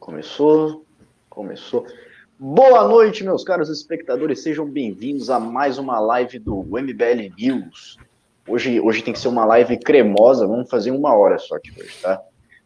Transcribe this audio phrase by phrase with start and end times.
[0.00, 0.86] Começou,
[1.28, 1.86] começou.
[2.38, 7.98] Boa noite, meus caros espectadores, sejam bem-vindos a mais uma live do MBL News.
[8.48, 11.98] Hoje, hoje tem que ser uma live cremosa, vamos fazer uma hora só aqui hoje,
[12.00, 12.18] tá?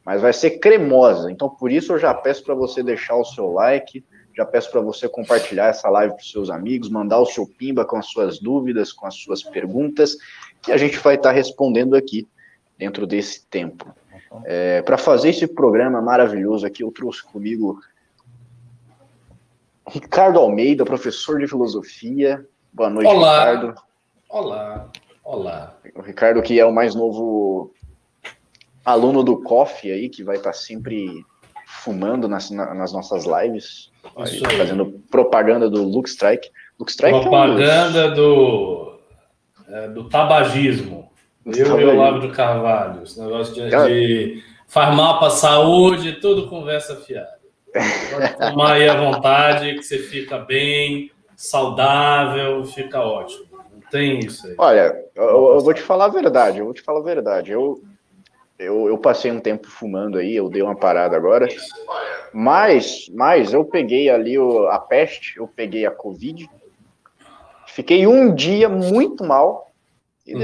[0.04, 3.50] Mas vai ser cremosa, então por isso eu já peço para você deixar o seu
[3.50, 4.04] like,
[4.34, 7.96] já peço para você compartilhar essa live para seus amigos, mandar o seu pimba com
[7.96, 10.16] as suas dúvidas, com as suas perguntas,
[10.62, 12.28] que a gente vai estar tá respondendo aqui
[12.78, 13.92] dentro desse tempo.
[14.44, 17.80] É, para fazer esse programa maravilhoso aqui, eu trouxe comigo
[19.88, 22.44] Ricardo Almeida, professor de filosofia.
[22.72, 23.38] Boa noite, olá.
[23.38, 23.74] Ricardo.
[24.28, 24.88] Olá,
[25.22, 25.76] olá.
[25.94, 27.72] O Ricardo, que é o mais novo
[28.84, 31.24] aluno do COF aí, que vai estar sempre
[31.66, 36.50] fumando nas, nas nossas lives, aí, fazendo propaganda do Luke Strike.
[36.78, 38.16] Luke Strike propaganda é um dos...
[38.16, 38.98] do,
[39.68, 41.03] é, do tabagismo.
[41.46, 47.38] Eu e o Olavo de Carvalho, esse negócio de, de farmar saúde, tudo conversa fiada.
[47.72, 53.46] Pode tomar aí à vontade, que você fica bem, saudável, fica ótimo.
[53.52, 54.54] Não tem isso aí.
[54.56, 57.52] Olha, eu, eu, vou te falar a verdade, eu vou te falar a verdade.
[57.52, 57.82] Eu,
[58.58, 61.48] eu, eu passei um tempo fumando aí, eu dei uma parada agora.
[62.32, 66.48] Mas, mas eu peguei ali o, a peste, eu peguei a Covid.
[67.66, 69.72] Fiquei um dia muito mal
[70.26, 70.40] e uhum.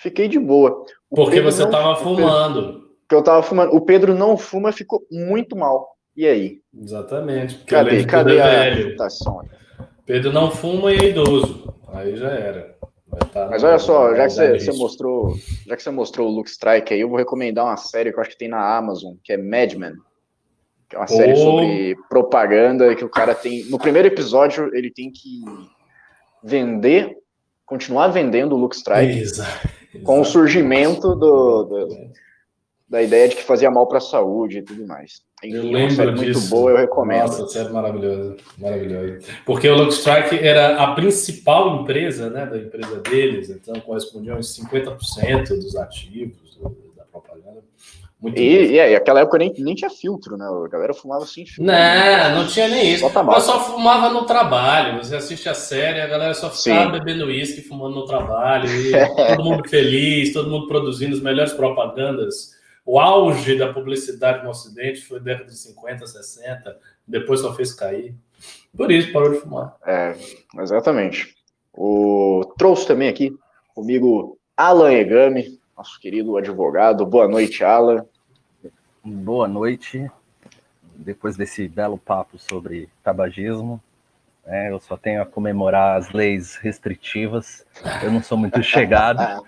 [0.00, 0.84] Fiquei de boa.
[1.08, 2.90] O Porque Pedro você estava fumando.
[3.00, 3.74] Porque eu estava fumando.
[3.74, 5.88] O Pedro não fuma, ficou muito mal.
[6.16, 6.60] E aí?
[6.74, 7.58] Exatamente.
[7.64, 8.96] Cadê, cadê é a velho.
[10.04, 11.74] Pedro não fuma e é idoso.
[11.88, 12.78] Aí já era.
[13.32, 15.34] Tá Mas olha só, já que você, você, mostrou,
[15.66, 18.20] já que você mostrou o Luke Strike aí, eu vou recomendar uma série que eu
[18.20, 19.94] acho que tem na Amazon, que é Mad Men.
[20.88, 21.36] Que é uma série oh.
[21.36, 23.64] sobre propaganda que o cara tem.
[23.64, 25.40] No primeiro episódio, ele tem que
[26.42, 27.16] vender,
[27.66, 29.18] continuar vendendo o Luke Strike.
[29.18, 31.88] Exato com o surgimento do, do,
[32.88, 35.22] da ideia de que fazia mal para a saúde e tudo mais.
[35.42, 36.40] Enfim, eu lembro série disso.
[36.40, 37.22] muito boa, eu recomendo.
[37.22, 39.18] Nossa, série maravilhosa, maravilhosa.
[39.46, 44.58] Porque o Strike era a principal empresa, né, da empresa deles, então correspondia a uns
[44.58, 46.49] 50% dos ativos.
[48.20, 50.44] Muito e, e, aquela época nem, nem tinha filtro, né?
[50.44, 51.64] A galera fumava sem filtro.
[51.64, 53.10] Não, não tinha nem isso.
[53.10, 55.02] Só Mas só fumava no trabalho.
[55.02, 56.98] Você assiste a série, a galera só ficava Sim.
[56.98, 58.68] bebendo uísque, fumando no trabalho.
[59.36, 62.50] todo mundo feliz, todo mundo produzindo as melhores propagandas.
[62.84, 66.76] O auge da publicidade no Ocidente foi década de 50, 60.
[67.08, 68.14] Depois só fez cair.
[68.76, 69.76] Por isso parou de fumar.
[69.86, 70.14] É,
[70.58, 71.34] exatamente.
[71.72, 72.44] O...
[72.58, 73.32] Trouxe também aqui
[73.74, 77.06] comigo Alan Egami, nosso querido advogado.
[77.06, 78.04] Boa noite, Alan.
[79.02, 80.10] Boa noite.
[80.94, 83.82] Depois desse belo papo sobre tabagismo,
[84.44, 87.64] né, eu só tenho a comemorar as leis restritivas.
[88.02, 89.42] Eu não sou muito chegado.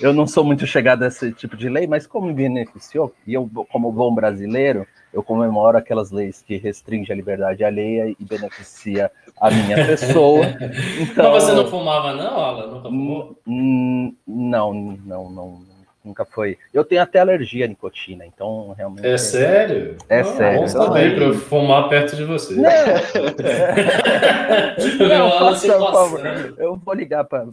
[0.00, 3.34] Eu não sou muito chegado a esse tipo de lei, mas como me beneficiou, e
[3.34, 9.10] eu, como bom brasileiro, eu comemoro aquelas leis que restringem a liberdade alheia e beneficia
[9.40, 10.46] a minha pessoa.
[11.00, 12.66] Então, Mas você não fumava, não, Alan?
[12.66, 13.38] Nunca fumou?
[13.46, 15.60] Não, não, não,
[16.04, 16.58] nunca foi.
[16.72, 19.06] Eu tenho até alergia à nicotina, então realmente.
[19.06, 19.96] É sério?
[20.08, 20.60] É não, sério.
[20.60, 22.54] Bom também para eu fumar perto de você.
[22.54, 22.62] Não,
[25.08, 26.20] não faça, por favor.
[26.58, 27.48] Eu vou ligar para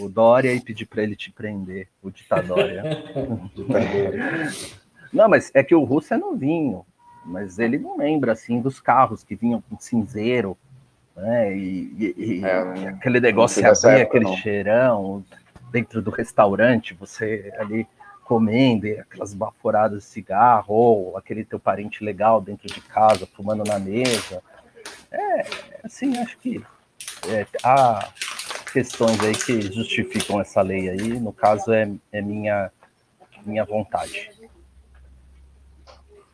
[0.00, 2.82] o Dória e pedir para ele te prender, o ditadória.
[5.12, 6.86] não, mas é que o russo é novinho,
[7.24, 10.56] mas ele não lembra assim dos carros que vinham com cinzeiro.
[11.16, 11.56] Né?
[11.56, 14.36] E, e, é, e aquele negócio abrir, aquele não.
[14.36, 15.24] cheirão,
[15.70, 17.86] dentro do restaurante, você ali
[18.24, 23.78] comendo, aquelas baforadas de cigarro, ou aquele teu parente legal dentro de casa, fumando na
[23.78, 24.42] mesa.
[25.10, 25.46] É,
[25.84, 26.64] assim, acho que
[27.28, 28.08] é, há
[28.72, 32.70] questões aí que justificam essa lei aí, no caso é, é minha,
[33.44, 34.30] minha vontade.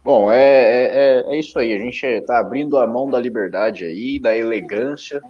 [0.02, 4.18] Bom, é, é, é, isso aí, a gente está abrindo a mão da liberdade aí,
[4.18, 5.20] da elegância,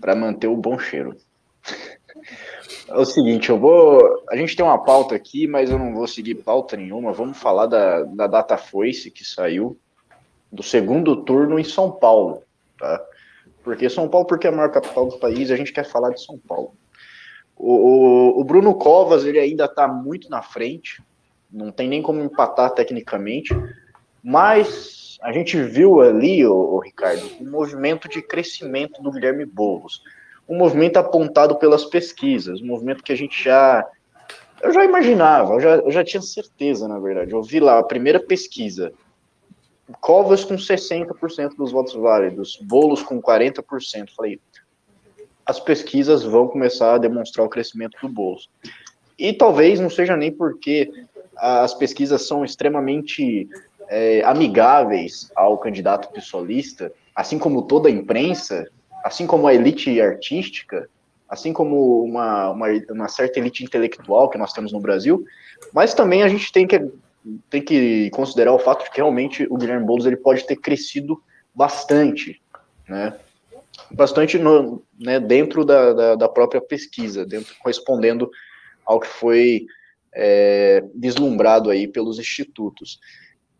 [0.00, 1.16] para manter o bom cheiro.
[2.88, 4.22] É o seguinte, eu vou.
[4.30, 7.12] A gente tem uma pauta aqui, mas eu não vou seguir pauta nenhuma.
[7.12, 9.78] Vamos falar da, da data foice que saiu
[10.52, 12.42] do segundo turno em São Paulo,
[12.78, 13.02] tá?
[13.64, 16.22] Porque São Paulo, porque é a maior capital do país, a gente quer falar de
[16.22, 16.74] São Paulo.
[17.56, 21.02] O, o, o Bruno Covas, ele ainda está muito na frente,
[21.52, 23.54] não tem nem como empatar tecnicamente,
[24.22, 30.02] mas a gente viu ali, o, Ricardo, um movimento de crescimento do Guilherme Boulos
[30.48, 33.86] um movimento apontado pelas pesquisas, um movimento que a gente já.
[34.60, 37.32] Eu já imaginava, eu já, eu já tinha certeza, na verdade.
[37.32, 38.92] Eu vi lá a primeira pesquisa.
[40.00, 44.10] Covas com 60% dos votos válidos, bolos com 40%.
[44.14, 44.40] Falei,
[45.44, 48.48] as pesquisas vão começar a demonstrar o crescimento do Boulos.
[49.18, 50.90] E talvez não seja nem porque
[51.42, 53.48] as pesquisas são extremamente
[53.88, 58.70] é, amigáveis ao candidato pissolista, assim como toda a imprensa,
[59.04, 60.88] assim como a elite artística,
[61.28, 65.24] assim como uma, uma, uma, certa elite intelectual que nós temos no Brasil,
[65.72, 66.92] mas também a gente tem que,
[67.50, 71.20] tem que considerar o fato de que realmente o Guilherme Boulos ele pode ter crescido
[71.52, 72.40] bastante,
[72.88, 73.14] né?
[73.90, 78.30] Bastante no, né, dentro da, da, da própria pesquisa, dentro, correspondendo
[78.86, 79.66] ao que foi
[80.14, 82.98] é, vislumbrado aí pelos institutos.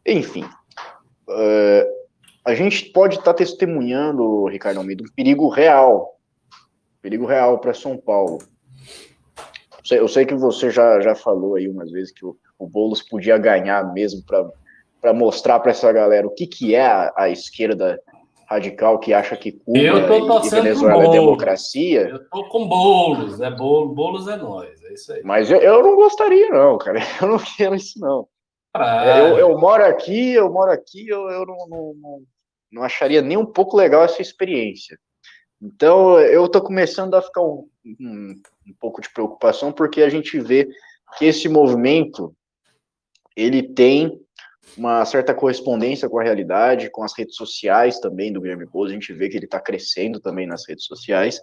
[0.06, 2.02] Enfim, uh,
[2.44, 6.18] a gente pode estar tá testemunhando, Ricardo Almeida, um perigo real,
[7.00, 8.38] perigo real para São Paulo.
[9.90, 13.36] Eu sei que você já, já falou aí umas vezes que o, o Boulos podia
[13.36, 18.00] ganhar mesmo para mostrar para essa galera o que, que é a, a esquerda
[18.52, 22.08] radical que acha que Cuba e, Venezuela é democracia.
[22.08, 25.22] Eu tô com Boulos, é Boulos, Boulos é nós, é isso aí.
[25.24, 28.28] Mas eu, eu não gostaria não, cara, eu não quero isso não.
[28.74, 32.22] É, eu, eu, moro aqui, eu moro aqui, eu, eu não, não, não,
[32.72, 34.98] não, acharia nem um pouco legal essa experiência.
[35.60, 38.34] Então, eu estou começando a ficar um, um,
[38.66, 40.68] um, pouco de preocupação, porque a gente vê
[41.18, 42.34] que esse movimento,
[43.36, 44.18] ele tem
[44.76, 48.94] uma certa correspondência com a realidade, com as redes sociais também do Guilherme Boulos, a
[48.94, 51.40] gente vê que ele está crescendo também nas redes sociais,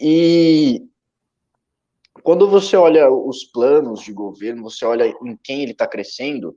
[0.00, 0.82] e
[2.22, 6.56] quando você olha os planos de governo, você olha em quem ele está crescendo,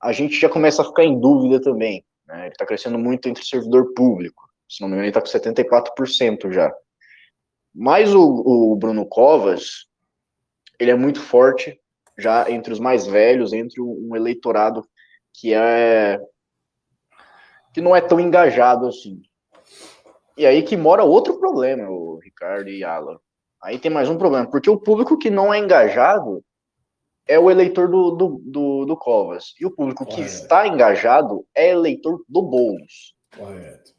[0.00, 2.04] a gente já começa a ficar em dúvida também.
[2.26, 2.42] Né?
[2.42, 4.48] Ele está crescendo muito entre servidor público.
[4.68, 6.72] Se não me engano, ele está com 74% já.
[7.74, 9.86] Mas o, o Bruno Covas,
[10.78, 11.78] ele é muito forte
[12.18, 14.86] já entre os mais velhos, entre um eleitorado
[15.34, 16.20] que é
[17.72, 19.22] que não é tão engajado assim.
[20.36, 23.18] E aí que mora outro problema, o Ricardo e Alan.
[23.62, 26.44] Aí tem mais um problema, porque o público que não é engajado
[27.26, 29.54] é o eleitor do, do, do, do Covas.
[29.60, 30.20] E o público Correto.
[30.20, 33.14] que está engajado é eleitor do Boulos.
[33.36, 33.92] Correto.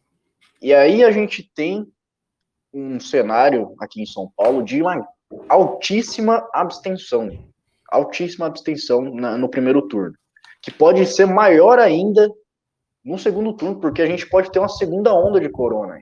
[0.62, 1.88] E aí a gente tem
[2.74, 5.08] um cenário aqui em São Paulo de uma
[5.48, 7.53] altíssima abstenção.
[7.94, 10.14] Altíssima abstenção na, no primeiro turno.
[10.62, 12.30] Que pode ser maior ainda
[13.04, 15.98] no segundo turno, porque a gente pode ter uma segunda onda de corona.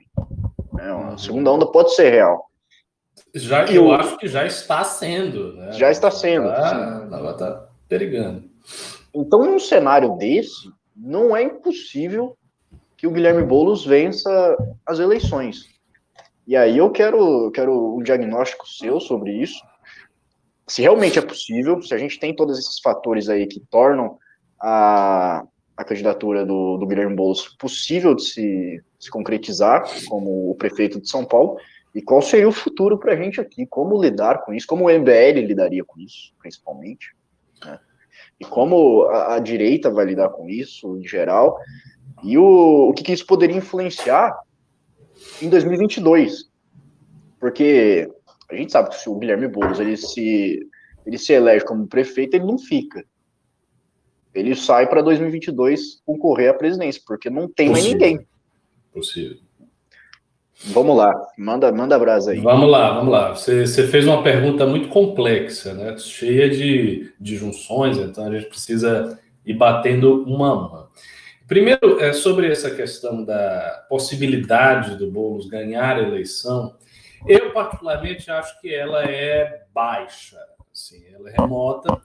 [0.78, 2.46] É, uma segunda onda pode ser real.
[3.34, 5.54] Já, eu, eu acho que já está sendo.
[5.54, 5.72] Né?
[5.72, 6.48] Já está sendo.
[6.48, 8.44] Tá, ela está perigando.
[9.14, 12.36] Então, num cenário desse, não é impossível
[12.96, 14.56] que o Guilherme Boulos vença
[14.86, 15.66] as eleições.
[16.46, 19.60] E aí eu quero, quero um diagnóstico seu sobre isso.
[20.66, 24.18] Se realmente é possível, se a gente tem todos esses fatores aí que tornam
[24.60, 25.44] a,
[25.76, 31.08] a candidatura do, do Guilherme Boulos possível de se, se concretizar como o prefeito de
[31.08, 31.58] São Paulo,
[31.94, 33.66] e qual seria o futuro para a gente aqui?
[33.66, 34.66] Como lidar com isso?
[34.66, 37.14] Como o MBL lidaria com isso, principalmente?
[37.62, 37.78] Né?
[38.40, 41.58] E como a, a, direita vai lidar com isso, em geral?
[42.22, 44.38] E o, o que, que isso poderia influenciar
[45.40, 46.50] em 2022?
[47.38, 48.10] Porque
[48.50, 50.68] a gente sabe que se o Guilherme Boulos ele se,
[51.06, 53.04] ele se elege como prefeito, ele não fica.
[54.34, 57.90] Ele sai para 2022 concorrer à presidência, porque não tem Possível.
[57.90, 58.26] mais ninguém.
[58.92, 59.38] Possível.
[60.66, 62.40] Vamos lá, manda, manda brasa aí.
[62.40, 63.34] Vamos lá, vamos lá.
[63.34, 65.96] Você, você fez uma pergunta muito complexa, né?
[65.98, 70.88] cheia de, de junções, então a gente precisa ir batendo uma a uma.
[71.48, 76.76] Primeiro, é sobre essa questão da possibilidade do Boulos ganhar a eleição,
[77.26, 80.38] eu particularmente acho que ela é baixa,
[80.72, 82.00] assim, ela é remota.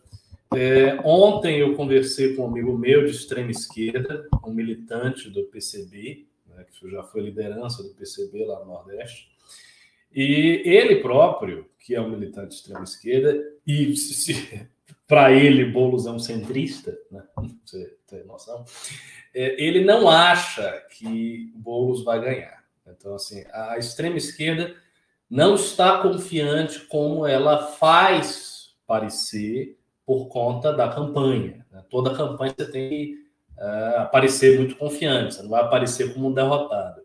[0.55, 6.25] É, ontem eu conversei com um amigo meu de extrema esquerda, um militante do PCB,
[6.47, 9.29] né, que já foi liderança do PCB lá no Nordeste.
[10.13, 13.93] E ele próprio, que é um militante de extrema esquerda, e
[15.05, 17.23] para ele Boulos é um centrista, né,
[17.65, 18.63] você tem noção,
[19.33, 22.63] é, ele não acha que Boulos vai ganhar.
[22.87, 24.75] Então, assim, a extrema esquerda
[25.29, 31.65] não está confiante como ela faz parecer por conta da campanha.
[31.71, 31.83] Né?
[31.89, 33.15] Toda campanha você tem que
[33.57, 37.01] uh, aparecer muito confiante, você não vai aparecer como um derrotado.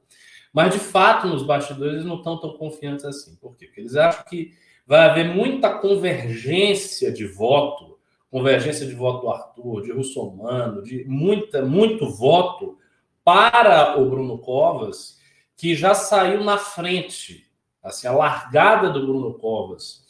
[0.53, 3.35] Mas, de fato, nos bastidores eles não estão tão confiantes assim.
[3.37, 3.67] Por quê?
[3.67, 4.53] Porque eles acham que
[4.87, 7.99] vai haver muita convergência de voto,
[8.31, 12.79] convergência de voto do Arthur, de Russomano, de muita, muito voto
[13.25, 15.19] para o Bruno Covas,
[15.57, 17.51] que já saiu na frente.
[17.83, 20.03] Assim, a largada do Bruno Covas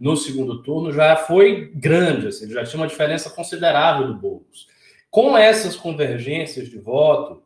[0.00, 4.66] no segundo turno já foi grande, assim, já tinha uma diferença considerável do Boulos.
[5.10, 7.42] Com essas convergências de voto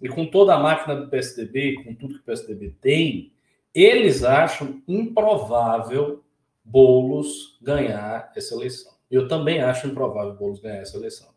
[0.00, 3.32] e com toda a máquina do PSDB, com tudo que o PSDB tem,
[3.74, 6.22] eles acham improvável
[6.64, 8.92] Boulos ganhar essa eleição.
[9.10, 11.28] Eu também acho improvável Boulos ganhar essa eleição.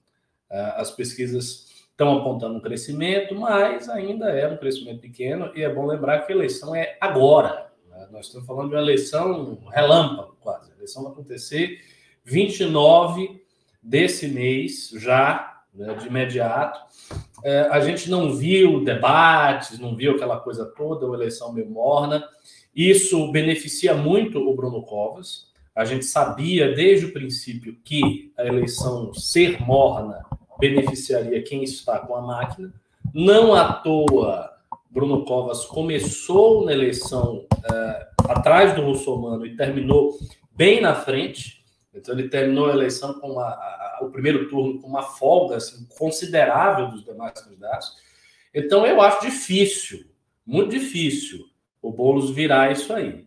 [0.50, 5.86] as pesquisas estão apontando um crescimento, mas ainda é um crescimento pequeno, e é bom
[5.86, 7.71] lembrar que a eleição é agora.
[8.12, 10.70] Nós estamos falando de uma eleição relâmpago, quase.
[10.72, 11.80] A eleição vai acontecer
[12.26, 13.42] 29
[13.82, 16.80] desse mês, já, né, de imediato.
[17.44, 22.24] É, a gente não viu debates, não viu aquela coisa toda, uma eleição meio morna.
[22.76, 25.50] Isso beneficia muito o Bruno Covas.
[25.74, 30.26] A gente sabia desde o princípio que a eleição ser morna
[30.60, 32.74] beneficiaria quem está com a máquina.
[33.14, 34.51] Não à toa,
[34.92, 40.18] Bruno Covas começou na eleição é, atrás do Russomano e terminou
[40.52, 41.64] bem na frente.
[41.94, 45.88] Então, ele terminou a eleição com a, a, o primeiro turno com uma folga assim,
[45.98, 47.96] considerável dos demais candidatos.
[48.54, 50.06] Então, eu acho difícil,
[50.46, 51.46] muito difícil,
[51.82, 53.26] o Boulos virar isso aí.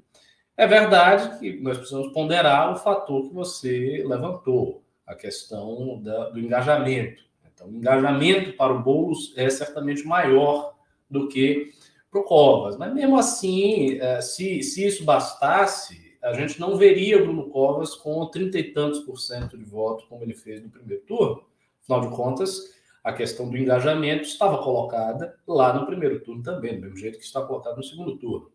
[0.57, 6.39] É verdade que nós precisamos ponderar o fator que você levantou a questão da, do
[6.39, 7.23] engajamento.
[7.53, 10.74] Então, o engajamento para o Boulos é certamente maior
[11.15, 11.73] do que
[12.11, 12.77] para o Covas.
[12.77, 18.27] Mas, mesmo assim, é, se, se isso bastasse, a gente não veria Bruno Covas com
[18.27, 21.43] trinta e tantos por cento de voto, como ele fez no primeiro turno.
[21.83, 26.83] Afinal de contas, a questão do engajamento estava colocada lá no primeiro turno também, do
[26.83, 28.51] mesmo jeito que está colocado no segundo turno.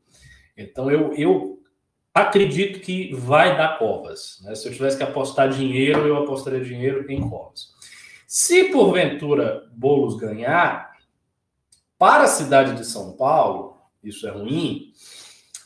[0.57, 1.61] Então, eu, eu
[2.13, 4.41] acredito que vai dar Covas.
[4.43, 4.55] Né?
[4.55, 7.73] Se eu tivesse que apostar dinheiro, eu apostaria dinheiro em Covas.
[8.25, 10.88] Se porventura Bolos ganhar,
[11.99, 14.93] para a cidade de São Paulo, isso é ruim,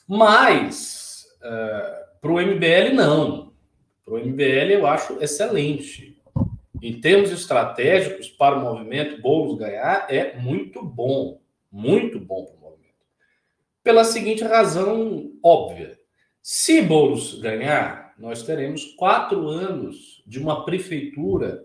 [0.07, 3.53] mas uh, para o MBL, não.
[4.03, 6.19] Para o MBL, eu acho excelente.
[6.81, 11.39] Em termos estratégicos, para o movimento, Boulos ganhar é muito bom.
[11.71, 12.95] Muito bom para o movimento.
[13.83, 15.99] Pela seguinte razão óbvia.
[16.41, 21.63] Se Boulos ganhar, nós teremos quatro anos de uma prefeitura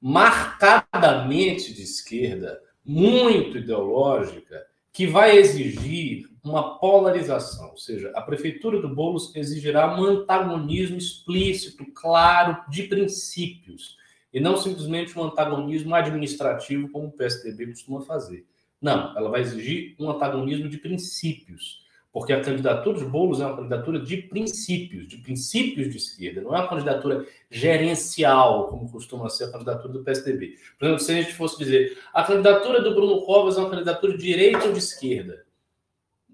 [0.00, 8.94] marcadamente de esquerda, muito ideológica, que vai exigir uma polarização, ou seja, a prefeitura do
[8.94, 13.96] Boulos exigirá um antagonismo explícito, claro, de princípios,
[14.32, 18.46] e não simplesmente um antagonismo administrativo como o PSDB costuma fazer.
[18.80, 21.83] Não, ela vai exigir um antagonismo de princípios
[22.14, 26.54] porque a candidatura de Boulos é uma candidatura de princípios, de princípios de esquerda, não
[26.54, 30.56] é uma candidatura gerencial, como costuma ser a candidatura do PSDB.
[30.78, 34.16] Por exemplo, se a gente fosse dizer a candidatura do Bruno Covas é uma candidatura
[34.16, 35.44] de direita ou de esquerda,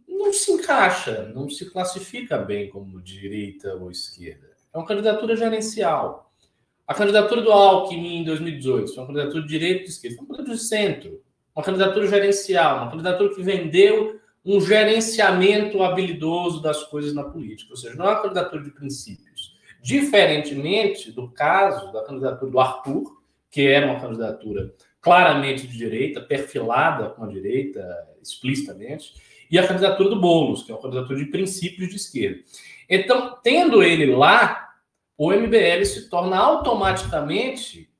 [0.06, 4.50] não se encaixa, não se classifica bem como direita ou esquerda.
[4.74, 6.30] É uma candidatura gerencial.
[6.86, 10.26] A candidatura do Alckmin em 2018 foi uma candidatura de direita ou de esquerda, foi
[10.26, 11.22] uma candidatura de centro,
[11.56, 17.76] uma candidatura gerencial, uma candidatura que vendeu um gerenciamento habilidoso das coisas na política, ou
[17.76, 19.58] seja, não é uma candidatura de princípios.
[19.82, 23.20] Diferentemente do caso da candidatura do Arthur,
[23.50, 27.80] que era uma candidatura claramente de direita, perfilada com a direita
[28.22, 29.14] explicitamente,
[29.50, 32.40] e a candidatura do Boulos, que é uma candidatura de princípios de esquerda.
[32.88, 34.68] Então, tendo ele lá,
[35.16, 37.90] o MBL se torna automaticamente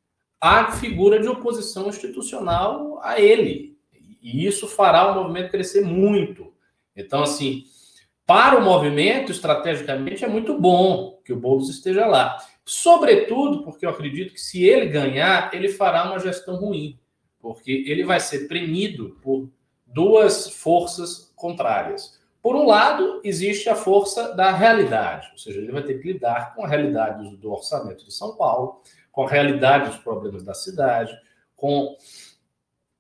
[0.41, 3.79] a figura de oposição institucional a ele.
[4.21, 6.53] E isso fará o movimento crescer muito.
[6.95, 7.65] Então, assim,
[8.27, 12.37] para o movimento, estrategicamente, é muito bom que o Boulos esteja lá.
[12.65, 16.99] Sobretudo porque eu acredito que se ele ganhar, ele fará uma gestão ruim,
[17.41, 19.51] porque ele vai ser premido por
[19.85, 22.21] duas forças contrárias.
[22.43, 26.55] Por um lado, existe a força da realidade, ou seja, ele vai ter que lidar
[26.55, 31.13] com a realidade do orçamento de São Paulo, com a realidade dos problemas da cidade,
[31.55, 31.97] com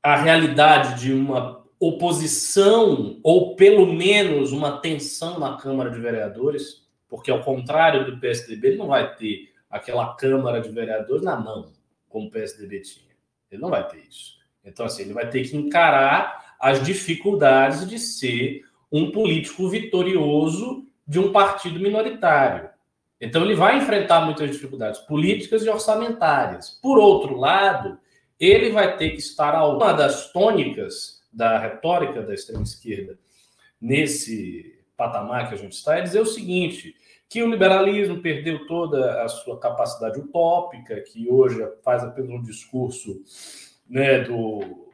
[0.02, 7.30] a realidade de uma oposição, ou pelo menos uma tensão na Câmara de Vereadores, porque
[7.30, 11.72] ao contrário do PSDB, ele não vai ter aquela Câmara de Vereadores na mão,
[12.08, 13.10] como o PSDB tinha.
[13.50, 14.38] Ele não vai ter isso.
[14.64, 21.18] Então, assim, ele vai ter que encarar as dificuldades de ser um político vitorioso de
[21.18, 22.68] um partido minoritário.
[23.20, 26.78] Então, ele vai enfrentar muitas dificuldades políticas e orçamentárias.
[26.82, 27.98] Por outro lado,
[28.40, 33.18] ele vai ter que estar a uma das tônicas da retórica da extrema esquerda
[33.80, 36.94] nesse patamar que a gente está é dizer o seguinte:
[37.28, 43.22] que o liberalismo perdeu toda a sua capacidade utópica, que hoje faz apenas um discurso
[43.88, 44.88] né, do,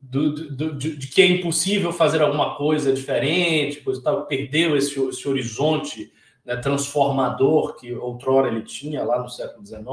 [0.00, 4.98] do, do, de, de, que é impossível fazer alguma coisa diferente, pois tal, perdeu esse,
[5.08, 6.12] esse horizonte
[6.44, 9.84] né, transformador que outrora ele tinha lá no século XIX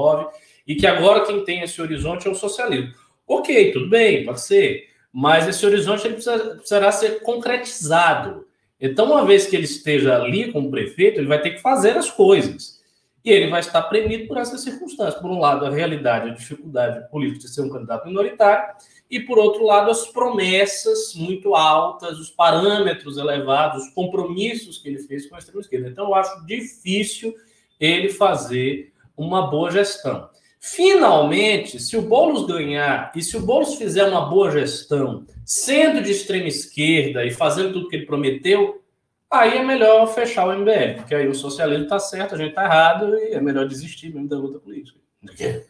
[0.66, 2.92] e que agora quem tem esse horizonte é o socialismo.
[3.26, 8.46] Ok, tudo bem, pode ser, mas esse horizonte ele precisa, precisará ser concretizado.
[8.80, 12.10] Então, uma vez que ele esteja ali como prefeito, ele vai ter que fazer as
[12.10, 12.82] coisas.
[13.24, 15.20] E ele vai estar premido por essas circunstâncias.
[15.20, 18.74] Por um lado, a realidade, a dificuldade política de ser um candidato minoritário,
[19.08, 24.98] e por outro lado, as promessas muito altas, os parâmetros elevados, os compromissos que ele
[24.98, 25.88] fez com a extrema-esquerda.
[25.88, 27.34] Então, eu acho difícil
[27.78, 30.28] ele fazer uma boa gestão.
[30.64, 36.12] Finalmente, se o Boulos ganhar e se o Boulos fizer uma boa gestão, sendo de
[36.12, 38.80] extrema esquerda e fazendo tudo que ele prometeu,
[39.28, 42.62] aí é melhor fechar o MBL, porque aí o socialismo está certo, a gente está
[42.62, 45.00] errado e é melhor desistir mesmo da luta política.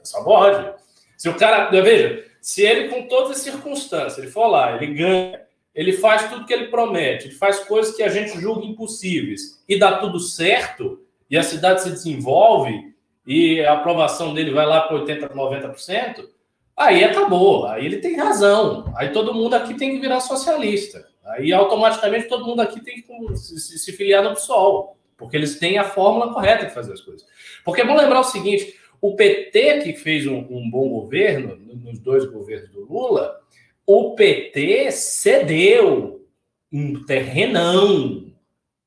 [0.02, 0.74] Só pode.
[1.16, 5.40] Se o cara, veja, se ele com todas as circunstâncias, ele for lá, ele ganha,
[5.74, 9.78] ele faz tudo que ele promete, ele faz coisas que a gente julga impossíveis e
[9.78, 12.91] dá tudo certo, e a cidade se desenvolve
[13.26, 16.28] e a aprovação dele vai lá para 80%, 90%,
[16.76, 18.92] aí acabou, aí ele tem razão.
[18.96, 21.06] Aí todo mundo aqui tem que virar socialista.
[21.24, 25.78] Aí automaticamente todo mundo aqui tem que se, se filiar no PSOL, porque eles têm
[25.78, 27.26] a fórmula correta de fazer as coisas.
[27.64, 31.98] Porque é bom lembrar o seguinte: o PT, que fez um, um bom governo, nos
[32.00, 33.40] dois governos do Lula,
[33.86, 36.26] o PT cedeu
[36.72, 38.32] um terrenão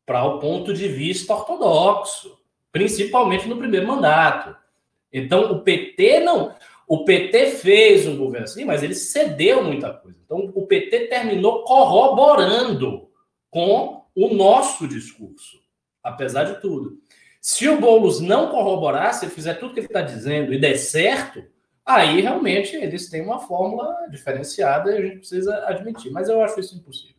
[0.05, 2.37] para o ponto de vista ortodoxo,
[2.75, 4.53] principalmente no primeiro mandato.
[5.13, 6.53] Então, o PT não.
[6.85, 10.19] O PT fez um governo assim, mas ele cedeu muita coisa.
[10.25, 13.07] Então, o PT terminou corroborando
[13.49, 15.57] com o nosso discurso,
[16.03, 16.97] apesar de tudo.
[17.39, 20.75] Se o Boulos não corroborar, se ele fizer tudo que ele está dizendo e der
[20.75, 21.45] certo,
[21.85, 26.11] aí realmente eles têm uma fórmula diferenciada e a gente precisa admitir.
[26.11, 27.14] Mas eu acho isso impossível.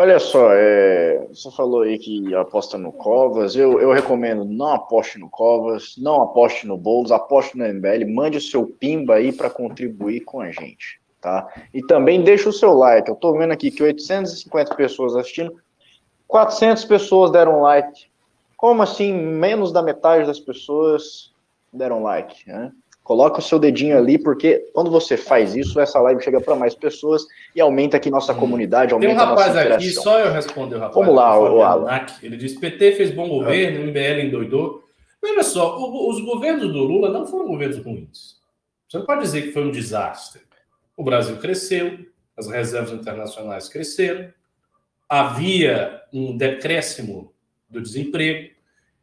[0.00, 3.56] Olha só, é, você falou aí que aposta no Covas.
[3.56, 8.38] Eu, eu recomendo não aposte no Covas, não aposte no Boulos, aposte no MBL, mande
[8.38, 11.52] o seu pimba aí para contribuir com a gente, tá?
[11.74, 13.10] E também deixa o seu like.
[13.10, 15.60] Eu tô vendo aqui que 850 pessoas assistindo,
[16.28, 18.06] 400 pessoas deram like.
[18.56, 21.34] Como assim, menos da metade das pessoas
[21.72, 22.70] deram like, né?
[23.08, 26.74] Coloca o seu dedinho ali, porque quando você faz isso, essa live chega para mais
[26.74, 27.22] pessoas
[27.56, 28.36] e aumenta aqui nossa hum.
[28.36, 30.94] comunidade, aumenta Tem um rapaz aqui, só eu responder o rapaz.
[30.94, 32.06] Vamos lá, o, Alan.
[32.22, 34.84] Ele diz, PT fez bom governo, o MBL endoidou.
[35.22, 38.36] Veja só, o, os governos do Lula não foram governos ruins.
[38.86, 40.42] Você não pode dizer que foi um desastre.
[40.94, 42.00] O Brasil cresceu,
[42.36, 44.28] as reservas internacionais cresceram,
[45.08, 47.32] havia um decréscimo
[47.70, 48.50] do desemprego,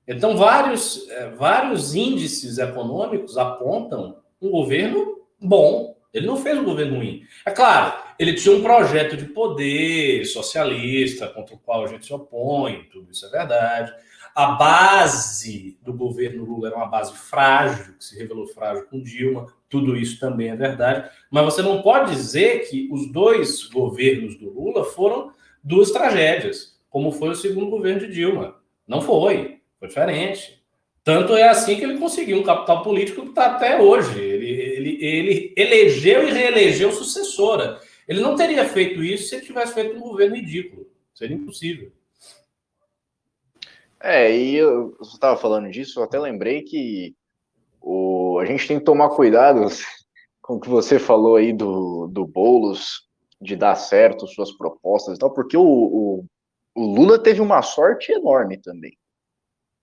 [0.08, 5.96] então, vários, é, vários índices econômicos apontam um governo bom.
[6.14, 7.24] Ele não fez um governo ruim.
[7.46, 12.14] É claro, ele tinha um projeto de poder socialista contra o qual a gente se
[12.14, 13.94] opõe, tudo isso é verdade.
[14.34, 19.48] A base do governo Lula era uma base frágil, que se revelou frágil com Dilma,
[19.70, 21.10] tudo isso também é verdade.
[21.32, 25.32] Mas você não pode dizer que os dois governos do Lula foram
[25.64, 28.56] duas tragédias, como foi o segundo governo de Dilma.
[28.88, 29.55] Não foi.
[29.88, 30.66] Diferente.
[31.06, 34.20] Tanto é assim que ele conseguiu um capital político que está até hoje.
[34.20, 37.80] Ele, ele, ele elegeu e reelegeu sucessora.
[38.08, 40.88] Ele não teria feito isso se ele tivesse feito um governo ridículo.
[41.14, 41.92] Seria impossível.
[44.02, 47.16] É, e eu, estava falando disso, eu até lembrei que
[47.80, 49.68] o, a gente tem que tomar cuidado
[50.42, 53.08] com o que você falou aí do, do Boulos,
[53.40, 56.26] de dar certo suas propostas e tal, porque o, o,
[56.74, 58.98] o Lula teve uma sorte enorme também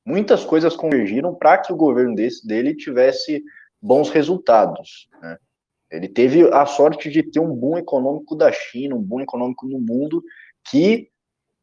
[0.04, 3.42] muitas coisas convergiram para que o governo desse, dele tivesse
[3.80, 5.08] bons resultados.
[5.20, 5.38] Né?
[5.90, 9.78] Ele teve a sorte de ter um boom econômico da China, um boom econômico no
[9.78, 10.22] mundo,
[10.70, 11.08] que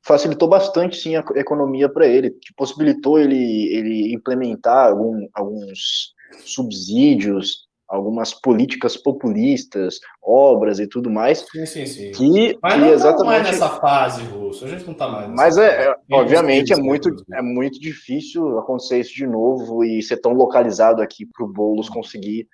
[0.02, 6.13] facilitou bastante sim a economia para ele, que possibilitou ele, ele implementar algum, alguns
[6.45, 11.39] subsídios algumas políticas populistas, obras e tudo mais.
[11.52, 12.12] Sim, sim, sim.
[12.12, 13.25] Que, Mas que não exatamente...
[13.25, 14.65] mais nessa fase, Russo.
[14.65, 18.60] A gente não está mais nessa Mas é, é obviamente é muito, é muito difícil
[18.60, 22.47] acontecer isso de novo e ser tão localizado aqui para o Boulos conseguir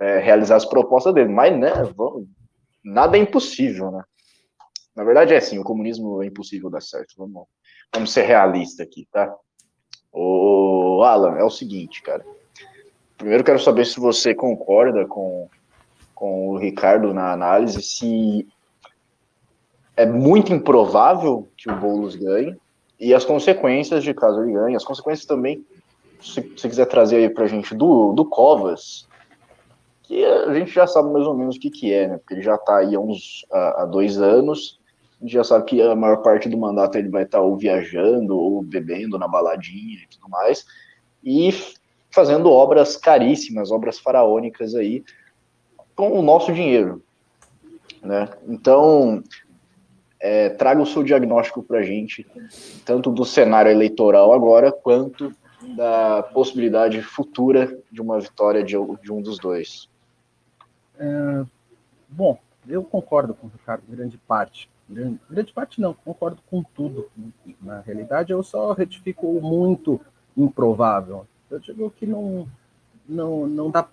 [0.00, 1.28] é, realizar as propostas dele.
[1.28, 2.26] Mas, né, vamos,
[2.82, 4.02] nada é impossível, né?
[4.96, 7.14] Na verdade é assim, o comunismo é impossível dar certo.
[7.18, 7.44] Vamos,
[7.94, 9.32] vamos ser realistas aqui, tá?
[10.10, 12.24] O Alan, é o seguinte, cara
[13.18, 15.48] Primeiro quero saber se você concorda com,
[16.14, 18.46] com o Ricardo na análise, se
[19.96, 22.56] é muito improvável que o Boulos ganhe
[22.98, 25.66] e as consequências de caso ele ganhe, as consequências também,
[26.20, 29.08] se você quiser trazer aí pra gente do, do Covas,
[30.04, 32.18] que a gente já sabe mais ou menos o que que é, né?
[32.18, 34.78] Porque ele já tá aí há uns há dois anos,
[35.20, 37.56] a gente já sabe que a maior parte do mandato ele vai estar tá ou
[37.56, 40.64] viajando ou bebendo na baladinha e tudo mais.
[41.22, 41.52] E
[42.10, 45.04] fazendo obras caríssimas, obras faraônicas aí,
[45.94, 47.02] com o nosso dinheiro.
[48.02, 48.28] Né?
[48.46, 49.22] Então,
[50.20, 52.26] é, traga o seu diagnóstico para a gente,
[52.84, 55.34] tanto do cenário eleitoral agora, quanto
[55.76, 59.88] da possibilidade futura de uma vitória de, de um dos dois.
[60.98, 61.44] É,
[62.08, 64.68] bom, eu concordo com o Ricardo, grande parte.
[64.88, 67.10] Grande, grande parte não, concordo com tudo.
[67.60, 70.00] Na realidade, eu só retifico muito
[70.36, 71.26] improvável.
[71.50, 72.46] Eu digo que não,
[73.08, 73.86] não, não dá.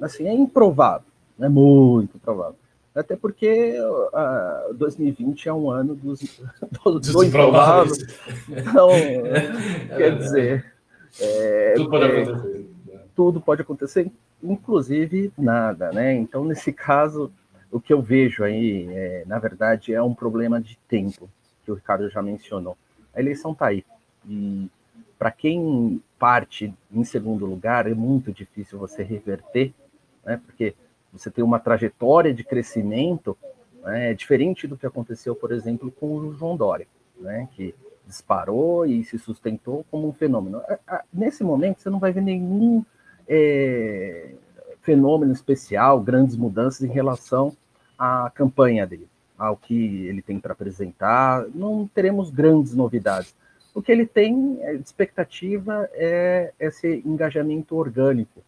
[0.00, 1.06] Assim, é improvável,
[1.40, 2.56] é muito provável.
[2.94, 6.40] Até porque uh, 2020 é um ano dos,
[6.84, 7.94] do, do improvável.
[8.48, 8.88] Então,
[9.96, 10.72] quer dizer.
[11.20, 12.66] É, tudo pode é, acontecer.
[13.14, 16.14] Tudo pode acontecer, inclusive nada, né?
[16.14, 17.30] Então, nesse caso,
[17.70, 21.28] o que eu vejo aí, é, na verdade, é um problema de tempo,
[21.64, 22.76] que o Ricardo já mencionou.
[23.14, 23.84] A eleição está aí.
[24.26, 24.70] E
[25.18, 29.72] para quem parte em segundo lugar, é muito difícil você reverter,
[30.24, 30.40] né?
[30.44, 30.74] Porque
[31.12, 33.36] você tem uma trajetória de crescimento
[33.82, 36.86] né, diferente do que aconteceu, por exemplo, com o João Dória,
[37.18, 37.48] né?
[37.52, 37.74] Que
[38.06, 40.62] disparou e se sustentou como um fenômeno.
[41.12, 42.84] Nesse momento, você não vai ver nenhum
[43.28, 44.34] é,
[44.82, 47.56] fenômeno especial, grandes mudanças em relação
[47.98, 51.44] à campanha dele, ao que ele tem para apresentar.
[51.52, 53.34] Não teremos grandes novidades.
[53.76, 58.42] O que ele tem é, de expectativa é esse engajamento orgânico,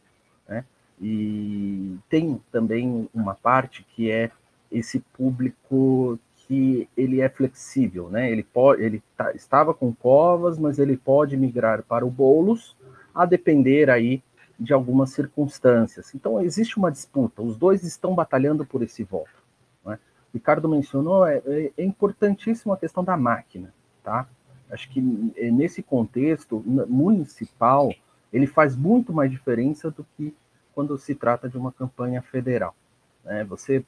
[0.48, 0.64] né?
[0.98, 4.30] E tem também uma parte que é
[4.72, 8.32] esse público que ele é flexível, né?
[8.32, 12.74] Ele pode, ele tá, estava com Covas, mas ele pode migrar para o Bolos,
[13.14, 14.22] a depender aí
[14.58, 16.14] de algumas circunstâncias.
[16.14, 19.44] Então existe uma disputa, os dois estão batalhando por esse voto.
[19.84, 19.98] Né?
[20.32, 24.26] Ricardo mencionou, é, é, é importantíssima a questão da máquina, tá?
[24.70, 27.92] Acho que é, nesse contexto municipal
[28.32, 30.34] ele faz muito mais diferença do que
[30.74, 32.74] quando se trata de uma campanha federal.
[33.24, 33.44] Né?
[33.44, 33.84] Você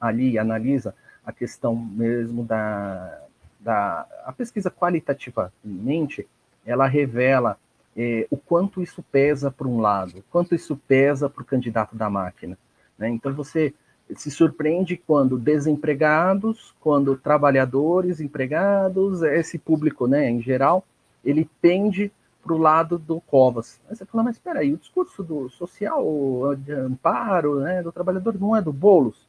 [0.00, 3.22] ali analisa a questão mesmo da,
[3.58, 6.26] da a pesquisa qualitativamente,
[6.64, 7.58] ela revela
[7.96, 12.08] é, o quanto isso pesa para um lado, quanto isso pesa para o candidato da
[12.08, 12.56] máquina.
[12.96, 13.08] Né?
[13.08, 13.74] Então você
[14.16, 20.84] se surpreende quando desempregados, quando trabalhadores empregados, esse público, né, em geral,
[21.24, 22.10] ele tende
[22.42, 23.80] para o lado do Covas.
[23.88, 28.38] Aí você fala, mas espera aí, o discurso do social, de amparo, né, do trabalhador
[28.40, 29.26] não é do Boulos?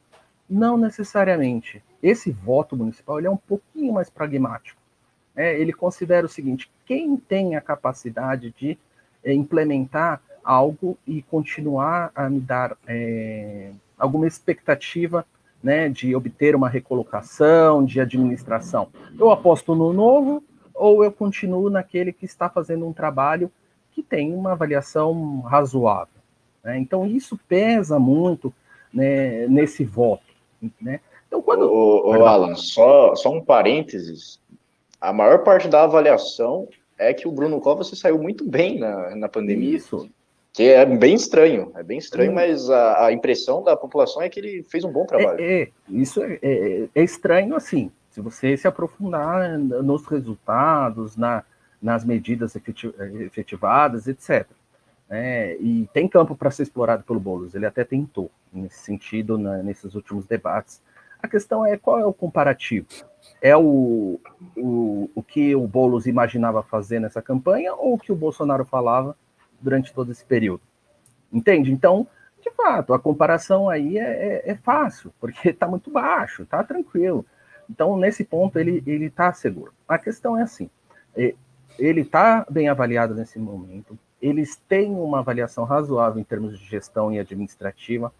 [0.48, 1.82] Não necessariamente.
[2.02, 4.80] Esse voto municipal ele é um pouquinho mais pragmático.
[5.36, 8.76] É, ele considera o seguinte: quem tem a capacidade de
[9.22, 15.24] é, implementar algo e continuar a me dar é, alguma expectativa
[15.62, 18.88] né, de obter uma recolocação, de administração.
[19.18, 20.42] Eu aposto no novo
[20.74, 23.52] ou eu continuo naquele que está fazendo um trabalho
[23.92, 26.20] que tem uma avaliação razoável.
[26.64, 26.78] Né?
[26.78, 28.52] Então, isso pesa muito
[28.92, 30.24] né, nesse voto.
[30.80, 31.00] Né?
[31.28, 31.70] Então, quando.
[31.70, 34.40] Ô, ô Alan, só, só um parênteses.
[35.00, 39.28] A maior parte da avaliação é que o Bruno Covas saiu muito bem na, na
[39.28, 39.76] pandemia.
[39.76, 40.08] Isso.
[40.52, 44.40] Que é bem estranho, é bem estranho, mas a, a, impressão da população é que
[44.40, 45.40] ele fez um bom trabalho.
[45.40, 51.44] É, é isso é, é, é estranho assim, se você se aprofundar nos resultados, na,
[51.80, 54.46] nas medidas efetivadas, etc.
[55.08, 59.62] É, e tem campo para ser explorado pelo Boulos, ele até tentou, nesse sentido, na,
[59.62, 60.82] nesses últimos debates.
[61.22, 62.86] A questão é qual é o comparativo?
[63.42, 64.20] É o,
[64.56, 69.16] o, o que o Boulos imaginava fazer nessa campanha ou o que o Bolsonaro falava
[69.60, 70.62] durante todo esse período?
[71.32, 71.72] Entende?
[71.72, 72.06] Então,
[72.40, 74.02] de fato, a comparação aí é,
[74.46, 77.24] é, é fácil, porque está muito baixo, está tranquilo.
[77.68, 79.72] Então, nesse ponto, ele está seguro.
[79.86, 80.68] A questão é assim:
[81.16, 81.34] é,
[81.78, 87.12] ele está bem avaliado nesse momento, eles têm uma avaliação razoável em termos de gestão
[87.12, 88.12] e administrativa.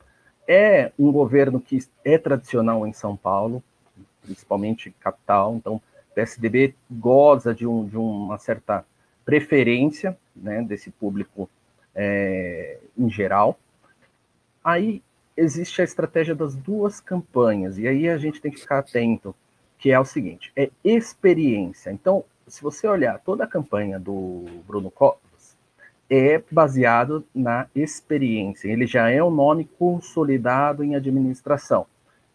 [0.48, 3.62] É um governo que é tradicional em São Paulo,
[4.22, 5.81] principalmente capital, então
[6.14, 8.85] PSDB goza de, um, de uma certa
[9.24, 11.48] preferência né, desse público
[11.94, 13.59] é, em geral.
[14.62, 15.02] Aí
[15.37, 19.35] existe a estratégia das duas campanhas, e aí a gente tem que ficar atento,
[19.78, 21.90] que é o seguinte, é experiência.
[21.90, 25.56] Então, se você olhar toda a campanha do Bruno Covas,
[26.11, 28.68] é baseado na experiência.
[28.68, 31.87] Ele já é um nome consolidado em administração.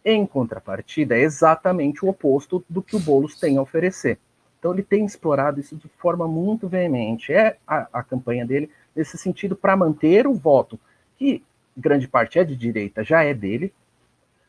[0.02, 4.18] Em contrapartida, é exatamente o oposto do que o Boulos tem a oferecer.
[4.66, 7.32] Então, ele tem explorado isso de forma muito veemente.
[7.32, 10.76] É a, a campanha dele nesse sentido para manter o voto,
[11.16, 11.44] que
[11.76, 13.72] grande parte é de direita, já é dele.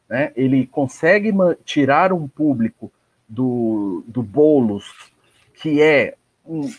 [0.10, 0.32] Né?
[0.36, 1.32] Ele consegue
[1.64, 2.92] tirar um público
[3.30, 5.12] do, do Boulos
[5.54, 6.16] que é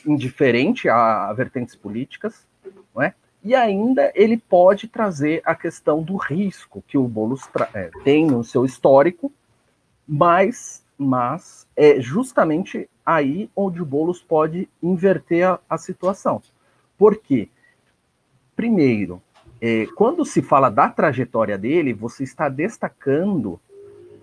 [0.05, 2.44] indiferente a, a vertentes políticas,
[2.92, 3.14] não é?
[3.44, 8.42] E ainda ele pode trazer a questão do risco que o Boulos é, tem no
[8.42, 9.33] seu histórico,
[10.09, 16.42] mas mas é justamente aí onde o Boulos pode inverter a, a situação.
[16.99, 17.49] Por quê?
[18.55, 19.23] Primeiro,
[19.62, 23.59] é, quando se fala da trajetória dele, você está destacando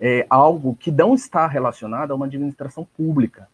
[0.00, 3.48] é, algo que não está relacionado a uma administração pública.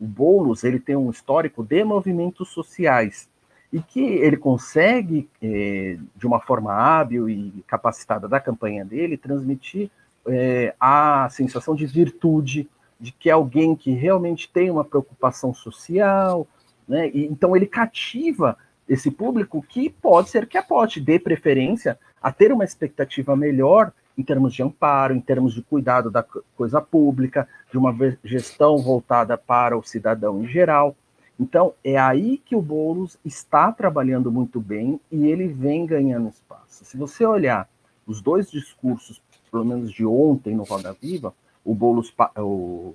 [0.00, 3.28] O Boulos ele tem um histórico de movimentos sociais
[3.70, 9.90] e que ele consegue, é, de uma forma hábil e capacitada da campanha dele, transmitir
[10.26, 12.66] é, a sensação de virtude,
[13.00, 16.46] de que é alguém que realmente tem uma preocupação social,
[16.86, 17.08] né?
[17.14, 18.56] E, então ele cativa
[18.88, 24.22] esse público que pode ser que apote, dê preferência a ter uma expectativa melhor em
[24.22, 26.22] termos de amparo, em termos de cuidado da
[26.56, 30.94] coisa pública, de uma gestão voltada para o cidadão em geral.
[31.38, 36.84] Então, é aí que o Boulos está trabalhando muito bem e ele vem ganhando espaço.
[36.84, 37.66] Se você olhar
[38.06, 41.32] os dois discursos, pelo menos de ontem no Roda Viva,
[41.64, 42.94] o Boulos, o,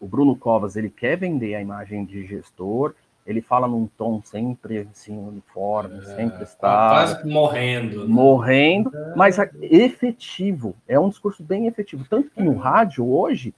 [0.00, 2.94] o Bruno Covas, ele quer vender a imagem de gestor,
[3.26, 6.88] ele fala num tom sempre assim, uniforme, é, sempre tá está.
[6.90, 8.00] Quase morrendo.
[8.00, 8.06] Né?
[8.06, 10.76] Morrendo, mas efetivo.
[10.86, 12.04] É um discurso bem efetivo.
[12.08, 13.54] Tanto que no rádio hoje,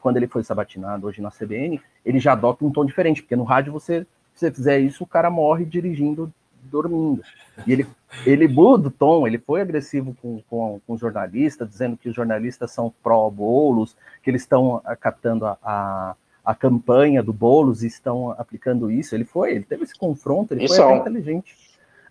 [0.00, 3.44] quando ele foi sabatinado hoje na CBN, ele já adota um tom diferente, porque no
[3.44, 6.32] rádio você, se você fizer isso, o cara morre dirigindo,
[6.72, 7.22] dormindo.
[7.66, 7.86] E ele,
[8.26, 12.16] ele muda o tom, ele foi agressivo com, com, com os jornalistas, dizendo que os
[12.16, 18.30] jornalistas são pró-bolos, que eles estão acatando a, a, a, campanha do Boulos e estão
[18.32, 19.14] aplicando isso.
[19.14, 20.96] Ele foi, ele teve esse confronto, ele foi são.
[20.96, 21.54] inteligente.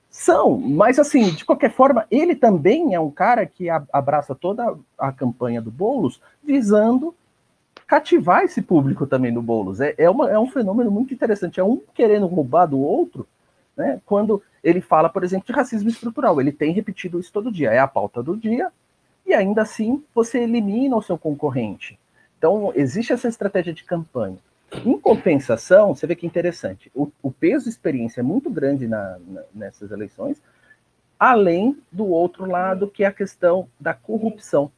[0.09, 5.11] São, mas assim, de qualquer forma, ele também é um cara que abraça toda a
[5.11, 7.15] campanha do Boulos visando
[7.91, 9.81] cativar esse público também do Boulos.
[9.81, 11.59] É, é, uma, é um fenômeno muito interessante.
[11.59, 13.27] É um querendo roubar do outro,
[13.75, 14.01] né?
[14.05, 16.39] Quando ele fala, por exemplo, de racismo estrutural.
[16.39, 17.71] Ele tem repetido isso todo dia.
[17.71, 18.71] É a pauta do dia,
[19.25, 21.99] e ainda assim você elimina o seu concorrente.
[22.37, 24.37] Então, existe essa estratégia de campanha.
[24.85, 29.43] Em compensação, você vê que interessante, o, o peso experiência é muito grande na, na,
[29.53, 30.41] nessas eleições,
[31.19, 34.71] além do outro lado, que é a questão da corrupção.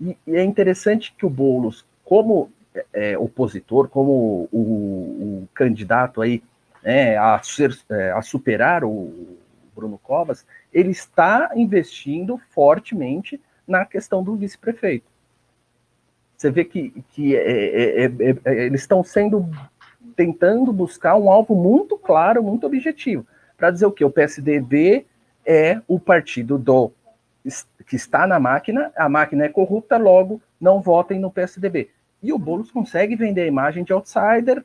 [0.00, 2.50] E, e é interessante que o Boulos como
[2.92, 6.42] é, opositor, como o, o, candidato aí
[6.86, 9.36] né, a, ser, é, a superar o
[9.74, 15.04] Bruno Covas, ele está investindo fortemente na questão do vice-prefeito.
[16.36, 18.10] Você vê que, que é, é, é,
[18.44, 19.50] é eles estão sendo
[20.14, 25.04] tentando buscar um alvo muito claro, muito objetivo, para dizer o que o PSDB
[25.44, 26.92] é o partido do
[27.86, 31.90] que está na máquina, a máquina é corrupta, logo não votem no PSDB.
[32.22, 34.64] E o Boulos consegue vender a imagem de outsider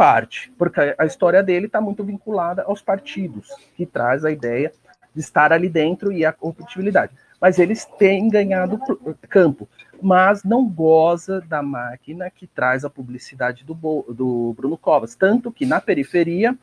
[0.00, 4.72] parte, porque a história dele está muito vinculada aos partidos, que traz a ideia
[5.14, 7.12] de estar ali dentro e a competitividade.
[7.38, 8.80] Mas eles têm ganhado
[9.28, 9.68] campo,
[10.00, 15.14] mas não goza da máquina que traz a publicidade do, do Bruno Covas.
[15.14, 16.56] Tanto que na periferia,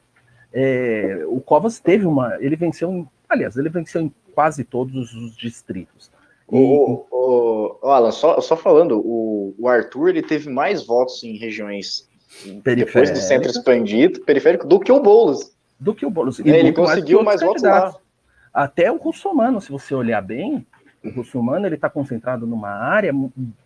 [0.52, 2.38] é, o Covas teve uma.
[2.40, 6.10] Ele venceu, em, aliás, ele venceu em quase todos os distritos.
[6.48, 11.38] O, o, o, Alan, só, só falando, o, o Arthur ele teve mais votos em
[11.38, 12.08] regiões
[12.64, 15.52] depois do centro expandido, periférico, do que o Boulos.
[15.80, 16.40] Do que o Boulos.
[16.40, 17.94] É, ele conseguiu mais, votos lá.
[18.54, 20.66] Até o russomano, se você olhar bem,
[21.04, 23.14] o russomano ele está concentrado numa área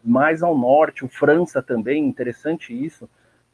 [0.03, 3.09] mais ao norte, o França também, interessante isso,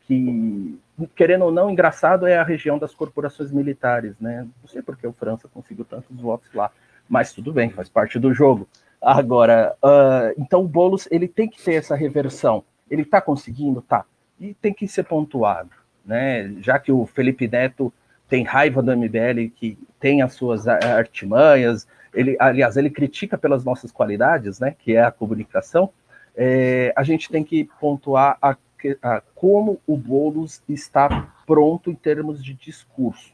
[0.07, 0.79] que,
[1.15, 4.47] querendo ou não, engraçado é a região das corporações militares, né?
[4.61, 6.71] Não sei porque o França conseguiu tantos votos lá,
[7.07, 8.67] mas tudo bem, faz parte do jogo.
[9.01, 12.63] Agora, uh, então o Boulos ele tem que ter essa reversão.
[12.89, 13.81] Ele está conseguindo?
[13.81, 14.05] Tá.
[14.39, 15.69] E tem que ser pontuado.
[16.05, 16.55] Né?
[16.59, 17.93] Já que o Felipe Neto
[18.29, 23.91] tem raiva do MBL, que tem as suas artimanhas, ele, aliás, ele critica pelas nossas
[23.91, 25.91] qualidades, né, que é a comunicação,
[26.35, 28.55] é, a gente tem que pontuar a,
[29.01, 33.33] a, como o Boulos está pronto em termos de discurso.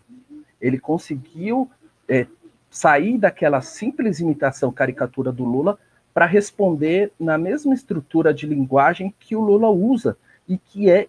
[0.62, 1.70] Ele conseguiu
[2.08, 2.28] é,
[2.70, 5.78] sair daquela simples imitação caricatura do Lula
[6.14, 11.08] para responder na mesma estrutura de linguagem que o Lula usa e que é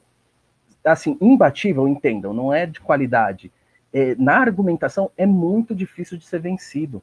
[0.84, 3.50] assim imbatível, entendam, não é de qualidade.
[3.92, 7.02] É, na argumentação é muito difícil de ser vencido.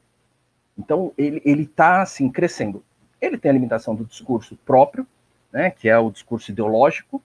[0.78, 2.82] Então ele está assim crescendo.
[3.20, 5.06] Ele tem a limitação do discurso próprio,
[5.52, 7.22] né, que é o discurso ideológico,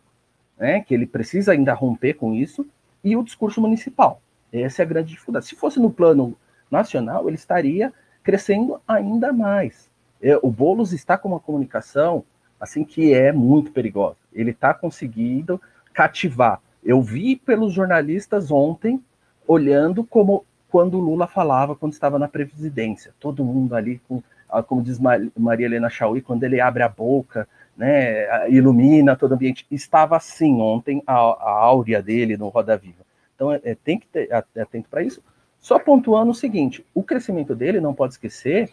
[0.58, 2.68] né, que ele precisa ainda romper com isso,
[3.04, 4.22] e o discurso municipal.
[4.52, 5.46] Essa é a grande dificuldade.
[5.46, 6.36] Se fosse no plano
[6.70, 7.94] nacional, ele estaria
[8.24, 9.90] crescendo ainda mais.
[10.22, 12.24] É, o Boulos está com uma comunicação
[12.60, 14.18] assim que é muito perigosa.
[14.40, 15.60] Ele está conseguindo
[15.94, 16.62] cativar.
[16.84, 19.04] Eu vi pelos jornalistas ontem
[19.48, 23.14] olhando como quando Lula falava quando estava na presidência.
[23.20, 27.48] Todo mundo ali com, ah, como diz Maria Helena Chauí, quando ele abre a boca
[27.78, 29.66] né, ilumina todo o ambiente.
[29.70, 33.06] Estava assim ontem a, a áurea dele no Roda Viva.
[33.36, 35.22] Então, é, tem que ter atento para isso.
[35.60, 38.72] Só pontuando o seguinte: o crescimento dele, não pode esquecer,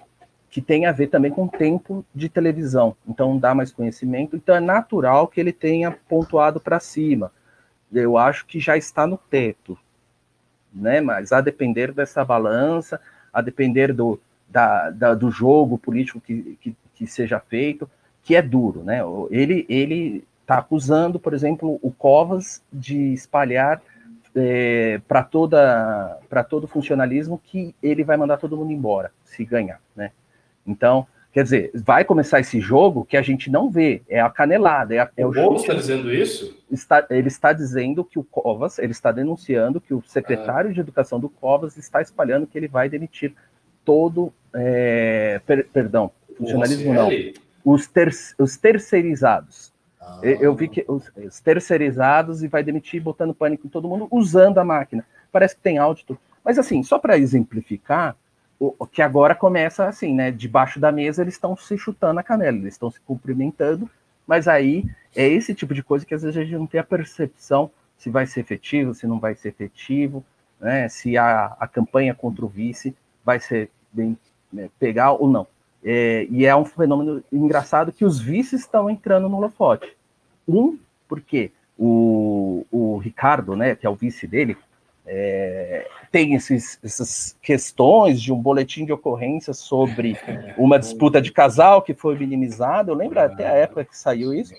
[0.55, 2.95] que tem a ver também com tempo de televisão.
[3.09, 4.37] Então, dá mais conhecimento.
[4.37, 7.33] Então, é natural que ele tenha pontuado para cima.
[7.93, 9.77] Eu acho que já está no teto.
[10.73, 11.01] Né?
[11.01, 13.01] Mas a depender dessa balança,
[13.33, 17.91] a depender do, da, da, do jogo político que, que, que, seja feito,
[18.23, 19.01] que é duro, né?
[19.33, 23.83] Ele ele está acusando, por exemplo, o Covas de espalhar
[24.37, 29.81] é, para toda para todo funcionalismo que ele vai mandar todo mundo embora se ganhar,
[29.97, 30.13] né?
[30.67, 34.95] Então, quer dizer, vai começar esse jogo que a gente não vê, é a canelada,
[34.95, 36.57] é, é o, o está dizendo isso?
[36.71, 40.73] Está, ele está dizendo que o Covas, ele está denunciando que o secretário ah.
[40.73, 43.35] de Educação do Covas está espalhando que ele vai demitir
[43.85, 47.11] todo, é, per, perdão, funcionalismo não,
[47.65, 49.73] os, ter, os terceirizados.
[50.01, 50.21] Ah.
[50.23, 54.59] Eu vi que os, os, terceirizados e vai demitir botando pânico em todo mundo usando
[54.59, 55.05] a máquina.
[55.33, 56.19] Parece que tem áudio.
[56.45, 58.17] Mas assim, só para exemplificar,
[58.59, 60.31] o, que agora começa assim, né?
[60.31, 63.91] Debaixo da mesa eles estão se chutando a canela, eles estão se cumprimentando,
[64.27, 66.85] mas aí é esse tipo de coisa que às vezes a gente não tem a
[66.85, 70.25] percepção se vai ser efetivo, se não vai ser efetivo,
[70.61, 70.89] né?
[70.89, 74.17] Se a, a campanha contra o vice vai ser bem
[74.53, 75.47] né, pegar ou não.
[75.85, 79.95] É, e é um fenômeno engraçado que os vices estão entrando no holofote.
[80.49, 84.57] Um, porque o, o Ricardo, né, que é o vice dele,
[85.07, 90.17] é, tem esses, essas questões de um boletim de ocorrência sobre
[90.57, 92.91] uma disputa de casal que foi minimizada.
[92.91, 94.55] Eu lembro até a época que saiu isso.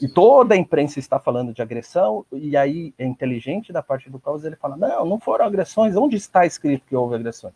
[0.00, 4.18] E toda a imprensa está falando de agressão, e aí é inteligente da parte do
[4.18, 7.54] Caos, ele fala: não, não foram agressões, onde está escrito que houve agressões?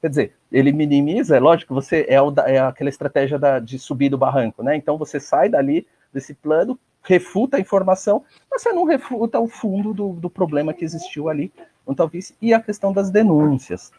[0.00, 4.08] Quer dizer, ele minimiza, é lógico, você é, o, é aquela estratégia da, de subir
[4.08, 4.76] do barranco, né?
[4.76, 9.94] Então você sai dali desse plano, refuta a informação, mas você não refuta o fundo
[9.94, 11.52] do, do problema que existiu ali,
[11.94, 13.92] talvez, e a questão das denúncias.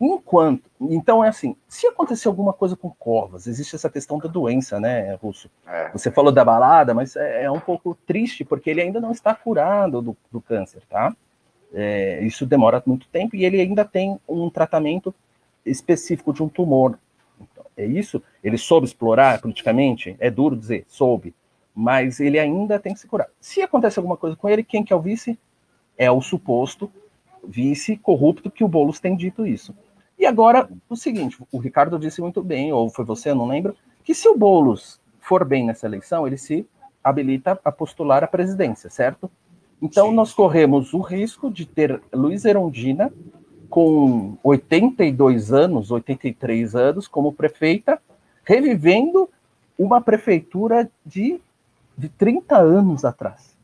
[0.00, 4.78] Enquanto, então é assim, se acontecer alguma coisa com Covas, existe essa questão da doença,
[4.78, 5.50] né, Russo?
[5.66, 5.90] É.
[5.90, 9.34] Você falou da balada, mas é, é, um pouco triste, porque ele ainda não está
[9.34, 11.14] curado do, do câncer, tá?
[11.74, 15.12] É, isso demora muito tempo e ele ainda tem um tratamento
[15.66, 16.96] específico de um tumor.
[17.40, 18.22] Então, é isso?
[18.42, 20.16] Ele soube explorar politicamente?
[20.20, 21.34] É duro dizer, soube.
[21.74, 23.28] Mas ele ainda tem que se curar.
[23.40, 25.38] Se acontece alguma coisa com ele, quem que é o vice?
[25.96, 26.90] É o suposto
[27.46, 29.74] vice corrupto que o Boulos tem dito isso.
[30.18, 33.76] E agora, o seguinte, o Ricardo disse muito bem, ou foi você, eu não lembro,
[34.02, 36.66] que se o Boulos for bem nessa eleição, ele se
[37.02, 39.30] habilita a postular a presidência, certo?
[39.80, 40.14] Então, Sim.
[40.14, 43.12] nós corremos o risco de ter Luiz Erondina
[43.70, 48.00] com 82 anos, 83 anos, como prefeita,
[48.42, 49.28] revivendo
[49.78, 51.40] uma prefeitura de,
[51.96, 53.56] de 30 anos atrás.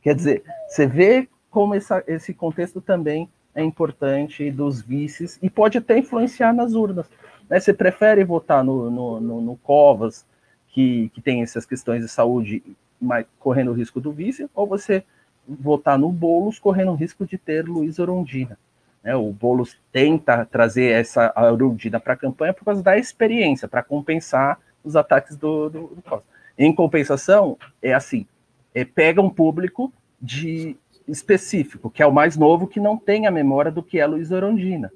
[0.00, 5.78] Quer dizer, você vê como essa, esse contexto também é importante dos vices e pode
[5.78, 7.08] até influenciar nas urnas.
[7.48, 7.58] Né?
[7.58, 10.26] Você prefere votar no, no, no, no Covas,
[10.68, 12.62] que, que tem essas questões de saúde,
[13.00, 15.02] mas correndo o risco do vice, ou você
[15.48, 18.58] votar no Boulos, correndo o risco de ter Luiz Orondina?
[19.02, 19.16] Né?
[19.16, 24.60] O Boulos tenta trazer essa Arundina para a campanha por causa da experiência, para compensar
[24.84, 26.26] os ataques do, do, do Costa.
[26.58, 28.26] Em compensação, é assim,
[28.74, 29.90] é, pega um público
[30.20, 34.06] de específico, que é o mais novo, que não tem a memória do que é
[34.06, 34.90] Luiz Orondina.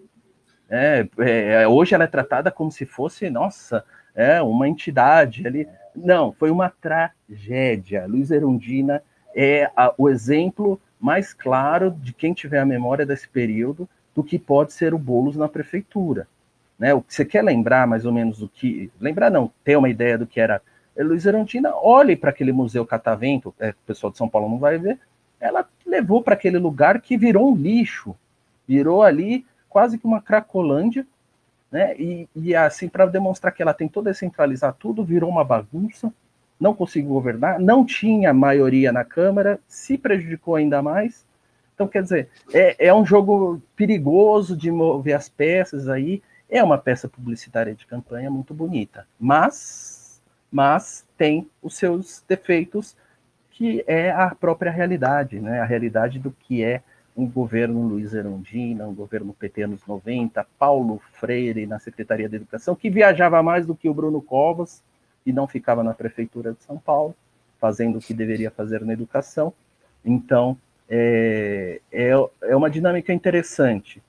[0.68, 5.68] É, é, hoje ela é tratada como se fosse, nossa, é uma entidade ali.
[5.94, 8.06] Não, foi uma tragédia.
[8.06, 9.02] Luiz Erundina
[9.34, 14.38] é a, o exemplo mais claro de quem tiver a memória desse período do que
[14.38, 16.28] pode ser o Boulos na prefeitura.
[16.78, 16.94] Né?
[16.94, 18.90] O que você quer lembrar mais ou menos do que.
[19.00, 20.62] Lembrar não, ter uma ideia do que era
[20.96, 24.78] Luiz Erundina, olhe para aquele museu catavento, é, o pessoal de São Paulo não vai
[24.78, 24.98] ver,
[25.40, 28.16] ela levou para aquele lugar que virou um lixo,
[28.66, 31.06] virou ali quase que uma cracolândia,
[31.70, 31.94] né?
[31.98, 36.12] E, e assim, para demonstrar que ela tentou descentralizar tudo, virou uma bagunça,
[36.58, 41.24] não conseguiu governar, não tinha maioria na Câmara, se prejudicou ainda mais,
[41.80, 46.22] então, quer dizer, é, é um jogo perigoso de mover as peças aí.
[46.46, 50.20] É uma peça publicitária de campanha muito bonita, mas,
[50.52, 52.94] mas tem os seus defeitos,
[53.60, 55.60] que é a própria realidade, né?
[55.60, 56.80] A realidade do que é
[57.14, 62.74] um governo Luiz Erundina, um governo PT anos 90, Paulo Freire na Secretaria de Educação,
[62.74, 64.82] que viajava mais do que o Bruno Covas
[65.26, 67.14] e não ficava na Prefeitura de São Paulo,
[67.60, 69.52] fazendo o que deveria fazer na educação.
[70.02, 70.56] Então,
[70.88, 72.12] é, é,
[72.44, 74.02] é uma dinâmica interessante,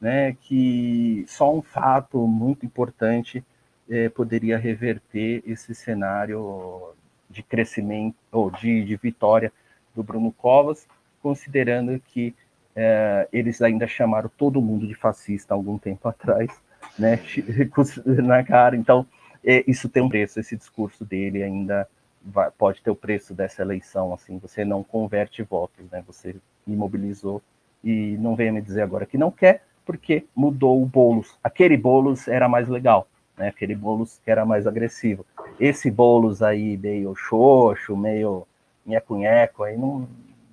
[0.00, 3.44] né, que só um fato muito importante
[3.86, 6.94] é, poderia reverter esse cenário
[7.28, 9.52] de crescimento ou de, de vitória
[9.94, 10.86] do Bruno Covas,
[11.22, 12.34] considerando que
[12.76, 16.50] é, eles ainda chamaram todo mundo de fascista algum tempo atrás,
[16.98, 17.20] né,
[18.22, 18.76] na cara.
[18.76, 19.06] Então,
[19.44, 21.88] é, isso tem um preço, esse discurso dele ainda
[22.22, 26.34] vai, pode ter o preço dessa eleição, assim, você não converte votos, né, você
[26.66, 27.42] imobilizou
[27.82, 31.38] e não venha me dizer agora que não quer, porque mudou o Boulos.
[31.44, 33.06] Aquele Boulos era mais legal,
[33.36, 35.24] né, aquele Boulos que era mais agressivo.
[35.58, 38.46] Esse Boulos aí meio xoxo, meio
[38.86, 40.08] nheco-nheco, aí não,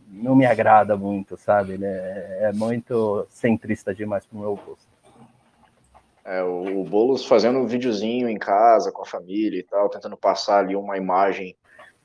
[0.07, 1.73] não me agrada muito, sabe?
[1.73, 4.91] Ele é, é muito centrista demais pro meu gosto.
[6.23, 10.15] É, o, o Boulos fazendo um videozinho em casa com a família e tal, tentando
[10.15, 11.55] passar ali uma imagem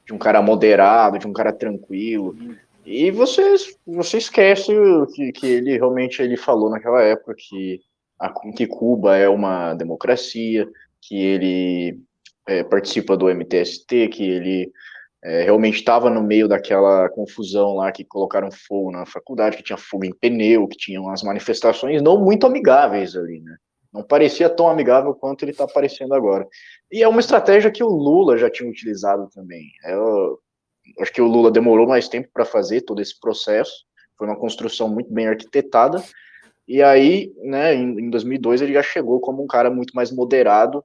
[0.07, 2.37] de um cara moderado, de um cara tranquilo.
[2.85, 3.43] E você,
[3.87, 4.73] você esquece
[5.15, 7.81] que, que ele realmente ele falou naquela época que,
[8.19, 10.69] a, que Cuba é uma democracia,
[11.01, 12.01] que ele
[12.47, 14.73] é, participa do MTST, que ele
[15.25, 19.77] é, realmente estava no meio daquela confusão lá que colocaram fogo na faculdade, que tinha
[19.77, 23.57] fogo em pneu, que tinham umas manifestações não muito amigáveis ali, né?
[23.93, 26.47] Não parecia tão amigável quanto ele está aparecendo agora.
[26.93, 29.71] E é uma estratégia que o Lula já tinha utilizado também.
[29.85, 30.39] Eu,
[30.99, 33.87] é acho que o Lula demorou mais tempo para fazer todo esse processo.
[34.19, 36.03] Foi uma construção muito bem arquitetada.
[36.67, 40.85] E aí, né, em, em 2002 ele já chegou como um cara muito mais moderado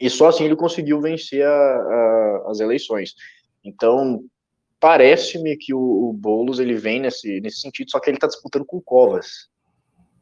[0.00, 3.14] e só assim ele conseguiu vencer a, a, as eleições.
[3.62, 4.24] Então,
[4.80, 8.64] parece-me que o, o Boulos ele vem nesse, nesse sentido, só que ele está disputando
[8.64, 9.48] com Covas,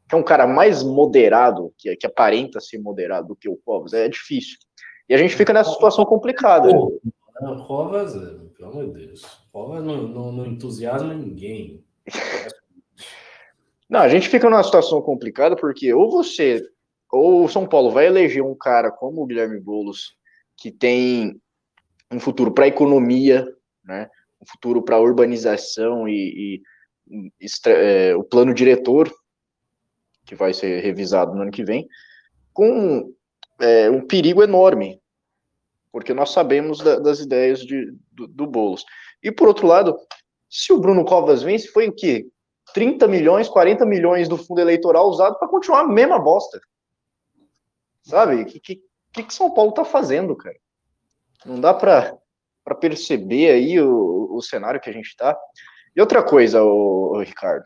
[0.08, 3.92] que é um cara mais moderado, que, que aparenta ser moderado do que o Covas.
[3.92, 4.58] É difícil.
[5.08, 6.68] E a gente fica nessa situação complicada.
[6.70, 7.00] O
[7.66, 11.82] Covas, pelo amor de Deus, Covas não, não, não entusiasma ninguém.
[13.90, 16.64] Não, a gente fica numa situação complicada porque ou você
[17.10, 20.14] ou o São Paulo vai eleger um cara como o Guilherme Boulos,
[20.56, 21.40] que tem
[22.08, 23.44] um futuro para a economia,
[23.84, 24.08] né,
[24.40, 26.62] um futuro para a urbanização e,
[27.10, 29.12] e, é, o plano diretor,
[30.24, 31.88] que vai ser revisado no ano que vem,
[32.52, 33.12] com
[33.60, 35.02] é, um perigo enorme,
[35.90, 38.84] porque nós sabemos da, das ideias de, do, do Boulos.
[39.20, 39.98] E por outro lado,
[40.48, 42.28] se o Bruno Covas vence, foi o quê?
[42.72, 46.60] 30 milhões, 40 milhões do fundo eleitoral usado para continuar a mesma bosta.
[48.02, 48.42] Sabe?
[48.42, 50.56] O que, que, que São Paulo tá fazendo, cara?
[51.44, 52.18] Não dá para
[52.80, 55.36] perceber aí o, o cenário que a gente tá.
[55.94, 57.64] E outra coisa, o, o Ricardo,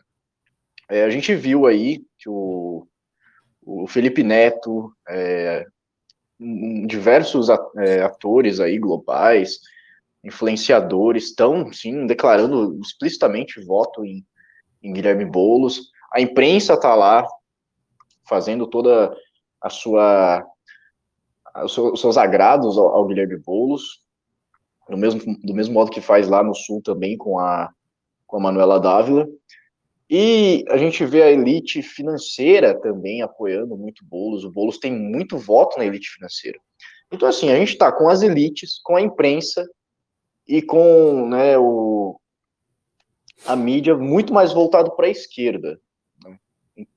[0.89, 2.87] é, a gente viu aí que o,
[3.61, 5.65] o Felipe Neto, é,
[6.85, 7.47] diversos
[7.77, 9.59] é, atores aí globais,
[10.23, 14.25] influenciadores, estão, sim, declarando explicitamente voto em,
[14.85, 15.89] em Guilherme Boulos.
[16.13, 17.27] A imprensa está lá
[18.27, 19.15] fazendo toda
[19.61, 20.45] a sua,
[21.63, 24.03] os seus agrados ao, ao Guilherme Boulos,
[24.87, 27.71] do mesmo, do mesmo modo que faz lá no Sul também com a,
[28.27, 29.27] com a Manuela Dávila.
[30.07, 34.43] E a gente vê a elite financeira também apoiando muito Boulos.
[34.43, 36.59] O Boulos tem muito voto na elite financeira.
[37.11, 39.67] Então, assim, a gente está com as elites, com a imprensa
[40.47, 42.19] e com né, o,
[43.45, 45.79] a mídia muito mais voltado para a esquerda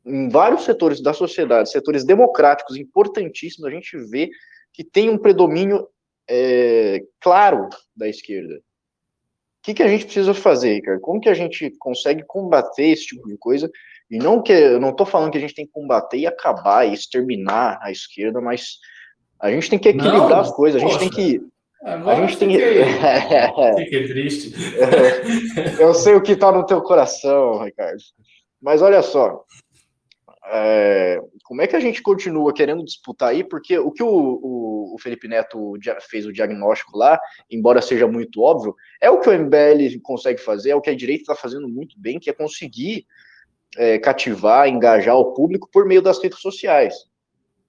[0.04, 4.30] em vários setores da sociedade, setores democráticos importantíssimos, a gente vê
[4.72, 5.86] que tem um predomínio
[6.28, 8.54] é, claro da esquerda.
[8.56, 8.60] O
[9.62, 11.00] que, que a gente precisa fazer, Ricardo?
[11.00, 13.70] Como que a gente consegue combater esse tipo de coisa?
[14.10, 16.86] E não que eu não estou falando que a gente tem que combater e acabar
[16.86, 18.78] e exterminar a esquerda, mas
[19.38, 21.40] a gente tem que equilibrar não, as coisas, a gente tem que
[21.82, 22.58] Agora a gente tem que.
[23.84, 24.54] Fiquei triste.
[25.80, 28.02] eu sei o que está no teu coração, Ricardo.
[28.60, 29.44] Mas olha só,
[30.50, 33.44] é, como é que a gente continua querendo disputar aí?
[33.44, 35.74] Porque o que o, o, o, Felipe Neto
[36.08, 37.20] fez o diagnóstico lá,
[37.50, 40.96] embora seja muito óbvio, é o que o MBL consegue fazer, é o que a
[40.96, 43.06] direita está fazendo muito bem, que é conseguir
[43.76, 46.94] é, cativar, engajar o público por meio das redes sociais.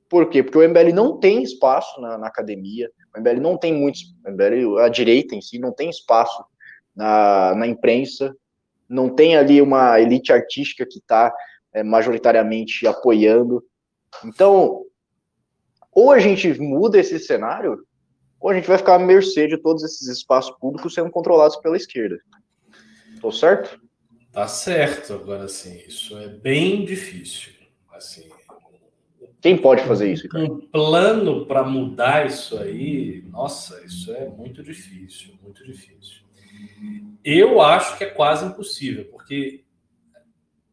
[0.07, 0.41] Por quê?
[0.41, 4.15] Porque o MBL não tem espaço na, na academia, o MBL não tem muitos,
[4.83, 6.43] a direita em si não tem espaço
[6.95, 8.35] na, na imprensa,
[8.87, 11.33] não tem ali uma elite artística que está
[11.73, 13.63] é, majoritariamente apoiando.
[14.25, 14.85] Então,
[15.91, 17.85] ou a gente muda esse cenário,
[18.39, 21.77] ou a gente vai ficar à mercê de todos esses espaços públicos sendo controlados pela
[21.77, 22.17] esquerda.
[23.21, 23.79] Tô certo?
[24.31, 27.53] Tá certo, agora sim, isso é bem difícil.
[27.91, 28.29] Assim,
[29.41, 30.27] quem pode fazer isso?
[30.35, 36.23] Um plano para mudar isso aí, nossa, isso é muito difícil, muito difícil.
[37.23, 39.63] Eu acho que é quase impossível, porque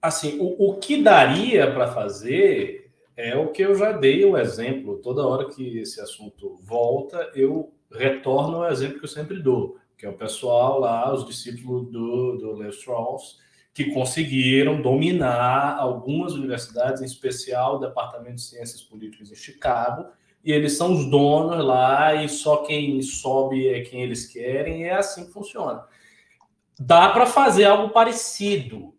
[0.01, 4.99] assim, o, o que daria para fazer é o que eu já dei o exemplo.
[4.99, 10.05] Toda hora que esse assunto volta, eu retorno ao exemplo que eu sempre dou, que
[10.05, 13.39] é o pessoal lá, os discípulos do, do Leo Strauss,
[13.77, 20.07] que conseguiram dominar algumas universidades, em especial o Departamento de Ciências Políticas em Chicago,
[20.43, 24.85] e eles são os donos lá e só quem sobe é quem eles querem, e
[24.85, 25.85] é assim que funciona.
[26.81, 28.95] Dá para fazer algo parecido.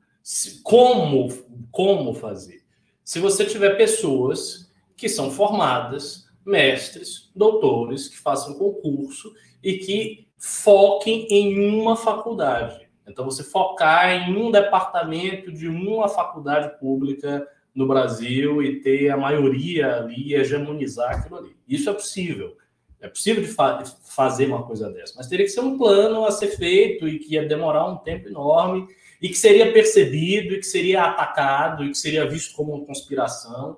[0.61, 1.27] Como,
[1.71, 2.61] como fazer?
[3.03, 11.25] Se você tiver pessoas que são formadas, mestres, doutores, que façam concurso e que foquem
[11.31, 12.86] em uma faculdade.
[13.07, 19.17] Então, você focar em um departamento de uma faculdade pública no Brasil e ter a
[19.17, 21.55] maioria ali e hegemonizar aquilo ali.
[21.67, 22.57] Isso é possível.
[22.99, 26.31] É possível de fa fazer uma coisa dessa, mas teria que ser um plano a
[26.31, 28.87] ser feito e que ia demorar um tempo enorme
[29.21, 33.77] e que seria percebido e que seria atacado e que seria visto como uma conspiração.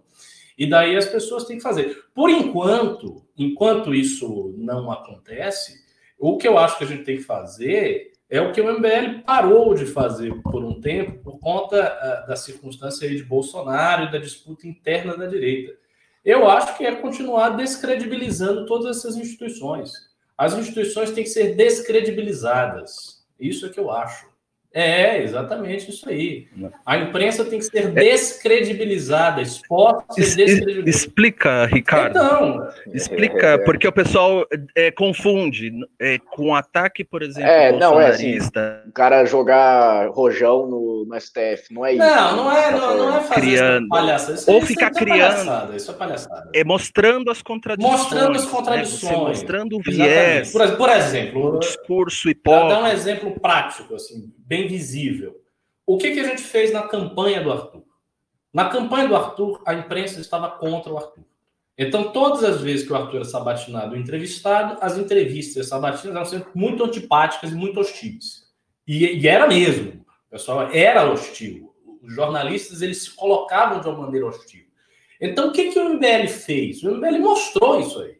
[0.57, 2.05] E daí as pessoas têm que fazer.
[2.15, 5.84] Por enquanto, enquanto isso não acontece,
[6.17, 9.23] o que eu acho que a gente tem que fazer é o que o MBL
[9.25, 11.77] parou de fazer por um tempo por conta
[12.23, 15.73] uh, da circunstância de Bolsonaro e da disputa interna da direita.
[16.23, 19.91] Eu acho que é continuar descredibilizando todas essas instituições.
[20.38, 23.25] As instituições têm que ser descredibilizadas.
[23.39, 24.28] Isso é que eu acho.
[24.72, 26.47] É, exatamente isso aí.
[26.86, 27.89] A imprensa tem que ser é.
[27.89, 30.89] descredibilizada, exposta es, descredibilizada.
[30.89, 32.11] Explica, Ricardo.
[32.11, 34.45] Então, explica, porque o pessoal
[34.76, 38.38] é, confunde é, com ataque, por exemplo, é, não, é assim,
[38.88, 42.05] o cara jogar rojão no, no STF, não é isso.
[42.05, 43.88] Não, não é, não, não é fazer criando.
[43.88, 44.34] palhaçada.
[44.34, 45.76] Isso, Ou ficar isso é criando.
[45.76, 46.49] Isso é palhaçada.
[46.53, 47.99] É mostrando as contradições.
[48.01, 49.13] Mostrando as contradições.
[49.13, 49.17] Né?
[49.17, 50.51] mostrando o viés.
[50.51, 52.76] Por, por, exemplo, o discurso hipócrita.
[52.76, 55.39] Dar um exemplo prático, assim, bem visível.
[55.85, 57.83] O que, que a gente fez na campanha do Arthur?
[58.51, 61.23] Na campanha do Arthur, a imprensa estava contra o Arthur.
[61.77, 66.25] Então, todas as vezes que o Arthur era sabatinado ou entrevistado, as entrevistas sabatinas eram
[66.25, 68.49] sempre muito antipáticas e muito hostis.
[68.87, 70.03] E, e, era mesmo.
[70.27, 71.73] O pessoal era hostil.
[72.01, 74.65] Os jornalistas eles se colocavam de uma maneira hostil.
[75.21, 76.81] Então, o que, que o MBL fez?
[76.83, 78.17] O MBL mostrou isso aí.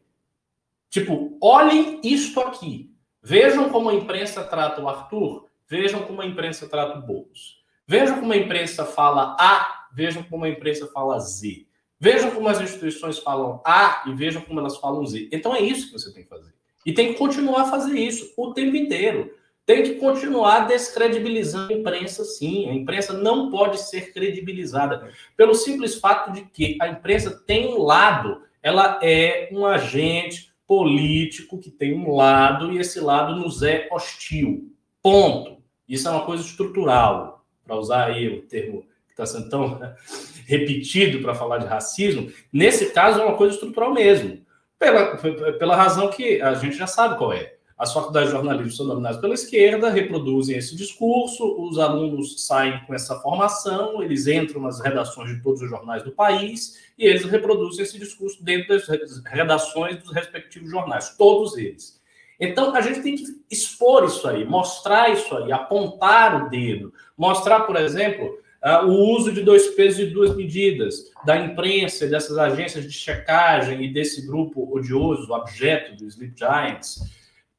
[0.92, 2.94] Tipo, olhem isto aqui.
[3.22, 7.64] Vejam como a imprensa trata o Arthur Vejam como a imprensa trata o Boulos.
[7.88, 11.68] Vejam como a imprensa fala A, vejam como a imprensa fala Z.
[12.00, 15.30] Vejam como as instituições falam A e vejam como elas falam Z.
[15.32, 16.54] Então é isso que você tem que fazer.
[16.86, 19.32] E tem que continuar a fazer isso o tempo inteiro.
[19.66, 22.68] Tem que continuar descredibilizando a imprensa, sim.
[22.70, 27.84] A imprensa não pode ser credibilizada pelo simples fato de que a imprensa tem um
[27.84, 33.88] lado, ela é um agente político que tem um lado e esse lado nos é
[33.92, 34.74] hostil.
[35.04, 35.59] Ponto.
[35.90, 39.80] Isso é uma coisa estrutural, para usar aí o termo que está sendo tão
[40.46, 42.32] repetido para falar de racismo.
[42.54, 44.40] Nesse caso, é uma coisa estrutural mesmo,
[44.78, 45.18] pela,
[45.58, 47.56] pela razão que a gente já sabe qual é.
[47.80, 52.94] As faculdades de jornalismo são dominadas pela esquerda, reproduzem esse discurso, os alunos saem com
[52.94, 57.84] essa formação, eles entram nas redações de todos os jornais do país e eles reproduzem
[57.84, 58.86] esse discurso dentro das
[59.26, 61.99] redações dos respectivos jornais, todos eles.
[62.40, 67.62] Então, a gente tem que expor isso aí, mostrar isso aí, apontar o dedo, mostrar,
[67.62, 72.86] por exemplo, uh, o uso de dois pesos e duas medidas da imprensa, dessas agências
[72.86, 77.02] de checagem e desse grupo odioso, objeto do Sleep Giants,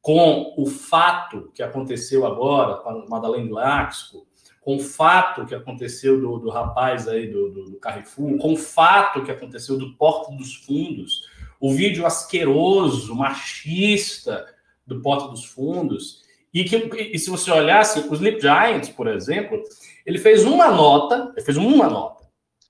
[0.01, 4.27] com o fato que aconteceu agora com a Madeleine Laxco,
[4.63, 8.57] com o fato que aconteceu do, do rapaz aí do, do, do Carrefour, com o
[8.57, 11.29] fato que aconteceu do Porto dos Fundos,
[11.59, 14.47] o vídeo asqueroso, machista,
[14.91, 16.23] do Porta dos Fundos,
[16.53, 19.63] e que e se você olhasse, o Sleep Giants, por exemplo,
[20.05, 22.25] ele fez uma nota, ele fez uma nota,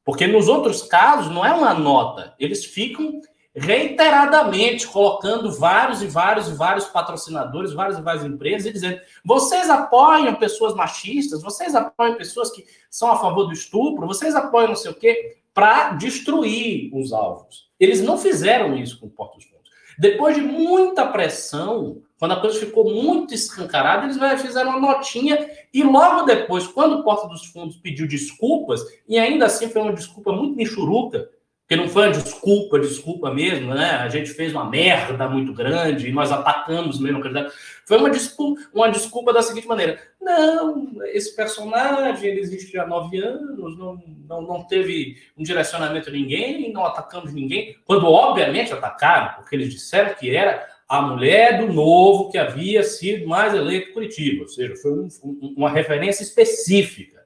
[0.04, 3.20] porque nos outros casos não é uma nota, eles ficam
[3.54, 9.68] reiteradamente colocando vários e vários e vários patrocinadores, várias e várias empresas e dizendo: vocês
[9.68, 14.76] apoiam pessoas machistas, vocês apoiam pessoas que são a favor do estupro, vocês apoiam não
[14.76, 17.70] sei o quê, para destruir os alvos.
[17.78, 19.70] Eles não fizeram isso com o Porto dos Fundos.
[19.98, 25.82] Depois de muita pressão, quando a coisa ficou muito escancarada, eles fizeram uma notinha e
[25.82, 30.30] logo depois, quando o Porta dos Fundos pediu desculpas, e ainda assim foi uma desculpa
[30.30, 31.30] muito michuruca,
[31.62, 33.92] porque não foi uma desculpa, desculpa mesmo, né?
[33.92, 37.54] A gente fez uma merda muito grande e nós atacamos mesmo candidato.
[37.86, 43.18] Foi uma desculpa, uma desculpa da seguinte maneira: não, esse personagem ele existe há nove
[43.18, 49.36] anos, não, não, não teve um direcionamento a ninguém, não atacamos ninguém, quando obviamente atacaram,
[49.36, 54.42] porque eles disseram que era a mulher do novo que havia sido mais eleito Curitiba,
[54.42, 57.24] ou seja, foi um, um, uma referência específica.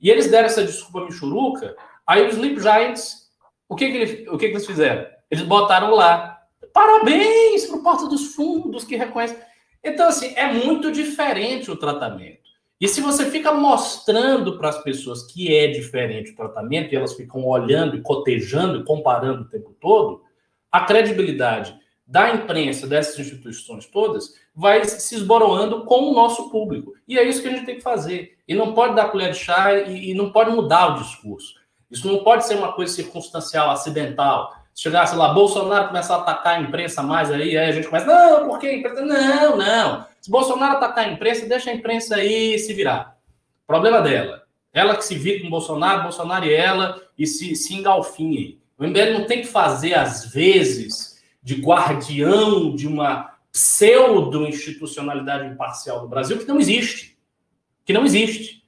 [0.00, 1.74] E eles deram essa desculpa michuruca,
[2.06, 3.24] aí os Sleep Giants
[3.68, 5.06] o que, que, eles, o que, que eles fizeram?
[5.28, 6.34] Eles botaram lá
[6.72, 9.36] Parabéns para o Porta dos Fundos que reconhece.
[9.82, 12.44] Então, assim, é muito diferente o tratamento.
[12.80, 17.14] E se você fica mostrando para as pessoas que é diferente o tratamento e elas
[17.14, 20.22] ficam olhando e cotejando comparando o tempo todo,
[20.70, 21.76] a credibilidade
[22.06, 26.92] da imprensa, dessas instituições todas, vai se esboroando com o nosso público.
[27.08, 28.36] E é isso que a gente tem que fazer.
[28.46, 31.54] E não pode dar colher de chá e, e não pode mudar o discurso.
[31.90, 34.54] Isso não pode ser uma coisa circunstancial, acidental.
[34.74, 38.06] Se chegasse lá, Bolsonaro começar a atacar a imprensa mais aí, aí a gente começa,
[38.06, 39.02] não, por que a imprensa?
[39.02, 40.06] Não, não.
[40.20, 43.16] Se Bolsonaro atacar a imprensa, deixa a imprensa aí se virar.
[43.66, 44.42] Problema dela.
[44.72, 48.60] Ela que se vira com Bolsonaro, Bolsonaro e ela, e se, se engalfinhe.
[48.76, 51.13] O MBL não tem que fazer, às vezes,
[51.44, 57.16] de guardião de uma pseudo-institucionalidade imparcial do Brasil, que não existe.
[57.84, 58.64] Que não existe.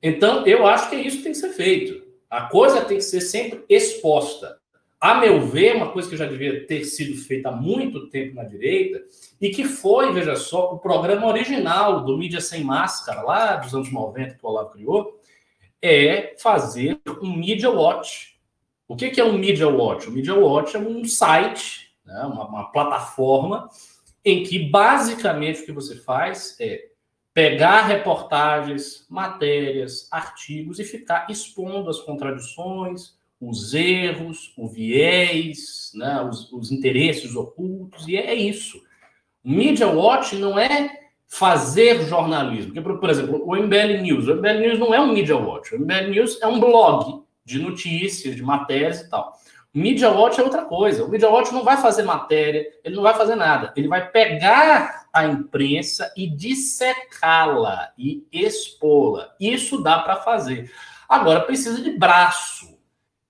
[0.00, 2.04] Então, eu acho que isso tem que ser feito.
[2.30, 4.58] A coisa tem que ser sempre exposta.
[5.00, 8.44] A meu ver, uma coisa que já devia ter sido feita há muito tempo na
[8.44, 9.02] direita,
[9.40, 13.92] e que foi, veja só, o programa original do Mídia Sem Máscara, lá dos anos
[13.92, 15.20] 90, que o Olavo criou,
[15.82, 18.38] é fazer um Media Watch.
[18.86, 20.08] O que é um Media Watch?
[20.08, 23.68] O Media Watch é um site, né, uma, uma plataforma,
[24.24, 26.88] em que basicamente o que você faz é
[27.32, 36.50] pegar reportagens, matérias, artigos e ficar expondo as contradições, os erros, o viés, né, os,
[36.52, 38.80] os interesses ocultos, e é isso.
[39.42, 42.72] Media Watch não é fazer jornalismo.
[42.72, 44.28] Porque, por exemplo, o MBL News.
[44.28, 45.74] O MBL News não é um Media Watch.
[45.74, 49.36] O MBL News é um blog de notícias, de matérias e tal.
[49.74, 51.04] Media Watch é outra coisa.
[51.04, 53.72] O Media Watch não vai fazer matéria, ele não vai fazer nada.
[53.76, 59.34] Ele vai pegar a imprensa e dissecá-la e expô-la.
[59.40, 60.70] Isso dá para fazer.
[61.08, 62.74] Agora, precisa de braço.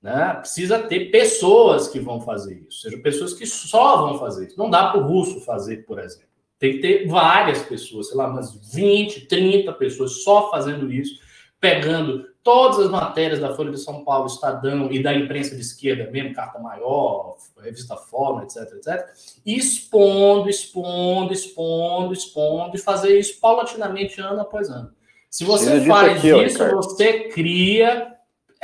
[0.03, 0.35] Né?
[0.35, 4.59] Precisa ter pessoas que vão fazer isso, seja pessoas que só vão fazer isso.
[4.59, 6.29] Não dá para o russo fazer, por exemplo.
[6.59, 11.19] Tem que ter várias pessoas, sei lá, umas 20, 30 pessoas só fazendo isso,
[11.59, 16.09] pegando todas as matérias da Folha de São Paulo, Estadão e da imprensa de esquerda
[16.11, 19.09] mesmo, Carta Maior, Revista Fórmula, etc, etc,
[19.45, 24.93] expondo, expondo, expondo, expondo, e fazer isso paulatinamente ano após ano.
[25.31, 28.15] Se você faz aqui, isso, ó, você cria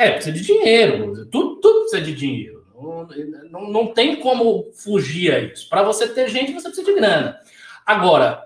[0.01, 1.26] é, precisa de dinheiro.
[1.26, 2.64] Tudo, tudo precisa de dinheiro.
[2.74, 3.07] Não,
[3.51, 5.68] não, não tem como fugir a isso.
[5.68, 7.39] Para você ter gente, você precisa de grana.
[7.85, 8.43] Agora,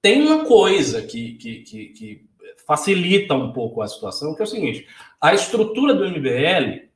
[0.00, 2.27] tem uma coisa que, que, que, que
[2.68, 4.86] facilita um pouco a situação, que é o seguinte:
[5.18, 6.86] a estrutura do MBL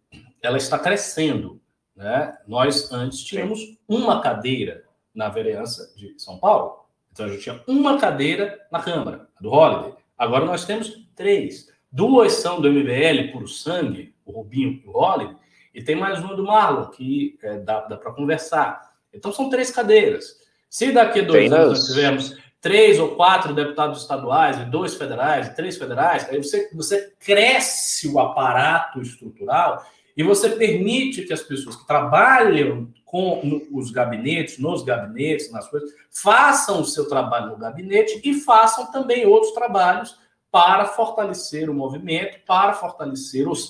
[0.43, 1.59] ela está crescendo.
[1.97, 2.37] Né?
[2.47, 6.85] Nós antes tínhamos uma cadeira na vereança de São Paulo.
[7.11, 9.95] Então a gente tinha uma cadeira na Câmara, do Holiday.
[10.17, 11.71] Agora nós temos três.
[11.91, 15.37] Duas são do MBL, por sangue, o Rubinho e o Holly,
[15.75, 18.93] e tem mais uma do Marlon, que é, dá, dá para conversar.
[19.13, 20.39] Então são três cadeiras.
[20.71, 25.49] Se daqui a dois anos nós tivermos três ou quatro deputados estaduais, e dois federais,
[25.49, 29.85] e três federais, aí você, você cresce o aparato estrutural
[30.17, 35.91] e você permite que as pessoas que trabalham com os gabinetes, nos gabinetes, nas coisas,
[36.11, 40.17] façam o seu trabalho no gabinete e façam também outros trabalhos
[40.51, 43.69] para fortalecer o movimento, para fortalecer os,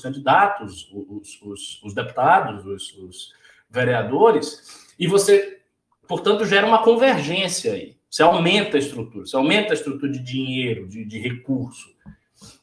[0.00, 5.60] candidatos, os, os, os deputados, os, os, vereadores, e você,
[6.06, 7.96] portanto, gera uma convergência aí.
[8.12, 11.88] Você aumenta a estrutura, você aumenta a estrutura de dinheiro, de, de recurso.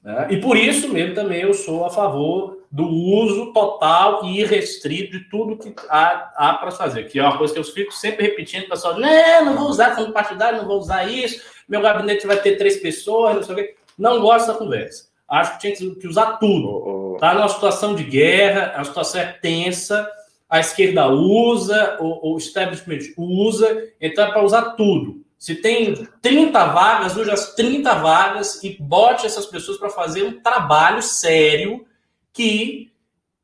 [0.04, 0.28] Né?
[0.30, 5.28] E por isso mesmo também eu sou a favor do uso total e irrestrito de
[5.28, 8.66] tudo que há, há para fazer, que é uma coisa que eu fico sempre repetindo,
[8.66, 12.40] o pessoal, não, não vou usar fundo partidário, não vou usar isso, meu gabinete vai
[12.40, 13.76] ter três pessoas, não sei o quê.
[13.98, 15.10] Não gosto da conversa.
[15.28, 17.16] Acho que tinha que usar tudo.
[17.16, 20.08] Está numa situação de guerra, a situação é tensa,
[20.48, 25.28] a esquerda usa, o, o establishment usa, então é para usar tudo.
[25.40, 30.42] Se tem 30 vagas, use as 30 vagas e bote essas pessoas para fazer um
[30.42, 31.88] trabalho sério
[32.34, 32.92] que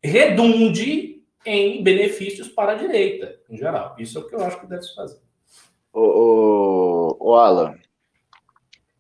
[0.04, 3.96] redunde em benefícios para a direita, em geral.
[3.98, 5.20] Isso é o que eu acho que deve se fazer.
[5.94, 7.76] O, o, Alan,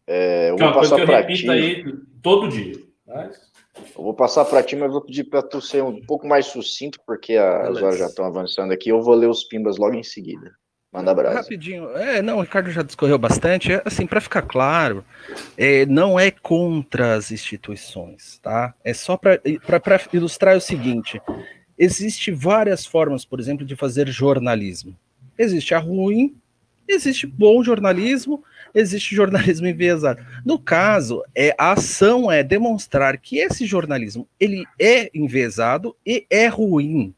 [0.07, 1.49] é, eu que eu repito ti.
[1.49, 1.83] aí
[2.23, 2.75] todo dia.
[3.05, 3.53] Mas...
[3.93, 6.97] Eu vou passar para ti, mas vou pedir para tu ser um pouco mais sucinto,
[7.05, 8.87] porque as horas já estão avançando aqui.
[8.87, 10.55] Eu vou ler os pimbas logo em seguida.
[10.95, 11.35] Manda abraço.
[11.35, 11.89] Rapidinho.
[11.97, 13.73] É, não, o Ricardo já discorreu bastante.
[13.73, 15.03] É, assim, para ficar claro,
[15.57, 18.73] é, não é contra as instituições, tá?
[18.81, 19.41] É só para
[20.13, 21.21] ilustrar o seguinte:
[21.77, 24.95] existe várias formas, por exemplo, de fazer jornalismo.
[25.37, 26.33] Existe a ruim,
[26.87, 28.41] existe bom jornalismo
[28.75, 30.23] existe jornalismo enviesado.
[30.45, 36.47] No caso, é, a ação é demonstrar que esse jornalismo ele é enviesado e é
[36.47, 37.13] ruim.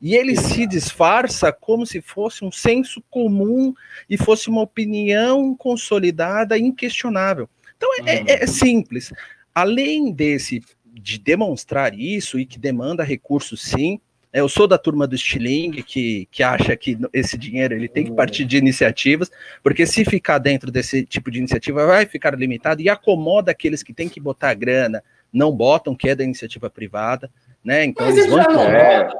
[0.00, 3.74] E ele se disfarça como se fosse um senso comum
[4.08, 7.48] e fosse uma opinião consolidada e inquestionável.
[7.76, 9.12] Então é, é, é simples.
[9.54, 14.00] Além desse de demonstrar isso e que demanda recursos sim,
[14.32, 18.12] eu sou da turma do Stiling, que, que acha que esse dinheiro ele tem que
[18.12, 19.30] partir de iniciativas,
[19.62, 23.92] porque se ficar dentro desse tipo de iniciativa, vai ficar limitado e acomoda aqueles que
[23.92, 27.30] têm que botar grana, não botam, que é da iniciativa privada,
[27.64, 27.84] né?
[27.84, 28.62] Então Mas eles vão.
[28.62, 29.10] É.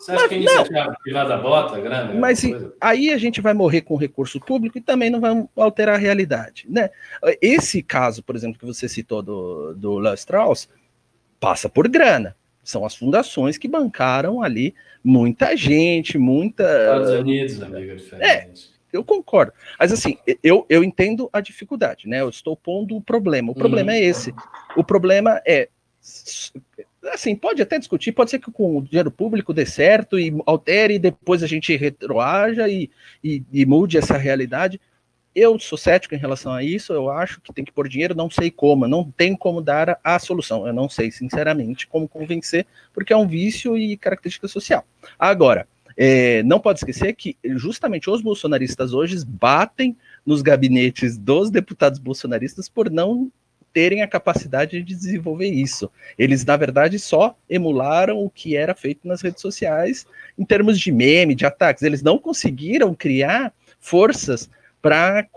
[0.00, 0.94] Você acha mas, que a iniciativa não.
[0.94, 2.14] privada bota grana?
[2.14, 2.42] Mas
[2.80, 6.66] aí a gente vai morrer com recurso público e também não vai alterar a realidade,
[6.68, 6.90] né?
[7.40, 10.68] Esse caso, por exemplo, que você citou do, do Léo Strauss,
[11.38, 16.62] passa por grana são as fundações que bancaram ali muita gente, muita.
[16.62, 18.48] Estados Unidos, amigo, é,
[18.92, 19.52] eu concordo.
[19.78, 22.20] Mas assim, eu, eu entendo a dificuldade, né?
[22.20, 23.52] Eu estou pondo o problema.
[23.52, 23.98] O problema uhum.
[23.98, 24.34] é esse.
[24.76, 25.68] O problema é.
[27.04, 30.94] Assim, pode até discutir, pode ser que com o dinheiro público dê certo e altere,
[30.94, 32.90] e depois a gente retroaja e,
[33.24, 34.78] e, e mude essa realidade.
[35.34, 38.28] Eu sou cético em relação a isso, eu acho que tem que pôr dinheiro, não
[38.28, 40.66] sei como, não tem como dar a, solução.
[40.66, 44.84] Eu não sei, sinceramente, como convencer, porque é um vício e característica social.
[45.18, 49.96] Agora, é, não pode esquecer que justamente os bolsonaristas hoje batem
[50.26, 53.30] nos gabinetes dos deputados bolsonaristas por não
[53.72, 55.90] terem a capacidade de desenvolver isso.
[56.18, 60.06] Eles, na verdade, só emularam o que era feito nas redes sociais
[60.38, 61.82] em termos de meme, de ataques.
[61.82, 64.50] Eles não conseguiram criar forças
[64.80, 65.28] para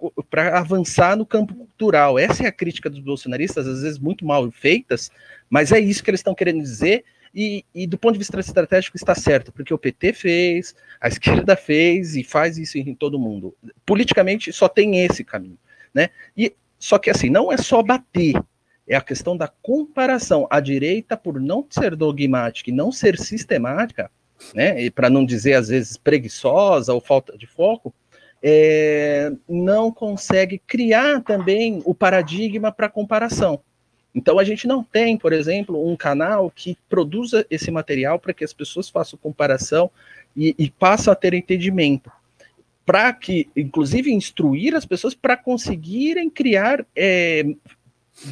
[0.58, 2.18] avançar no campo cultural.
[2.18, 5.12] Essa é a crítica dos bolsonaristas, às vezes muito mal feitas,
[5.50, 7.04] mas é isso que eles estão querendo dizer.
[7.36, 11.56] E, e, do ponto de vista estratégico está certo, porque o PT fez, a esquerda
[11.56, 13.56] fez e faz isso em todo mundo.
[13.84, 15.58] Politicamente só tem esse caminho,
[15.92, 16.10] né?
[16.38, 16.54] E
[16.84, 18.34] só que assim não é só bater,
[18.86, 20.46] é a questão da comparação.
[20.50, 24.12] A direita, por não ser dogmática e não ser sistemática,
[24.54, 24.82] né?
[24.82, 27.94] E para não dizer às vezes preguiçosa ou falta de foco,
[28.44, 33.62] é, não consegue criar também o paradigma para comparação.
[34.14, 38.44] Então a gente não tem, por exemplo, um canal que produza esse material para que
[38.44, 39.90] as pessoas façam comparação
[40.36, 42.12] e, e passem a ter entendimento.
[42.86, 47.46] Para que, inclusive, instruir as pessoas para conseguirem criar é,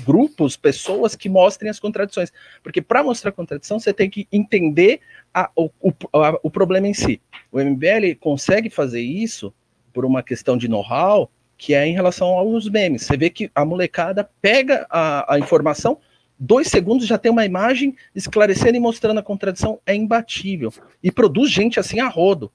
[0.05, 2.31] grupos, pessoas que mostrem as contradições.
[2.63, 4.99] Porque para mostrar contradição, você tem que entender
[5.33, 5.69] a, o,
[6.13, 7.21] a, o problema em si.
[7.51, 9.53] O MBL consegue fazer isso
[9.93, 13.03] por uma questão de know-how, que é em relação aos memes.
[13.03, 15.97] Você vê que a molecada pega a, a informação,
[16.39, 20.73] dois segundos já tem uma imagem esclarecendo e mostrando a contradição, é imbatível.
[21.03, 22.51] E produz gente assim a rodo.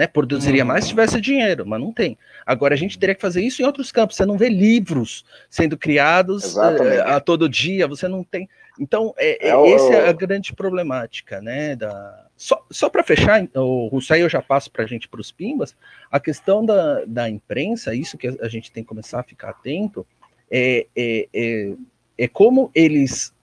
[0.00, 2.16] Né, produziria mais se tivesse dinheiro, mas não tem.
[2.46, 4.16] Agora a gente teria que fazer isso em outros campos.
[4.16, 8.48] Você não vê livros sendo criados é, a todo dia, você não tem.
[8.78, 11.76] Então, é, é, é essa é a grande problemática, né?
[11.76, 12.28] Da...
[12.34, 15.76] Só, só para fechar, o Russo eu já passo para a gente para os Pimbas,
[16.10, 20.06] a questão da, da imprensa, isso que a gente tem que começar a ficar atento,
[20.50, 21.72] é, é, é,
[22.16, 23.34] é como eles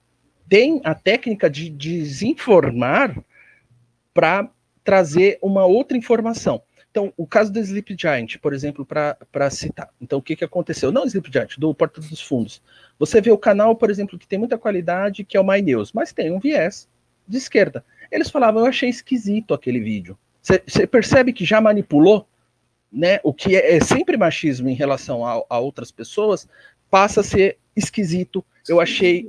[0.50, 3.16] têm a técnica de desinformar
[4.12, 4.50] para
[4.88, 6.62] trazer uma outra informação.
[6.90, 9.90] Então, o caso do Sleep Giant, por exemplo, para citar.
[10.00, 10.94] Então, o que, que aconteceu?
[10.94, 12.62] Não Sleep Giant, do Porta dos Fundos.
[12.98, 15.92] Você vê o canal, por exemplo, que tem muita qualidade, que é o My News,
[15.92, 16.88] mas tem um viés
[17.28, 17.84] de esquerda.
[18.10, 20.18] Eles falavam, eu achei esquisito aquele vídeo.
[20.42, 22.26] Você percebe que já manipulou,
[22.90, 23.20] né?
[23.24, 26.48] O que é, é sempre machismo em relação a, a, outras pessoas
[26.90, 28.44] passa a ser esquisito.
[28.70, 29.28] Eu achei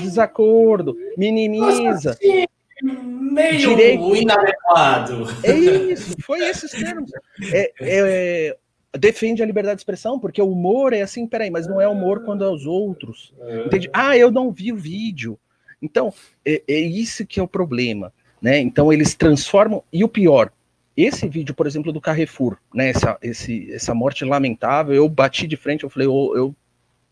[0.00, 2.12] desacordo, minimiza.
[2.12, 2.18] Nossa,
[2.82, 4.16] meio direito.
[4.16, 5.26] inadequado.
[5.42, 7.10] É isso, foi esses termos.
[7.52, 8.56] É, é,
[8.98, 12.24] defende a liberdade de expressão, porque o humor é assim, peraí, mas não é humor
[12.24, 13.32] quando é os outros.
[13.66, 13.90] Entende?
[13.92, 15.38] Ah, eu não vi o vídeo.
[15.80, 16.12] Então,
[16.44, 18.12] é, é isso que é o problema.
[18.40, 18.58] Né?
[18.58, 19.82] Então, eles transformam.
[19.92, 20.50] E o pior,
[20.96, 22.90] esse vídeo, por exemplo, do Carrefour, né?
[22.90, 26.56] Essa, esse, essa morte lamentável, eu bati de frente, eu falei, eu, eu,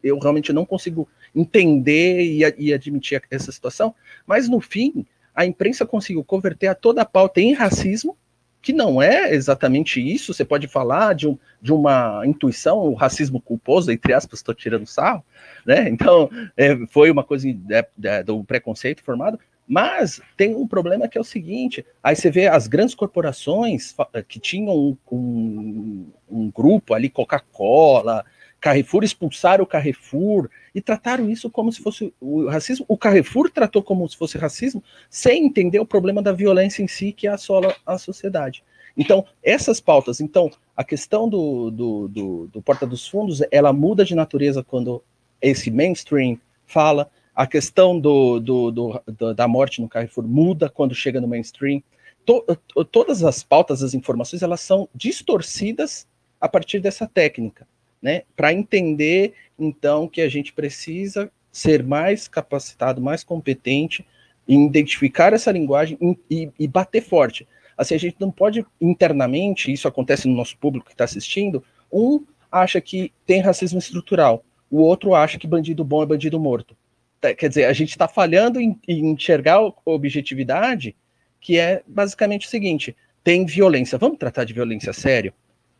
[0.02, 3.94] eu realmente não consigo entender e, e admitir essa situação,
[4.26, 5.04] mas no fim,
[5.34, 8.16] a imprensa conseguiu converter a toda a pauta em racismo,
[8.62, 13.40] que não é exatamente isso, você pode falar de, um, de uma intuição, o racismo
[13.40, 15.24] culposo, entre aspas, estou tirando sarro,
[15.66, 15.88] né?
[15.88, 21.18] Então, é, foi uma coisa é, é, do preconceito formado, mas tem um problema que
[21.18, 23.94] é o seguinte: aí você vê as grandes corporações
[24.28, 28.24] que tinham um, um, um grupo ali, Coca-Cola,
[28.60, 32.84] Carrefour expulsaram o Carrefour e trataram isso como se fosse o racismo.
[32.88, 37.12] O Carrefour tratou como se fosse racismo sem entender o problema da violência em si
[37.12, 38.64] que assola a sociedade.
[38.96, 44.04] Então, essas pautas, então, a questão do, do, do, do Porta dos Fundos, ela muda
[44.04, 45.02] de natureza quando
[45.40, 51.20] esse mainstream fala, a questão do, do, do, da morte no Carrefour muda quando chega
[51.20, 51.82] no mainstream.
[52.26, 52.44] to,
[52.90, 56.06] todas as pautas, as informações, elas são distorcidas
[56.40, 57.66] a partir dessa técnica,
[58.02, 58.22] né?
[58.34, 64.04] Para entender, então, que a gente precisa ser mais capacitado, mais competente
[64.48, 65.96] em identificar essa linguagem
[66.28, 67.46] e, e bater forte.
[67.76, 72.24] Assim, a gente não pode internamente, isso acontece no nosso público que está assistindo, um
[72.50, 76.76] acha que tem racismo estrutural, o outro acha que bandido bom é bandido morto.
[77.20, 80.96] Tá, quer dizer, a gente está falhando em, em enxergar a objetividade,
[81.40, 85.32] que é basicamente o seguinte: tem violência, vamos tratar de violência sério?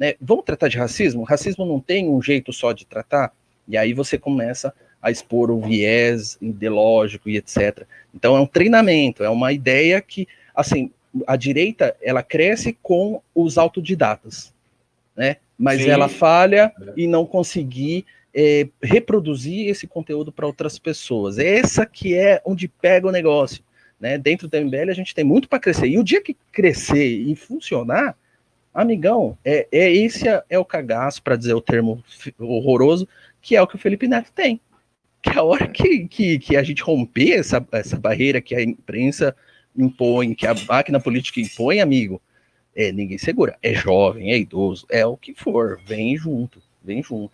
[0.02, 0.14] Né?
[0.20, 1.22] Vamos tratar de racismo?
[1.22, 3.32] Racismo não tem um jeito só de tratar?
[3.68, 7.86] E aí você começa a expor o viés ideológico e etc.
[8.12, 10.90] Então é um treinamento, é uma ideia que, assim,
[11.24, 14.52] a direita ela cresce com os autodidatas,
[15.14, 15.36] né?
[15.56, 15.90] Mas Sim.
[15.90, 17.00] ela falha é.
[17.00, 21.38] em não conseguir é, reproduzir esse conteúdo para outras pessoas.
[21.38, 23.62] Essa que é onde pega o negócio.
[24.00, 24.18] Né?
[24.18, 25.86] Dentro do MBL a gente tem muito para crescer.
[25.86, 28.16] E o dia que crescer e funcionar,
[28.72, 32.02] amigão, é, é esse é, é o cagaço, para dizer o termo
[32.38, 33.06] horroroso,
[33.40, 34.60] que é o que o Felipe Neto tem.
[35.20, 39.36] Que a hora que, que, que a gente romper essa, essa barreira que a imprensa
[39.76, 42.20] impõe, que a máquina política impõe, amigo,
[42.74, 43.56] é, ninguém segura.
[43.62, 47.32] É jovem, é idoso, é o que for, vem junto, vem junto.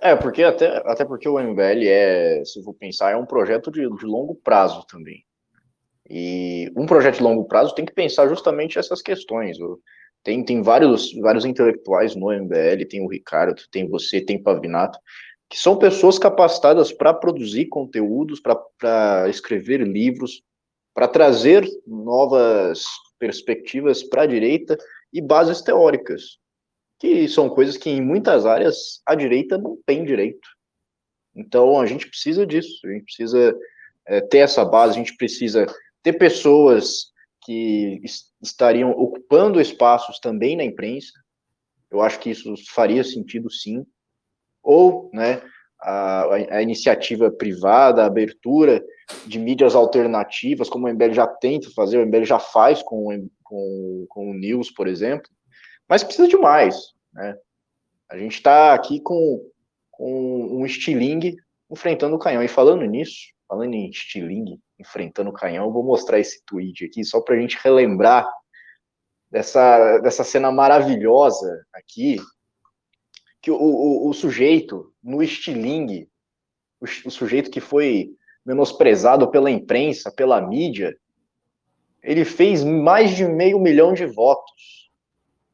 [0.00, 3.88] É, porque até, até porque o MBL é, se for pensar, é um projeto de,
[3.88, 5.24] de longo prazo também.
[6.10, 9.56] E um projeto de longo prazo tem que pensar justamente essas questões.
[10.22, 14.98] Tem, tem vários, vários intelectuais no MBL, tem o Ricardo, tem você, tem Pavinato,
[15.50, 20.42] que são pessoas capacitadas para produzir conteúdos, para escrever livros,
[20.94, 22.84] para trazer novas
[23.18, 24.78] perspectivas para a direita
[25.12, 26.42] e bases teóricas
[27.02, 30.48] que são coisas que em muitas áreas a direita não tem direito.
[31.34, 33.58] Então a gente precisa disso, a gente precisa
[34.06, 35.66] é, ter essa base, a gente precisa
[36.00, 37.11] ter pessoas
[37.42, 38.00] que
[38.40, 41.12] estariam ocupando espaços também na imprensa.
[41.90, 43.84] Eu acho que isso faria sentido sim.
[44.62, 45.42] Ou, né,
[45.80, 48.82] a, a iniciativa privada, a abertura
[49.26, 54.06] de mídias alternativas, como o MBL já tenta fazer, o MBL já faz com, com,
[54.08, 55.28] com o News, por exemplo,
[55.88, 56.76] mas precisa de mais.
[57.12, 57.36] Né?
[58.10, 59.44] A gente está aqui com,
[59.90, 61.36] com um estilingue
[61.70, 62.42] enfrentando o canhão.
[62.42, 63.16] E falando nisso,
[63.48, 67.38] falando em estilingue enfrentando o canhão, eu vou mostrar esse tweet aqui só para a
[67.38, 68.28] gente relembrar
[69.30, 72.20] dessa, dessa cena maravilhosa aqui,
[73.40, 76.08] que o, o, o sujeito no estilingue,
[76.80, 78.10] o, o sujeito que foi
[78.44, 80.94] menosprezado pela imprensa, pela mídia,
[82.02, 84.90] ele fez mais de meio milhão de votos.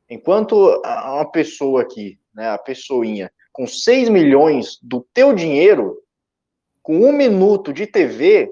[0.09, 0.55] Enquanto
[0.85, 6.03] uma pessoa aqui, né, a pessoinha, com 6 milhões do teu dinheiro,
[6.83, 8.51] com um minuto de TV,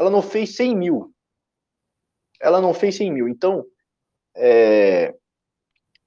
[0.00, 1.14] ela não fez 100 mil.
[2.40, 3.28] Ela não fez 100 mil.
[3.28, 3.66] Então,
[4.34, 5.14] é,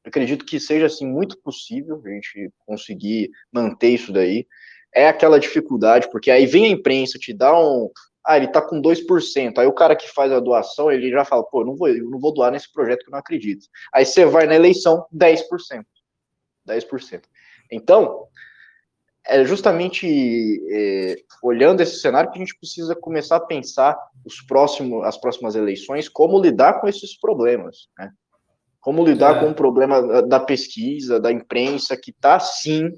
[0.03, 4.47] acredito que seja assim muito possível a gente conseguir manter isso daí.
[4.91, 7.87] É aquela dificuldade, porque aí vem a imprensa, te dá um,
[8.25, 9.59] ah, ele tá com 2%.
[9.59, 12.19] Aí o cara que faz a doação, ele já fala, pô, não vou, eu não
[12.19, 13.67] vou doar nesse projeto que eu não acredito.
[13.93, 15.85] Aí você vai na eleição, 10%.
[16.67, 17.21] 10%.
[17.71, 18.27] Então,
[19.25, 20.05] é justamente
[20.69, 25.55] é, olhando esse cenário que a gente precisa começar a pensar os próximos, as próximas
[25.55, 28.11] eleições, como lidar com esses problemas, né?
[28.81, 29.39] Como lidar é.
[29.39, 32.91] com o problema da pesquisa, da imprensa, que está, sim,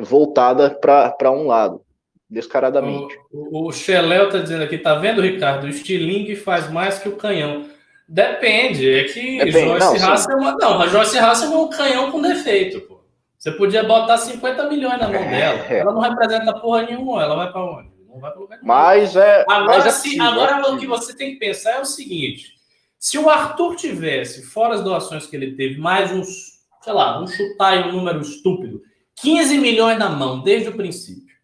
[0.00, 1.82] voltada para um lado
[2.28, 3.16] descaradamente.
[3.32, 5.64] O, o, o Cheléu tá dizendo aqui, tá vendo, Ricardo?
[5.64, 7.66] O estilingue faz mais que o canhão.
[8.08, 9.78] Depende, é que Depende.
[9.78, 10.28] Joyce.
[10.28, 12.97] Não, a Joyce Hasselman é um canhão com defeito, pô.
[13.38, 15.30] Você podia botar 50 milhões na mão é.
[15.30, 15.58] dela.
[15.68, 17.90] Ela não representa porra nenhuma, ela vai para onde?
[18.08, 18.66] Não vai para lugar nenhum.
[18.66, 19.44] Mas é.
[19.48, 22.54] Agora, mas é se, agora é o que você tem que pensar é o seguinte:
[22.98, 27.32] se o Arthur tivesse, fora as doações que ele teve, mais uns, sei lá, vamos
[27.32, 28.82] chutar aí um número estúpido,
[29.16, 31.36] 15 milhões na mão desde o princípio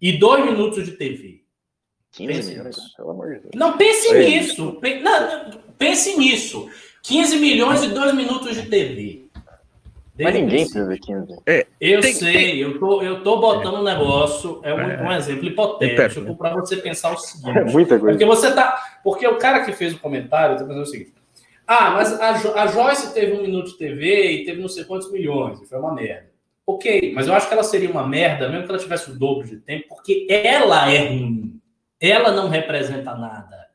[0.00, 1.42] e dois minutos de TV.
[2.12, 2.96] 15 pense milhões, nisso.
[2.96, 3.50] pelo amor de Deus.
[3.54, 4.24] Não, pense Oi.
[4.24, 4.80] nisso.
[5.02, 6.70] Não, pense nisso.
[7.02, 9.27] 15 milhões e dois minutos de TV.
[10.24, 11.36] Mas ninguém precisa ver 15.
[11.46, 12.56] É, eu tem, sei, tem...
[12.58, 16.76] eu, tô, eu tô botando um negócio, é um, é, um exemplo hipotético para você
[16.76, 17.58] pensar o seguinte.
[17.58, 18.18] É muita coisa.
[18.18, 19.00] Porque você tá.
[19.04, 21.14] Porque o cara que fez o comentário está pensando o seguinte.
[21.66, 25.12] Ah, mas a, a Joyce teve um minuto de TV e teve não sei quantos
[25.12, 26.28] milhões, e foi uma merda.
[26.66, 29.46] Ok, mas eu acho que ela seria uma merda, mesmo que ela tivesse o dobro
[29.46, 31.60] de tempo, porque ela é ruim.
[32.00, 33.68] Ela não representa nada.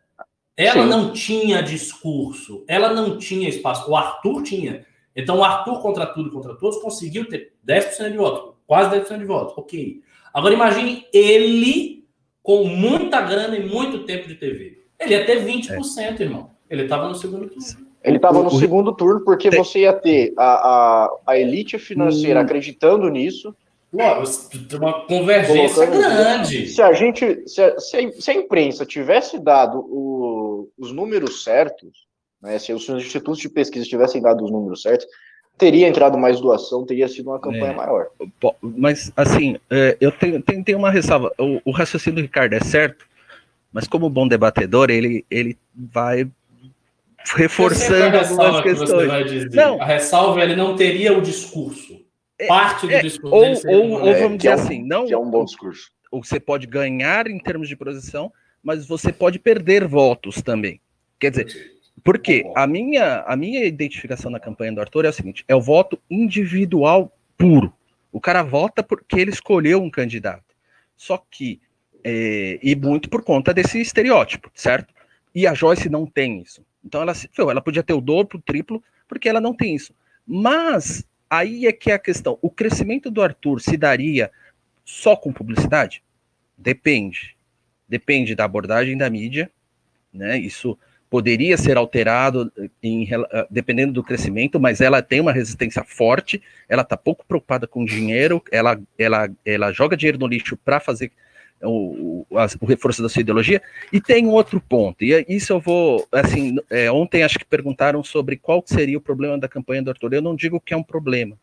[0.56, 0.90] Ela Sim.
[0.90, 2.64] não tinha discurso.
[2.68, 3.90] Ela não tinha espaço.
[3.90, 4.86] O Arthur tinha.
[5.16, 8.56] Então, o Arthur, contra tudo e contra todos, conseguiu ter 10% de voto.
[8.66, 9.54] Quase 10% de voto.
[9.60, 10.02] Ok.
[10.34, 12.06] Agora, imagine ele
[12.42, 14.84] com muita grana e muito tempo de TV.
[15.00, 16.24] Ele ia ter 20%, é.
[16.24, 16.52] irmão.
[16.70, 17.84] Ele estava no segundo turno.
[18.04, 19.64] Ele estava no segundo turno porque tem...
[19.64, 22.44] você ia ter a, a, a elite financeira hum.
[22.44, 23.56] acreditando nisso.
[24.76, 26.68] uma convergência grande.
[26.68, 31.44] Se a gente, se a, se a, se a imprensa tivesse dado o, os números
[31.44, 32.03] certos,
[32.44, 35.08] né, se os institutos de pesquisa tivessem dado os números certos,
[35.58, 38.08] teria entrado mais doação, teria sido uma campanha é, maior.
[38.62, 41.32] Mas, assim, é, eu tenho, tenho, tenho, uma ressalva.
[41.40, 43.06] O, o raciocínio do Ricardo é certo,
[43.72, 46.30] mas como bom debatedor, ele, ele vai
[47.36, 49.50] reforçando algumas questões.
[49.50, 49.82] Que não.
[49.82, 52.04] A ressalva ele não teria o discurso.
[52.38, 53.68] É, Parte do é, discurso.
[53.70, 55.06] Ou, ou, ou vamos dizer é um, assim, não.
[55.06, 55.92] Que é um bom discurso.
[56.12, 58.32] Ou você pode ganhar em termos de posição,
[58.62, 60.82] mas você pode perder votos também.
[61.20, 61.73] Quer dizer,
[62.04, 65.62] porque a minha, a minha identificação na campanha do Arthur é o seguinte: é o
[65.62, 67.74] voto individual puro.
[68.12, 70.54] O cara vota porque ele escolheu um candidato.
[70.96, 71.60] Só que,
[72.04, 74.94] é, e muito por conta desse estereótipo, certo?
[75.34, 76.64] E a Joyce não tem isso.
[76.84, 79.96] Então ela se ela podia ter o dobro, o triplo, porque ela não tem isso.
[80.28, 82.38] Mas aí é que é a questão.
[82.42, 84.30] O crescimento do Arthur se daria
[84.84, 86.04] só com publicidade?
[86.58, 87.36] Depende.
[87.88, 89.50] Depende da abordagem da mídia,
[90.14, 90.38] né?
[90.38, 90.78] Isso
[91.14, 92.52] poderia ser alterado
[92.82, 93.08] em,
[93.48, 98.42] dependendo do crescimento, mas ela tem uma resistência forte, ela está pouco preocupada com dinheiro,
[98.52, 101.12] ela, ela, ela joga dinheiro no lixo para fazer
[101.62, 103.62] o, o, o, reforço da sua ideologia.
[103.92, 108.04] E tem outro ponto, e é, isso eu vou, assim, é, ontem acho que perguntaram
[108.04, 110.16] sobre qual seria o problema da campanha do Arthur.
[110.16, 111.38] Eu não digo que é um problema,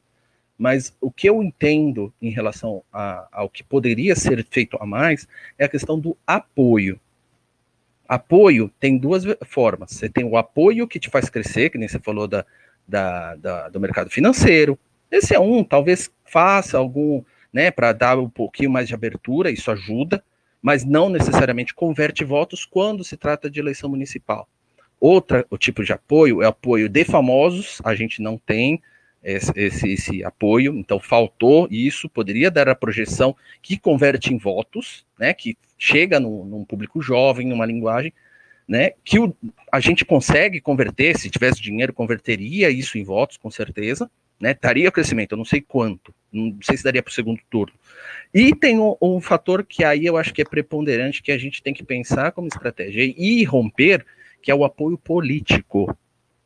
[0.59, 5.29] mas o que eu entendo em relação a, ao que poderia ser feito a mais
[5.57, 6.99] é a questão do apoio.
[8.11, 9.93] Apoio tem duas formas.
[9.93, 12.45] Você tem o apoio que te faz crescer, que nem você falou da,
[12.87, 14.77] da, da do mercado financeiro.
[15.09, 19.71] Esse é um, talvez faça algum né, para dar um pouquinho mais de abertura, isso
[19.71, 20.25] ajuda,
[20.61, 24.49] mas não necessariamente converte votos quando se trata de eleição municipal.
[24.99, 28.83] Outra, o tipo de apoio é apoio de famosos, a gente não tem
[29.23, 35.05] esse, esse, esse, apoio, então faltou isso, poderia dar a projeção que converte em votos,
[35.19, 38.13] né, que chega no, num público jovem, numa linguagem,
[38.67, 39.35] né, que o,
[39.71, 44.11] a gente consegue converter, se tivesse dinheiro, converteria isso em votos, com certeza,
[44.41, 47.75] né, daria crescimento, eu não sei quanto, não sei se daria para o segundo turno.
[48.33, 51.63] E tem um, um, fator que aí eu acho que é preponderante, que a gente
[51.63, 54.07] tem que pensar como estratégia e romper,
[54.41, 55.95] que é o apoio político.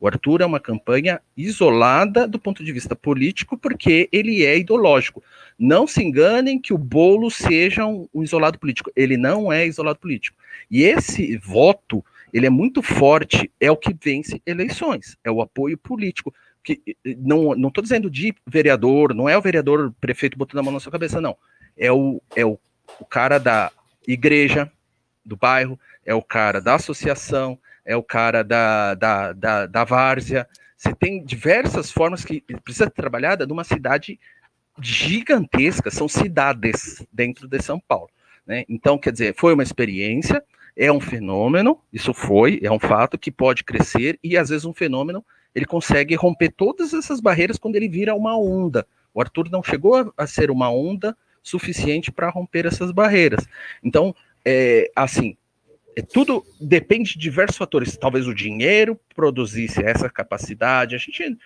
[0.05, 5.23] O Arthur é uma campanha isolada do ponto de vista político, porque ele é ideológico.
[5.57, 8.91] Não se enganem que o bolo seja um, um isolado político.
[8.95, 10.37] Ele não é isolado político.
[10.69, 15.75] E esse voto, ele é muito forte, é o que vence eleições, é o apoio
[15.75, 16.31] político
[16.63, 16.79] que
[17.17, 20.79] não não estou dizendo de vereador, não é o vereador prefeito botando a mão na
[20.79, 21.35] sua cabeça, não.
[21.75, 22.59] É o, é o,
[22.99, 23.71] o cara da
[24.07, 24.71] igreja,
[25.25, 30.47] do bairro, é o cara da associação, é o cara da, da, da, da várzea.
[30.75, 34.19] Você tem diversas formas que precisa ser trabalhada numa cidade
[34.81, 38.09] gigantesca, são cidades dentro de São Paulo.
[38.45, 38.65] Né?
[38.67, 40.43] Então, quer dizer, foi uma experiência,
[40.75, 44.73] é um fenômeno, isso foi, é um fato que pode crescer, e às vezes um
[44.73, 45.23] fenômeno
[45.53, 48.85] ele consegue romper todas essas barreiras quando ele vira uma onda.
[49.13, 53.47] O Arthur não chegou a, ser uma onda suficiente para romper essas barreiras.
[53.81, 54.13] Então,
[54.43, 55.37] é, assim,
[55.97, 57.95] é, tudo depende de diversos fatores.
[57.95, 60.95] Talvez o dinheiro produzisse essa capacidade.
[60.95, 61.37] A gente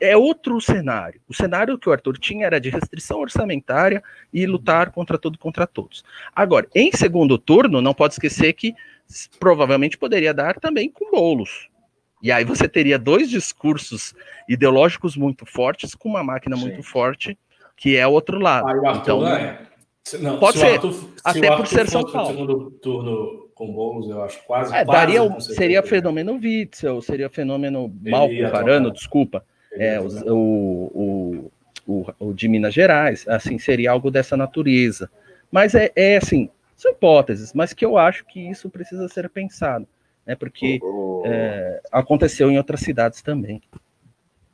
[0.00, 1.20] é outro cenário.
[1.26, 4.02] O cenário que o Arthur tinha era de restrição orçamentária
[4.32, 6.04] e lutar contra tudo contra todos.
[6.34, 8.74] Agora, em segundo turno, não pode esquecer que
[9.40, 11.68] provavelmente poderia dar também com bolos.
[12.22, 14.14] E aí você teria dois discursos
[14.48, 16.62] ideológicos muito fortes com uma máquina Sim.
[16.62, 17.38] muito forte,
[17.76, 18.66] que é o outro lado.
[18.68, 19.20] Aí então,
[20.20, 22.30] Não, pode ser, Arthur, até por ser São Paulo.
[22.30, 24.74] segundo turno com bolos, eu acho quase.
[24.74, 31.50] É, quase daria, seria fenômeno Witzel, seria fenômeno mal comparando, desculpa, é, o, o,
[31.86, 35.10] o, o, de Minas Gerais, assim, seria algo dessa natureza.
[35.50, 39.86] Mas é, é assim, são hipóteses, mas que eu acho que isso precisa ser pensado
[40.26, 40.34] né?
[40.34, 43.62] Porque oh, é, aconteceu em outras cidades também.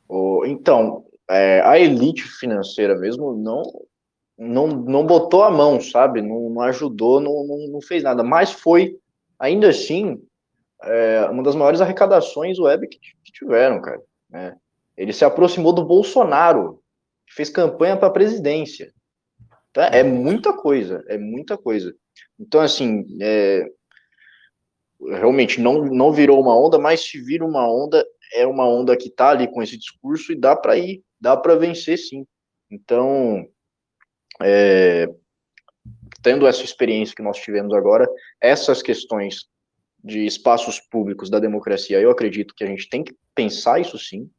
[0.07, 3.63] Oh, então, é, a elite financeira mesmo não,
[4.41, 6.19] não, não botou a mão, sabe?
[6.19, 8.23] Não, não ajudou, não, não, não, fez nada.
[8.23, 8.97] Mas foi,
[9.37, 10.19] ainda assim,
[10.83, 14.01] é, uma das maiores arrecadações web que, que tiveram, cara.
[14.27, 14.57] Né?
[14.97, 16.81] Ele se aproximou do Bolsonaro,
[17.27, 18.91] que fez campanha para a presidência.
[19.71, 19.85] Tá?
[19.85, 21.93] É muita coisa, é muita coisa.
[22.39, 23.67] Então, assim, é,
[25.01, 29.07] realmente não, não virou uma onda, mas se vira uma onda, é uma onda que
[29.07, 32.25] está ali com esse discurso e dá para ir, dá para vencer sim.
[32.71, 33.45] Então,
[34.43, 35.07] é,
[36.21, 38.07] tendo essa experiência que nós tivemos agora,
[38.39, 39.49] essas questões
[40.03, 44.29] de espaços públicos da democracia, eu acredito que a gente tem que pensar isso sim,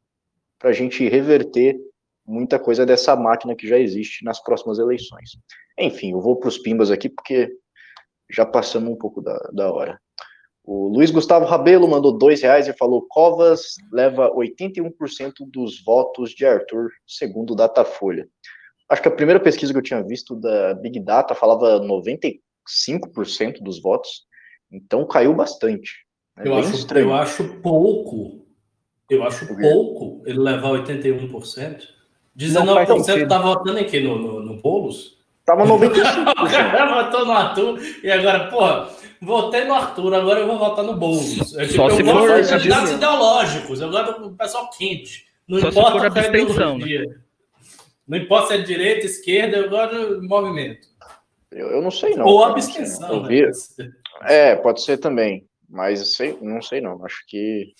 [0.59, 1.77] para a gente reverter
[2.25, 5.31] muita coisa dessa máquina que já existe nas próximas eleições.
[5.77, 7.51] Enfim, eu vou para os pimbas aqui, porque
[8.29, 9.99] já passamos um pouco da, da hora.
[10.63, 16.45] O Luiz Gustavo Rabelo mandou dois reais e falou: Covas leva 81% dos votos de
[16.45, 18.27] Arthur, segundo Datafolha.
[18.93, 22.37] Acho que a primeira pesquisa que eu tinha visto da Big Data falava 95%
[23.59, 24.21] dos votos,
[24.71, 26.05] então caiu bastante.
[26.37, 28.45] É eu, acho, eu acho pouco.
[29.09, 31.81] Eu acho pouco ele levar 81%.
[32.37, 33.99] 19% tá votando em quê?
[33.99, 35.17] No, no, no Boulos?
[35.43, 36.31] Tava 95%.
[36.31, 38.89] o cara votou no Arthur e agora, porra,
[39.19, 41.57] votei no Arthur, agora eu vou votar no Boulos.
[41.57, 45.25] É, tipo, Só eu se for candidatos ideológicos, eu gosto do pessoal quente.
[45.47, 47.05] Não Só importa se for a ideologia.
[47.07, 47.22] Né?
[48.07, 50.87] Não importa se é direita, esquerda, eu gosto do movimento.
[51.51, 52.25] Eu, eu não sei não.
[52.25, 53.51] Ou abstenção, né?
[54.23, 55.47] É, pode ser também.
[55.69, 57.03] Mas sei, não sei não.
[57.05, 57.73] Acho que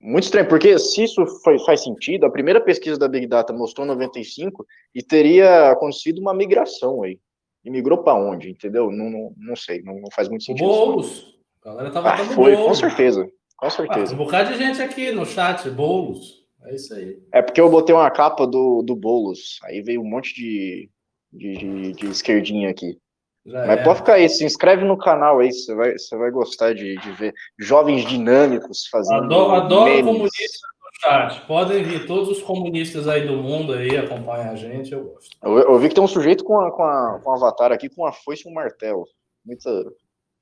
[0.00, 1.24] muito estranho, porque se isso
[1.66, 7.02] faz sentido, a primeira pesquisa da Big Data mostrou 95 e teria acontecido uma migração
[7.02, 7.18] aí.
[7.64, 8.90] E migrou para onde, entendeu?
[8.90, 10.66] Não, não, não sei, não, não, faz muito sentido.
[10.66, 11.36] Boulos.
[11.64, 13.28] A galera tá ah, foi, com certeza.
[13.56, 14.12] Com certeza.
[14.12, 16.37] Ah, um bocado de gente aqui no chat, Boulos.
[16.64, 17.18] É isso aí.
[17.32, 19.58] É porque eu botei uma capa do, do Boulos.
[19.64, 20.90] Aí veio um monte de,
[21.32, 22.98] de, de, de esquerdinha aqui.
[23.46, 23.84] Já Mas é.
[23.84, 27.12] pode ficar aí, se inscreve no canal aí, você vai, você vai gostar de, de
[27.12, 29.24] ver jovens dinâmicos fazendo.
[29.24, 31.46] Adoro, adoro comunistas no chat.
[31.46, 35.30] Podem vir todos os comunistas aí do mundo aí acompanhar a gente, eu gosto.
[35.42, 37.88] Eu, eu vi que tem um sujeito com, a, com, a, com um avatar aqui
[37.88, 39.06] com uma foice e um martelo.
[39.44, 39.70] Muita.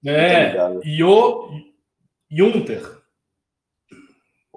[0.04, 1.48] É, e o
[2.28, 3.05] Junter.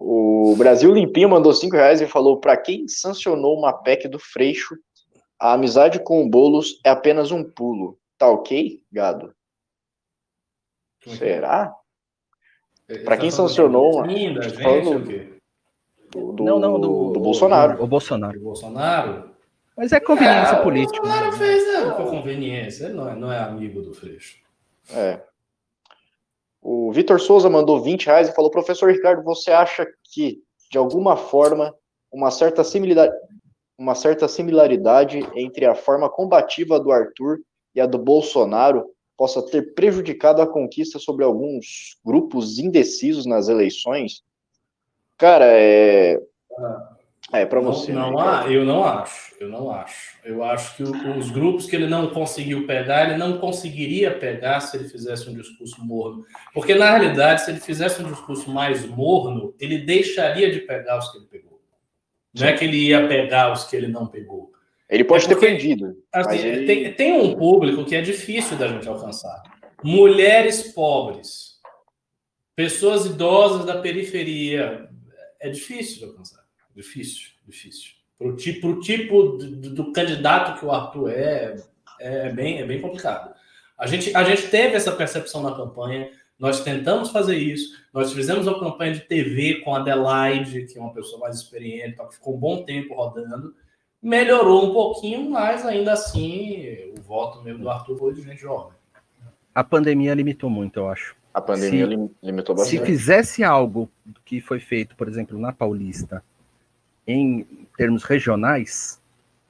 [0.02, 4.78] O Brasil Limpinho mandou 5 reais e falou: para quem sancionou uma PEC do Freixo,
[5.38, 8.00] a amizade com o Boulos é apenas um pulo.
[8.18, 9.34] Tá ok, gado?
[11.06, 11.76] Será?
[13.04, 14.08] Para quem sancionou uma.
[14.62, 15.40] Falando
[16.10, 17.84] do, do, não, não, do, do Bolsonaro.
[17.84, 18.40] O Bolsonaro.
[18.40, 19.30] O Bolsonaro.
[19.76, 20.98] Mas é conveniência é, política.
[20.98, 21.92] O Bolsonaro fez, né?
[21.92, 22.86] Por conveniência.
[22.86, 24.38] Ele não é, não é amigo do Freixo.
[24.92, 25.22] É.
[26.62, 30.42] O Vitor Souza mandou 20 reais e falou: Professor Ricardo, você acha que,
[30.72, 31.74] de alguma forma,
[32.12, 33.16] uma certa similaridade,
[33.78, 37.40] uma certa similaridade entre a forma combativa do Arthur
[37.74, 38.86] e a do Bolsonaro
[39.18, 44.24] possa ter prejudicado a conquista sobre alguns grupos indecisos nas eleições?
[45.18, 46.22] Cara, é.
[47.32, 47.92] É, para você.
[47.92, 50.18] Não, não há, eu não acho, eu não acho.
[50.24, 54.76] Eu acho que os grupos que ele não conseguiu pegar, ele não conseguiria pegar se
[54.76, 56.26] ele fizesse um discurso morno.
[56.54, 61.12] Porque, na realidade, se ele fizesse um discurso mais morno, ele deixaria de pegar os
[61.12, 61.62] que ele pegou.
[62.34, 64.52] Não é que ele ia pegar os que ele não pegou.
[64.90, 65.98] Ele pode é porque, ter perdido.
[66.12, 66.66] Assim, ele...
[66.66, 69.44] tem, tem um público que é difícil da gente alcançar.
[69.84, 71.60] Mulheres pobres,
[72.56, 74.90] pessoas idosas da periferia.
[75.40, 76.39] É difícil de alcançar.
[76.80, 77.92] Difícil, difícil.
[78.18, 81.58] Para o tipo, tipo do, do, candidato que o Arthur é,
[82.00, 83.36] é bem, é bem complicado.
[83.78, 86.10] A gente, a gente teve essa percepção na campanha,
[86.40, 90.82] nós tentamos fazer isso, nós fizemos uma campanha de TV com a Adelaide, que é
[90.82, 93.54] uma pessoa mais experiente, que ficou um bom tempo rodando,
[94.02, 98.72] melhorou um pouquinho, mas ainda assim o voto mesmo do Arthur foi de gente jovem.
[99.54, 101.14] A pandemia limitou muito, eu acho.
[101.34, 102.80] A pandemia se, limitou bastante.
[102.80, 103.92] Se fizesse algo
[104.24, 106.24] que foi feito, por exemplo, na Paulista,
[107.12, 109.02] em termos regionais,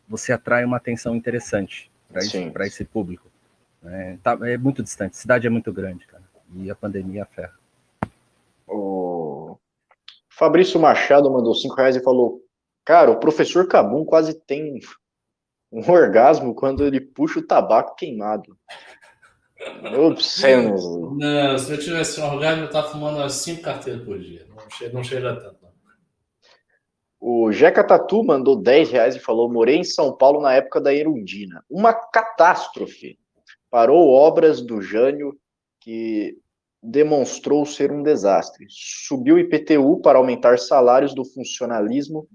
[0.07, 3.27] você atrai uma atenção interessante para esse, esse público.
[3.83, 6.23] É, tá, é muito distante, a cidade é muito grande, cara.
[6.55, 7.53] E a pandemia ferra.
[8.65, 9.57] O
[10.29, 12.41] Fabrício Machado mandou cinco reais e falou:
[12.85, 14.79] Cara, o professor Cabum quase tem
[15.71, 18.57] um orgasmo quando ele puxa o tabaco queimado.
[19.97, 21.15] Obsceno.
[21.17, 24.47] Não, se eu tivesse um orgasmo, eu estava fumando umas cinco carteiras por dia.
[24.49, 25.58] Não chega, não chega tanto.
[27.19, 30.93] O Jeca Tatu mandou 10 reais e falou: morei em São Paulo na época da
[30.93, 31.63] Erundina.
[31.69, 33.17] Uma catástrofe.
[33.69, 35.37] Parou obras do Jânio
[35.79, 36.37] que
[36.81, 38.65] demonstrou ser um desastre.
[38.69, 42.27] Subiu o IPTU para aumentar salários do funcionalismo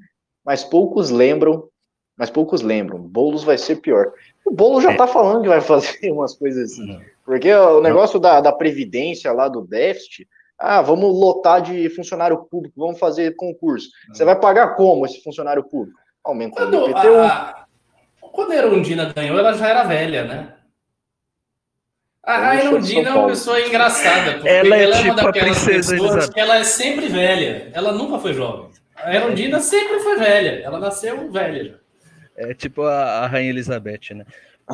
[0.44, 1.68] mas poucos lembram,
[2.16, 3.00] mas poucos lembram.
[3.00, 4.12] Boulos vai ser pior.
[4.44, 5.08] O Boulos já está é.
[5.08, 7.00] falando que vai fazer umas coisas assim.
[7.24, 10.28] Porque o negócio da, da previdência lá do déficit,
[10.64, 13.88] ah, vamos lotar de funcionário público, vamos fazer concurso.
[14.08, 15.98] Você vai pagar como esse funcionário público?
[16.24, 17.20] Aumentando o IPTU.
[17.20, 17.66] A,
[18.32, 20.54] quando a Erundina ganhou, ela já era velha, né?
[22.22, 26.30] A, Erundina é uma pessoa engraçada, porque ela é, ela é tipo uma daquelas pessoas
[26.30, 27.70] que ela é sempre velha.
[27.74, 28.70] Ela nunca foi jovem.
[28.96, 30.62] A Erundina sempre foi velha.
[30.62, 31.74] Ela nasceu velha já.
[32.36, 34.24] É tipo a, a Rainha Elizabeth, né?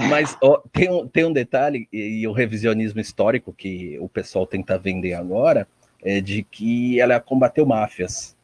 [0.09, 4.79] Mas ó, tem, um, tem um detalhe, e o revisionismo histórico que o pessoal tenta
[4.79, 5.67] vender agora,
[6.03, 8.37] é de que ela combateu máfias.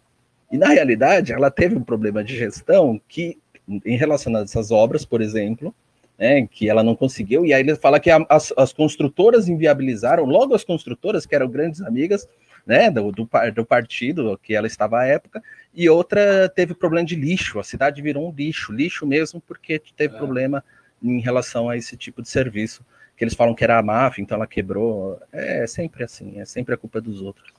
[0.51, 3.39] E na realidade, ela teve um problema de gestão que,
[3.85, 5.74] em relação a essas obras, por exemplo,
[6.19, 10.24] né, que ela não conseguiu, e aí ele fala que a, as, as, construtoras inviabilizaram,
[10.24, 12.27] logo as construtoras, que eram grandes amigas
[12.66, 15.43] né, do, do, do, partido que ela estava à época,
[15.74, 20.15] e outra teve problema de lixo, a cidade virou um lixo, lixo mesmo, porque teve
[20.15, 20.19] é.
[20.19, 20.65] problema
[21.03, 22.83] em relação a esse tipo de serviço,
[23.16, 26.74] que eles falam que era a máfia, então ela quebrou, é sempre assim, é sempre
[26.74, 27.52] a culpa dos outros.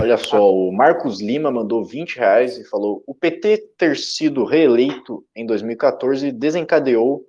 [0.00, 5.24] Olha só, o Marcos Lima mandou 20 reais e falou: o PT ter sido reeleito
[5.34, 7.26] em 2014 desencadeou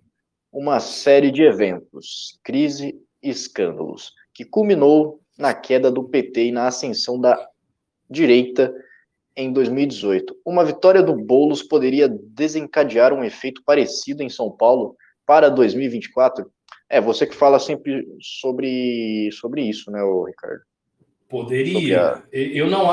[0.51, 6.68] uma série de eventos, crise e escândalos, que culminou na queda do PT e na
[6.68, 7.49] ascensão da
[8.10, 8.73] direita
[9.35, 10.35] em 2018.
[10.45, 14.95] Uma vitória do Boulos poderia desencadear um efeito parecido em São Paulo
[15.26, 16.51] para 2024?
[16.90, 20.61] É, você que fala sempre sobre, sobre isso, né, Ricardo?
[21.30, 22.24] Poderia.
[22.32, 22.90] Eu não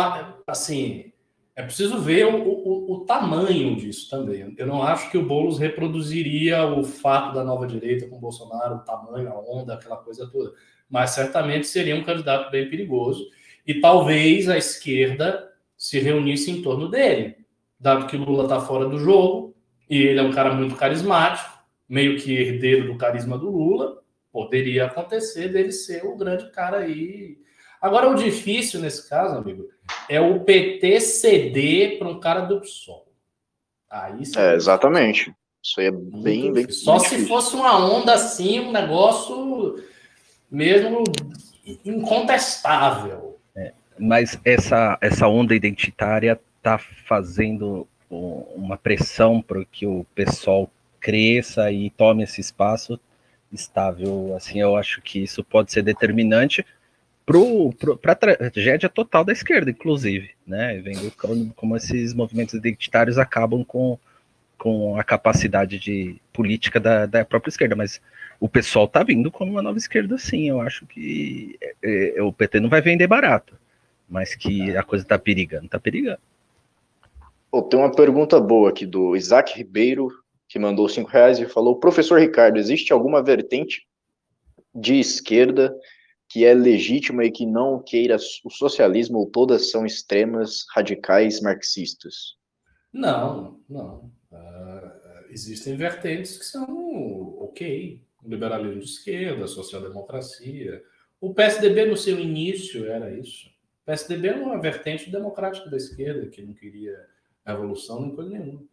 [0.46, 1.12] assim,
[1.56, 4.54] é preciso ver o, o, o, tamanho disso também.
[4.58, 8.76] Eu não acho que o Boulos reproduziria o fato da nova direita com o Bolsonaro,
[8.76, 10.52] o tamanho, a onda, aquela coisa toda.
[10.88, 13.26] Mas certamente seria um candidato bem perigoso.
[13.66, 17.36] E talvez a esquerda se reunisse em torno dele,
[17.80, 19.56] dado que Lula está fora do jogo
[19.88, 21.55] e ele é um cara muito carismático,
[21.88, 24.02] meio que herdeiro do carisma do Lula.
[24.32, 27.38] Poderia acontecer dele ser o grande cara aí
[27.80, 29.68] Agora, o difícil nesse caso, amigo,
[30.08, 33.06] é o PT ceder para um cara do PSOL.
[33.88, 35.32] Aí é, exatamente.
[35.62, 39.82] Isso aí é bem, bem Só se fosse uma onda assim, um negócio
[40.50, 41.04] mesmo
[41.84, 43.38] incontestável.
[43.56, 50.70] É, mas essa, essa onda identitária está fazendo uma pressão para que o pessoal
[51.06, 52.98] cresça e tome esse espaço
[53.52, 54.34] estável.
[54.36, 56.66] Assim, eu acho que isso pode ser determinante
[57.24, 60.80] para a tragédia total da esquerda, inclusive, né?
[60.80, 61.12] Vendo
[61.54, 63.96] como, esses movimentos identitários acabam com,
[64.58, 68.00] com a capacidade de política da, da própria esquerda, mas
[68.40, 70.48] o pessoal está vindo como uma nova esquerda, sim.
[70.48, 73.54] Eu acho que é, é, o PT não vai vender barato,
[74.10, 76.18] mas que a coisa está perigando, está perigando.
[77.52, 81.78] Oh, tem uma pergunta boa aqui do Isaac Ribeiro, que mandou cinco reais e falou:
[81.78, 83.86] Professor Ricardo, existe alguma vertente
[84.74, 85.74] de esquerda
[86.28, 92.36] que é legítima e que não queira o socialismo ou todas são extremas, radicais, marxistas?
[92.92, 94.10] Não, não.
[94.30, 98.00] Uh, existem vertentes que são ok.
[98.24, 100.82] Liberalismo de esquerda, social-democracia.
[101.20, 103.48] O PSDB, no seu início, era isso.
[103.82, 107.06] O PSDB era uma vertente democrática da esquerda, que não queria
[107.46, 108.64] revolução nem coisa nenhuma,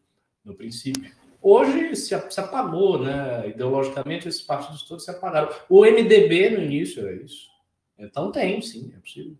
[0.43, 1.11] no princípio.
[1.43, 3.49] Hoje se, apagou, né?
[3.49, 5.49] Ideologicamente, esses partidos todos se apagaram.
[5.67, 7.49] O MDB no início era isso.
[7.99, 9.35] Então tem, sim, é possível.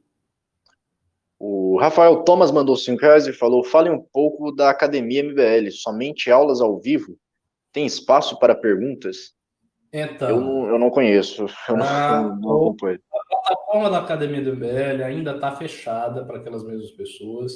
[1.40, 6.30] O Rafael Thomas mandou 5 reais e falou: fale um pouco da Academia MBL, somente
[6.30, 7.18] aulas ao vivo?
[7.72, 9.34] Tem espaço para perguntas?
[9.92, 13.00] Então, eu, não, eu não conheço, eu não, a, não, não acompanho.
[13.14, 17.54] A plataforma da Academia do MBL ainda está fechada para aquelas mesmas pessoas,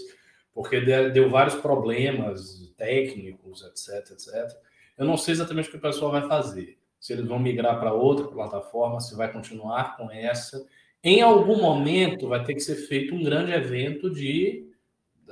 [0.58, 4.58] porque deu vários problemas técnicos, etc, etc.
[4.98, 6.80] Eu não sei exatamente o que o pessoal vai fazer.
[7.00, 10.66] Se eles vão migrar para outra plataforma, se vai continuar com essa.
[11.04, 14.68] Em algum momento vai ter que ser feito um grande evento de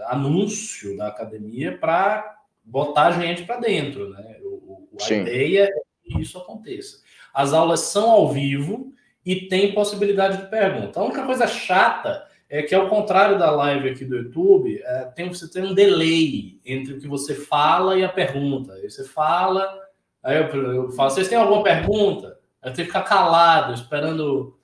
[0.09, 4.37] anúncio da academia para botar gente para dentro, né?
[4.43, 5.21] O, a Sim.
[5.21, 5.71] ideia é
[6.03, 7.01] que isso aconteça.
[7.33, 8.93] As aulas são ao vivo
[9.25, 10.99] e tem possibilidade de pergunta.
[10.99, 12.27] A única coisa chata
[12.57, 16.59] é que, ao contrário da live aqui do YouTube, é, tem, você tem um delay
[16.65, 18.73] entre o que você fala e a pergunta.
[18.73, 19.67] Aí você fala,
[20.23, 22.39] aí eu, eu falo, vocês têm alguma pergunta?
[22.61, 24.57] Aí eu tenho que ficar calado, esperando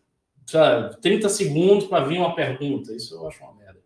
[0.46, 2.94] sabe, 30 segundos para vir uma pergunta.
[2.94, 3.80] Isso eu acho uma merda.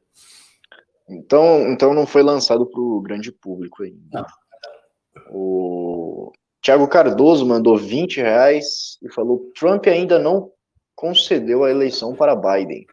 [1.07, 3.99] Então, então não foi lançado para o grande público ainda.
[4.11, 4.25] Não.
[5.31, 10.51] O Tiago Cardoso mandou 20 reais e falou: Trump ainda não
[10.95, 12.85] concedeu a eleição para Biden.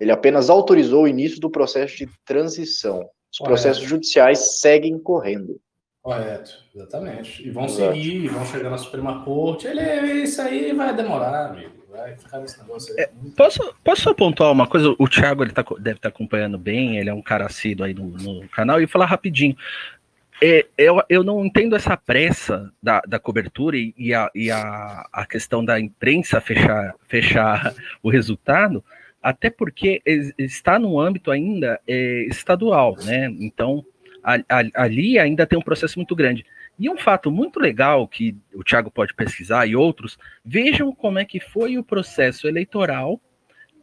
[0.00, 3.08] Ele apenas autorizou o inío do processo de transição.
[3.30, 3.44] Os Correto.
[3.44, 5.60] processos judiciais seguem correndo.
[6.02, 7.46] Correto, exatamente.
[7.46, 7.92] E vão Exato.
[7.92, 9.66] seguir, vão chegar na Suprema Corte.
[9.66, 11.72] Ele, isso aí vai demorar, amigo.
[11.90, 13.04] Vai ficar nesse negócio aí.
[13.04, 14.94] É, posso, posso só pontuar uma coisa?
[14.98, 17.92] O Thiago ele tá, deve estar tá acompanhando bem, ele é um cara assíduo aí
[17.92, 19.56] no, no canal, e falar rapidinho.
[20.40, 25.04] É, eu, eu não entendo essa pressa da, da cobertura e, e, a, e a,
[25.12, 28.84] a questão da imprensa fechar, fechar o resultado,
[29.22, 30.02] até porque
[30.38, 33.26] está no âmbito ainda é, estadual, né?
[33.40, 33.84] Então,
[34.22, 36.44] a, a, ali ainda tem um processo muito grande.
[36.78, 41.24] E um fato muito legal que o Thiago pode pesquisar e outros, vejam como é
[41.24, 43.20] que foi o processo eleitoral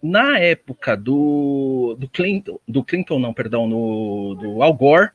[0.02, 5.10] na época do, do Clinton, do Clinton não, perdão, no, do Al Gore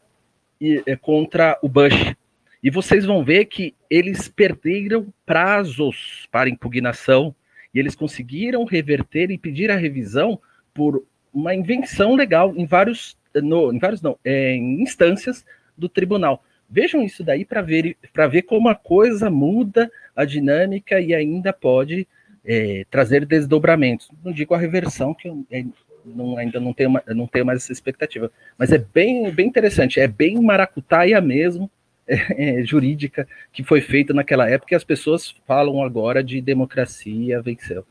[0.60, 2.14] e, é, contra o Bush.
[2.62, 7.34] E vocês vão ver que eles perderam prazos para impugnação
[7.74, 10.40] e eles conseguiram reverter e pedir a revisão
[10.74, 15.44] por uma invenção legal em vários, no, em vários não, é, em instâncias
[15.76, 16.42] do tribunal.
[16.68, 17.96] Vejam isso daí para ver,
[18.30, 22.06] ver como a coisa muda a dinâmica e ainda pode
[22.44, 24.10] é, trazer desdobramentos.
[24.24, 25.64] Não digo a reversão, que é,
[26.04, 30.06] não, ainda não tenho, não tenho mais essa expectativa, mas é bem, bem interessante, é
[30.06, 31.70] bem maracutaia mesmo,
[32.10, 37.84] é, jurídica, que foi feita naquela época, e as pessoas falam agora de democracia venceu.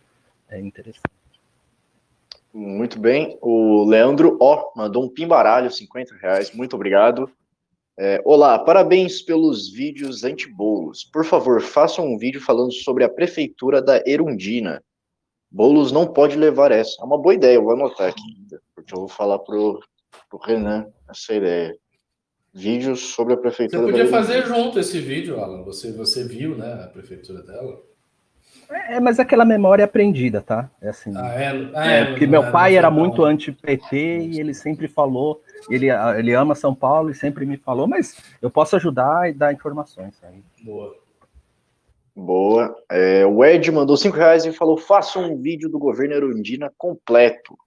[0.49, 1.03] É interessante.
[2.53, 3.37] Muito bem.
[3.41, 6.51] O Leandro O mandou um pimbaralho, 50 reais.
[6.51, 7.31] Muito obrigado.
[7.97, 11.03] É, olá, parabéns pelos vídeos anti-bolos.
[11.03, 14.81] Por favor, façam um vídeo falando sobre a prefeitura da Erundina.
[15.51, 17.01] Bolos não pode levar essa.
[17.01, 19.81] É uma boa ideia, eu vou anotar aqui, porque eu vou falar pro,
[20.29, 21.75] pro Renan essa ideia.
[22.53, 23.83] Vídeos sobre a prefeitura.
[23.83, 25.63] Você podia fazer junto esse vídeo, Alan.
[25.63, 27.81] Você, você viu, né, a prefeitura dela?
[28.69, 30.69] É, é mas aquela memória aprendida, tá?
[30.81, 31.11] É assim.
[31.15, 31.71] Ah, é?
[31.73, 35.87] Ah, é, é porque meu é, pai era muito anti-PT e ele sempre falou ele,
[36.17, 40.15] ele ama São Paulo e sempre me falou, mas eu posso ajudar e dar informações.
[40.23, 40.43] Aí.
[40.63, 40.95] Boa.
[42.15, 42.75] Boa.
[42.89, 47.57] É, o Ed mandou cinco reais e falou: faça um vídeo do governo Erundina completo.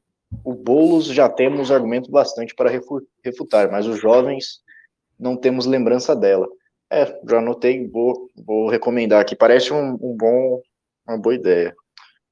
[0.45, 2.71] O Boulos já temos argumento bastante para
[3.23, 4.63] refutar, mas os jovens
[5.23, 6.49] não temos lembrança dela.
[6.91, 9.37] É, já anotei, vou, vou recomendar aqui.
[9.37, 10.61] Parece um, um bom,
[11.09, 11.75] uma boa ideia.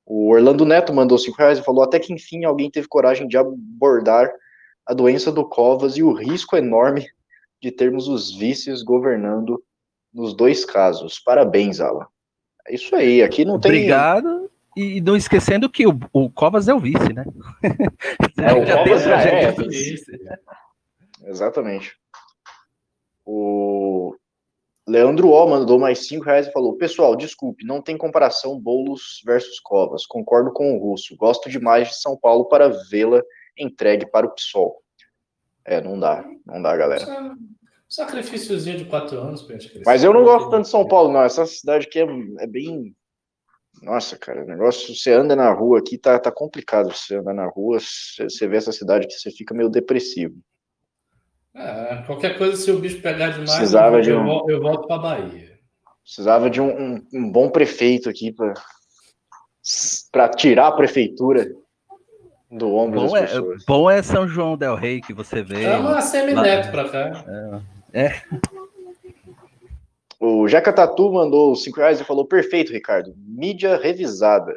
[0.05, 3.39] O Orlando Neto mandou cinco reais e falou: até que enfim alguém teve coragem de
[3.39, 4.29] abordar
[4.85, 7.07] a doença do Covas e o risco enorme
[7.63, 9.63] de termos os vices governando
[10.13, 11.21] nos dois casos.
[11.21, 12.07] Parabéns, Alan.
[12.67, 13.71] É isso aí, aqui não tem.
[13.71, 14.51] Obrigado.
[14.77, 17.25] E não esquecendo que o, o Covas é o vice, né?
[18.37, 20.13] É, o Covas é, é, vice.
[21.25, 22.00] Exatamente.
[23.33, 24.17] O
[24.89, 29.61] Leandro O mandou mais cinco reais e falou: Pessoal, desculpe, não tem comparação Bolos versus
[29.61, 30.05] Covas.
[30.05, 31.17] Concordo com o Russo.
[31.17, 33.23] Gosto demais de São Paulo para vê-la
[33.57, 34.83] entregue para o PSOL.
[35.65, 37.07] É, não dá, não dá, galera.
[37.89, 41.23] Sacrifíciozinho de quatro anos pra gente Mas eu não gosto tanto de São Paulo, não.
[41.23, 42.07] Essa cidade aqui é,
[42.41, 42.95] é bem.
[43.83, 46.93] Nossa, cara, o negócio, você anda na rua aqui, tá, tá complicado.
[46.93, 50.37] Você anda na rua, você, você vê essa cidade que você fica meio depressivo.
[51.55, 54.29] É, qualquer coisa, se o bicho pegar demais, Precisava eu, de um...
[54.29, 55.59] eu, eu volto pra Bahia.
[56.03, 58.35] Precisava de um, um, um bom prefeito aqui
[60.11, 61.51] para tirar a prefeitura
[62.51, 63.65] do ombro bom das é, pessoas.
[63.65, 65.65] Bom é São João del Rei que você vê.
[65.65, 67.25] É uma semineto para cá.
[67.93, 68.07] É.
[68.07, 68.23] é.
[70.19, 73.15] O Jeca Tatu mandou 5 reais e falou: perfeito, Ricardo.
[73.17, 74.53] Mídia revisada.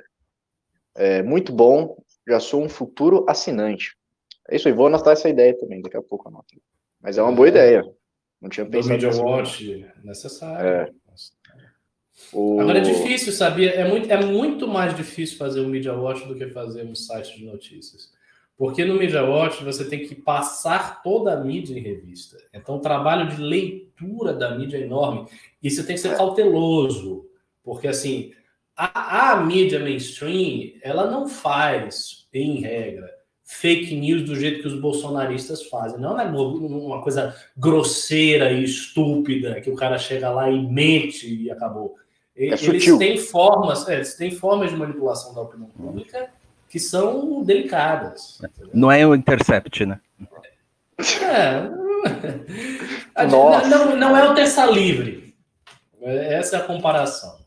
[0.96, 1.96] É, muito bom.
[2.28, 3.96] Já sou um futuro assinante.
[4.50, 6.56] É isso aí, vou anotar essa ideia também, daqui a pouco anoto.
[7.04, 7.84] Mas é uma boa ideia.
[8.42, 8.94] Não tinha pensado.
[8.94, 10.66] Media Watch necessário.
[10.66, 10.90] É.
[12.32, 12.62] O...
[12.62, 13.72] Agora é difícil, sabia?
[13.72, 17.38] É muito, é muito mais difícil fazer um Media Watch do que fazer um site
[17.38, 18.12] de notícias.
[18.58, 22.38] Porque no Media Watch você tem que passar toda a mídia em revista.
[22.54, 25.28] Então o trabalho de leitura da mídia é enorme.
[25.62, 27.28] E você tem que ser cauteloso.
[27.64, 28.32] Porque assim,
[28.76, 33.13] a, a mídia mainstream, ela não faz, em regra,
[33.44, 36.00] fake news do jeito que os bolsonaristas fazem.
[36.00, 41.52] Não é uma coisa grosseira e estúpida que o cara chega lá e mente e
[41.52, 41.96] acabou.
[42.36, 42.98] É eles sutil.
[42.98, 46.30] têm formas, é, eles têm formas de manipulação da opinião pública
[46.68, 48.42] que são delicadas.
[48.74, 50.00] Não é o Intercept, né?
[51.22, 51.70] É.
[53.30, 53.68] Nossa.
[53.68, 55.36] Não, não é o terça livre.
[56.02, 57.38] Essa é a comparação.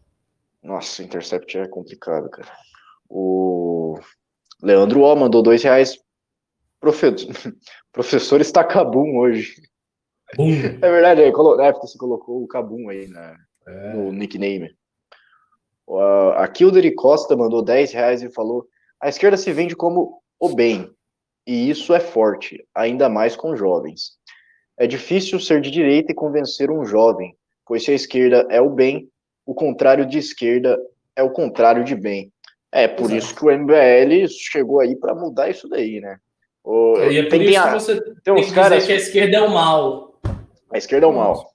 [0.62, 2.52] Nossa, Intercept é complicado, cara.
[3.08, 3.65] O
[4.62, 5.98] Leandro O mandou dois reais.
[6.80, 7.06] Profe...
[7.92, 9.54] Professor está cabum hoje.
[10.36, 10.50] Bum.
[10.82, 13.36] É verdade, é, você colocou o cabum aí, né?
[13.66, 13.92] é.
[13.92, 14.74] no nickname.
[16.36, 18.66] A Kildare Costa mandou 10 reais e falou:
[19.00, 20.90] a esquerda se vende como o bem,
[21.46, 24.16] e isso é forte, ainda mais com jovens.
[24.76, 28.68] É difícil ser de direita e convencer um jovem, pois se a esquerda é o
[28.68, 29.08] bem,
[29.44, 30.78] o contrário de esquerda
[31.14, 32.32] é o contrário de bem.
[32.72, 33.16] É por Exato.
[33.16, 36.18] isso que o MBL chegou aí para mudar isso daí, né?
[36.62, 39.36] O, e é por tem, isso que você tem, tem uns caras que a esquerda
[39.36, 40.20] é o mal.
[40.72, 41.46] A esquerda é o mal.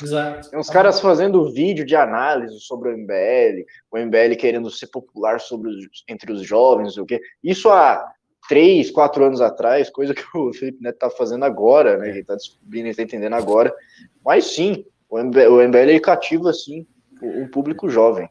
[0.00, 0.48] Exato.
[0.50, 5.40] Tem uns caras fazendo vídeo de análise sobre o MBL, o MBL querendo ser popular
[5.40, 7.20] sobre os, entre os jovens, o quê.
[7.42, 8.08] Isso há
[8.48, 12.08] três, quatro anos atrás, coisa que o Felipe Neto tá fazendo agora, né?
[12.08, 13.74] Ele tá descobrindo, ele tá entendendo agora.
[14.24, 16.86] Mas sim, O MBL, o MBL cativa, assim,
[17.20, 18.30] um público jovem.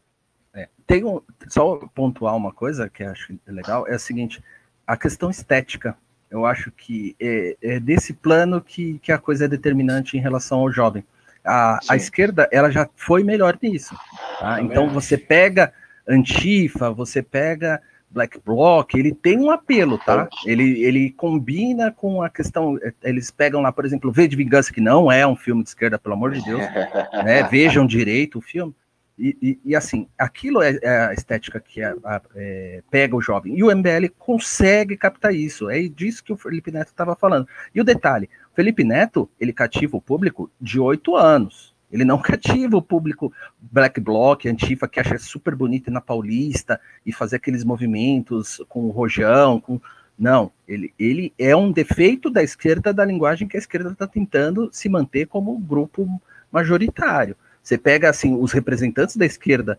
[0.89, 4.43] Tem um, só pontuar uma coisa que acho legal, é a seguinte,
[4.87, 5.95] a questão estética,
[6.31, 10.61] eu acho que é, é desse plano que, que a coisa é determinante em relação
[10.61, 11.05] ao jovem.
[11.45, 13.95] A, a esquerda, ela já foi melhor nisso.
[14.39, 14.59] Tá?
[14.63, 15.71] Então, você pega
[16.07, 17.79] Antifa, você pega
[18.09, 20.27] Black Bloc, ele tem um apelo, tá?
[20.43, 22.79] Ele, ele combina com a questão.
[23.03, 25.99] Eles pegam lá, por exemplo, V de Vingança, que não é um filme de esquerda,
[25.99, 26.61] pelo amor de Deus.
[27.23, 27.43] né?
[27.43, 28.73] Vejam direito o filme.
[29.19, 31.93] E, e, e, assim, aquilo é, é a estética que é,
[32.35, 33.57] é, pega o jovem.
[33.57, 35.69] E o MBL consegue captar isso.
[35.69, 37.45] É disso que o Felipe Neto estava falando.
[37.75, 41.75] E o detalhe: o Felipe Neto, ele cativa o público de oito anos.
[41.91, 46.79] Ele não cativa o público Black Bloc, Antifa, que acha super bonito ir na Paulista
[47.05, 49.81] e fazer aqueles movimentos com o rojão, com.
[50.17, 54.69] Não, ele, ele é um defeito da esquerda da linguagem que a esquerda está tentando
[54.71, 56.21] se manter como grupo
[56.51, 57.35] majoritário.
[57.69, 59.77] Você pega assim os representantes da esquerda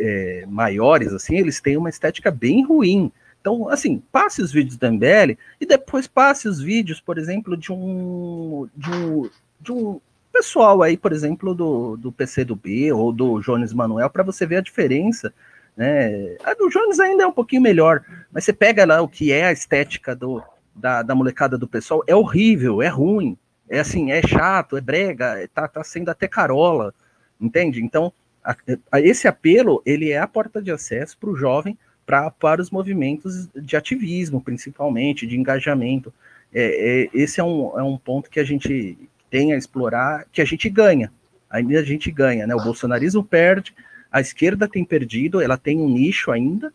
[0.00, 3.12] é, maiores, assim, eles têm uma estética bem ruim.
[3.38, 7.70] Então, assim, passe os vídeos da MBL e depois passe os vídeos, por exemplo, de
[7.70, 9.30] um de um,
[9.60, 10.00] de um
[10.32, 14.46] pessoal aí, por exemplo, do, do PC do B ou do Jones Manuel, para você
[14.46, 15.30] ver a diferença.
[15.76, 16.34] Né?
[16.42, 18.02] A do Jones ainda é um pouquinho melhor,
[18.32, 20.42] mas você pega lá o que é a estética do,
[20.74, 23.36] da, da molecada do pessoal, é horrível, é ruim,
[23.68, 26.94] é assim, é chato, é brega, tá, tá sendo até carola,
[27.40, 27.82] entende?
[27.82, 28.12] Então,
[28.44, 28.56] a,
[28.92, 32.70] a, esse apelo, ele é a porta de acesso para o jovem pra, para os
[32.70, 36.12] movimentos de ativismo, principalmente, de engajamento.
[36.52, 38.96] É, é, esse é um, é um ponto que a gente
[39.30, 41.12] tem a explorar, que a gente ganha.
[41.50, 42.54] Ainda a gente ganha, né?
[42.54, 43.74] O bolsonarismo perde,
[44.10, 46.72] a esquerda tem perdido, ela tem um nicho ainda,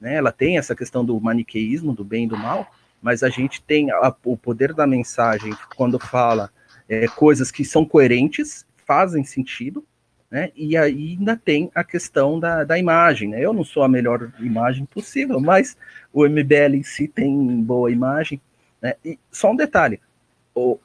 [0.00, 0.14] né?
[0.14, 2.70] Ela tem essa questão do maniqueísmo, do bem e do mal,
[3.02, 6.50] mas a gente tem a, o poder da mensagem quando fala
[6.88, 9.84] é, coisas que são coerentes, fazem sentido,
[10.30, 10.50] né?
[10.56, 13.40] E ainda tem a questão da, da imagem, né?
[13.40, 15.76] Eu não sou a melhor imagem possível, mas
[16.12, 18.40] o MBL em si tem boa imagem,
[18.80, 18.94] né?
[19.04, 20.00] E só um detalhe,
[20.54, 20.78] o,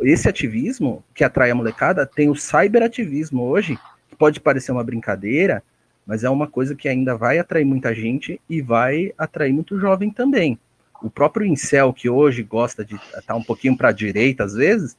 [0.00, 3.78] esse ativismo que atrai a molecada tem o cyberativismo hoje,
[4.08, 5.62] que pode parecer uma brincadeira,
[6.06, 10.10] mas é uma coisa que ainda vai atrair muita gente e vai atrair muito jovem
[10.10, 10.58] também.
[11.02, 14.54] O próprio incel, que hoje gosta de estar tá um pouquinho para a direita às
[14.54, 14.96] vezes,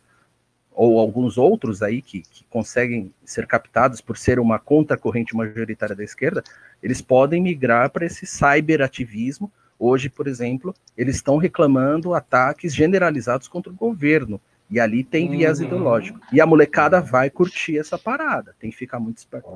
[0.75, 6.03] ou alguns outros aí que, que conseguem ser captados por ser uma contracorrente majoritária da
[6.03, 6.43] esquerda,
[6.81, 9.51] eles podem migrar para esse cyberativismo.
[9.79, 14.39] Hoje, por exemplo, eles estão reclamando ataques generalizados contra o governo.
[14.69, 15.67] E ali tem viés uhum.
[15.67, 16.19] ideológico.
[16.31, 18.55] E a molecada vai curtir essa parada.
[18.59, 19.49] Tem que ficar muito esperto.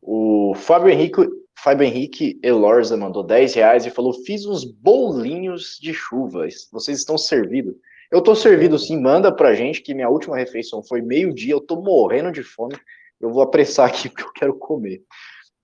[0.00, 1.26] O Fábio Henrique,
[1.56, 6.46] Fábio Henrique Elorza mandou 10 reais e falou: Fiz uns bolinhos de chuva.
[6.70, 7.74] Vocês estão servidos.
[8.12, 11.80] Eu tô servido sim, manda pra gente que minha última refeição foi meio-dia, eu tô
[11.80, 12.76] morrendo de fome.
[13.18, 15.02] Eu vou apressar aqui porque eu quero comer.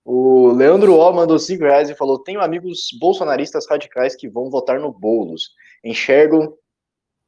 [0.03, 4.79] O Leandro O mandou 5 reais e falou: Tenho amigos bolsonaristas radicais que vão votar
[4.79, 5.51] no Boulos.
[5.83, 6.57] Enxergo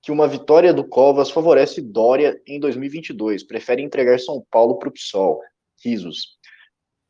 [0.02, 3.44] que uma vitória do Covas favorece Dória em 2022.
[3.44, 5.40] Prefere entregar São Paulo para o PSOL.
[5.86, 6.40] Risos.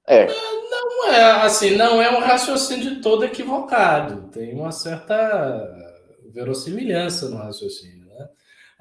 [0.05, 0.27] É.
[0.27, 4.29] Não é assim, não é um raciocínio de todo equivocado.
[4.31, 5.71] Tem uma certa
[6.33, 8.00] verossimilhança no raciocínio.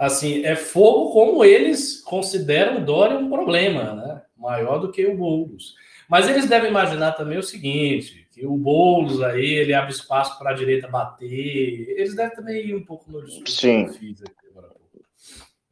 [0.00, 4.22] Assim, é fogo como eles consideram Dória um problema, né?
[4.34, 5.74] maior do que o Boulos.
[6.08, 10.52] Mas eles devem imaginar também o seguinte: que o Boulos aí ele abre espaço para
[10.52, 11.90] a direita bater.
[11.90, 13.84] Eles devem também ir um pouco no discurso Sim.
[13.84, 14.74] que eu fiz aqui agora.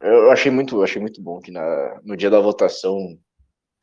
[0.03, 3.19] Eu achei muito, achei muito bom que na, no dia da votação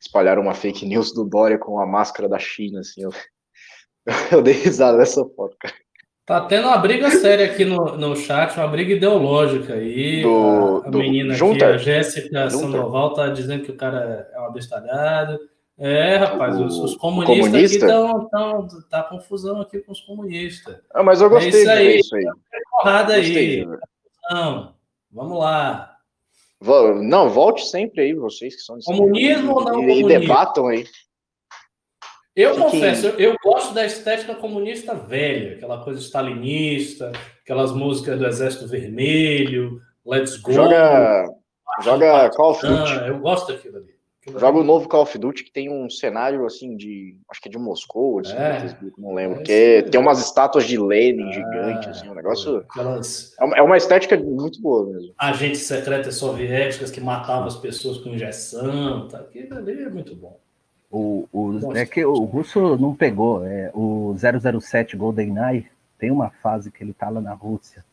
[0.00, 3.02] espalharam uma fake news do Dória com a máscara da China, assim.
[3.02, 3.10] Eu,
[4.30, 5.74] eu dei risada nessa foto, cara.
[6.26, 10.22] Tá tendo uma briga séria aqui no, no chat, uma briga ideológica aí.
[10.22, 14.28] Do, a, a do, menina junta, aqui, a Jéssica Sandoval, tá dizendo que o cara
[14.34, 15.38] é um abestalhado.
[15.78, 17.76] É, rapaz, o, os, comunistas comunista?
[17.76, 18.28] aqui estão.
[18.28, 20.78] Tão, tá confusão aqui com os comunistas.
[20.92, 21.98] Ah, mas eu gostei é isso aí.
[22.00, 22.24] Isso aí.
[22.72, 23.64] Porrada aí.
[24.28, 24.74] Não,
[25.12, 25.96] vamos lá.
[27.04, 28.80] Não, volte sempre aí, vocês que são.
[28.80, 29.74] Comunismo ou não?
[29.74, 30.10] E, comunismo?
[30.10, 30.86] e debatam aí.
[32.36, 37.10] Eu confesso, eu, eu, gosto da estética comunista velha, aquela coisa stalinista,
[37.42, 40.52] aquelas músicas do Exército Vermelho, Let's Go.
[40.52, 41.24] Joga,
[41.82, 43.08] joga Call of Duty.
[43.08, 43.96] Eu gosto daquilo ali.
[44.38, 47.16] Joga o novo Call of Duty que tem um cenário assim de.
[47.30, 49.40] Acho que é de Moscou, de é, não lembro.
[49.48, 52.58] É, que tem umas estátuas de Lenin é, gigantes, assim, um negócio.
[52.68, 53.34] Aquelas...
[53.40, 55.14] É, é uma estética muito boa mesmo.
[55.16, 59.20] Agentes secretas soviéticas que matavam as pessoas com injeção, tá?
[59.20, 60.38] aquilo ali é muito bom.
[60.90, 63.44] O, o, é que o russo não pegou.
[63.46, 65.66] É, o 007 GoldenEye
[65.98, 67.84] tem uma fase que ele tá lá na Rússia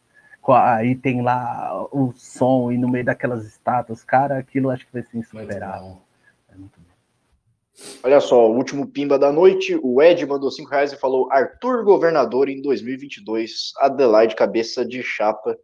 [0.52, 5.04] aí tem lá o som e no meio daquelas estátuas, cara, aquilo acho que vai
[5.04, 6.02] ser insuperável.
[6.52, 6.84] É muito bom.
[8.04, 11.84] Olha só, o último pimba da noite, o Ed mandou 5 reais e falou: Arthur
[11.84, 15.58] governador em 2022, Adelaide cabeça de chapa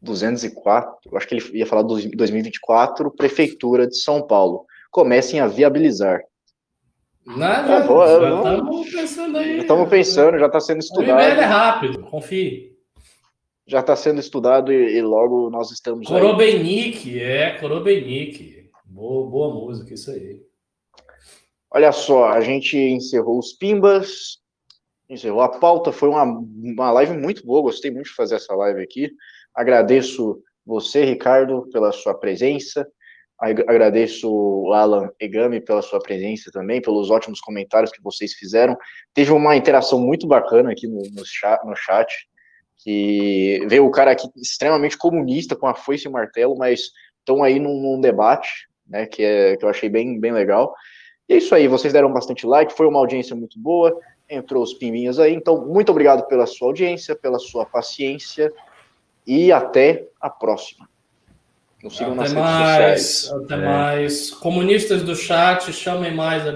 [0.00, 4.66] 204, acho que ele ia falar 2024, Prefeitura de São Paulo.
[4.94, 6.22] Comecem a viabilizar.
[7.26, 9.58] Nada, já estamos pensando aí.
[9.58, 11.18] Estamos pensando, já está sendo estudado.
[11.18, 12.76] O é rápido, confie.
[13.66, 16.06] Já está sendo estudado e, e, logo nós estamos.
[16.06, 18.70] Corobenic, é, Corobenic.
[18.84, 20.40] Boa, boa música, isso aí.
[21.72, 24.38] Olha só, a gente encerrou os pimbas,
[25.10, 25.90] encerrou a pauta.
[25.90, 29.10] Foi uma, uma live muito boa, gostei muito de fazer essa live aqui.
[29.52, 32.86] Agradeço você, Ricardo, pela sua presença.
[33.38, 38.76] Agradeço o Alan Egami pela sua presença também, pelos ótimos comentários que vocês fizeram.
[39.12, 42.28] Teve uma interação muito bacana aqui no, no, chat, no chat,
[42.78, 47.58] que veio o cara aqui extremamente comunista, com a foice e martelo, mas estão aí
[47.58, 50.72] num, num, debate, né, que, é, que eu achei bem, bem legal.
[51.28, 53.98] E é isso aí, vocês deram bastante like, foi uma audiência muito boa,
[54.28, 58.52] entrou os pimbinhos aí, então muito obrigado pela sua audiência, pela sua paciência,
[59.26, 60.88] e até a próxima.
[61.84, 63.44] Nos sigam até nas mais, redes sociais.
[63.44, 63.58] Até é.
[63.58, 64.30] mais.
[64.30, 66.52] Comunistas do chat, chamem mais a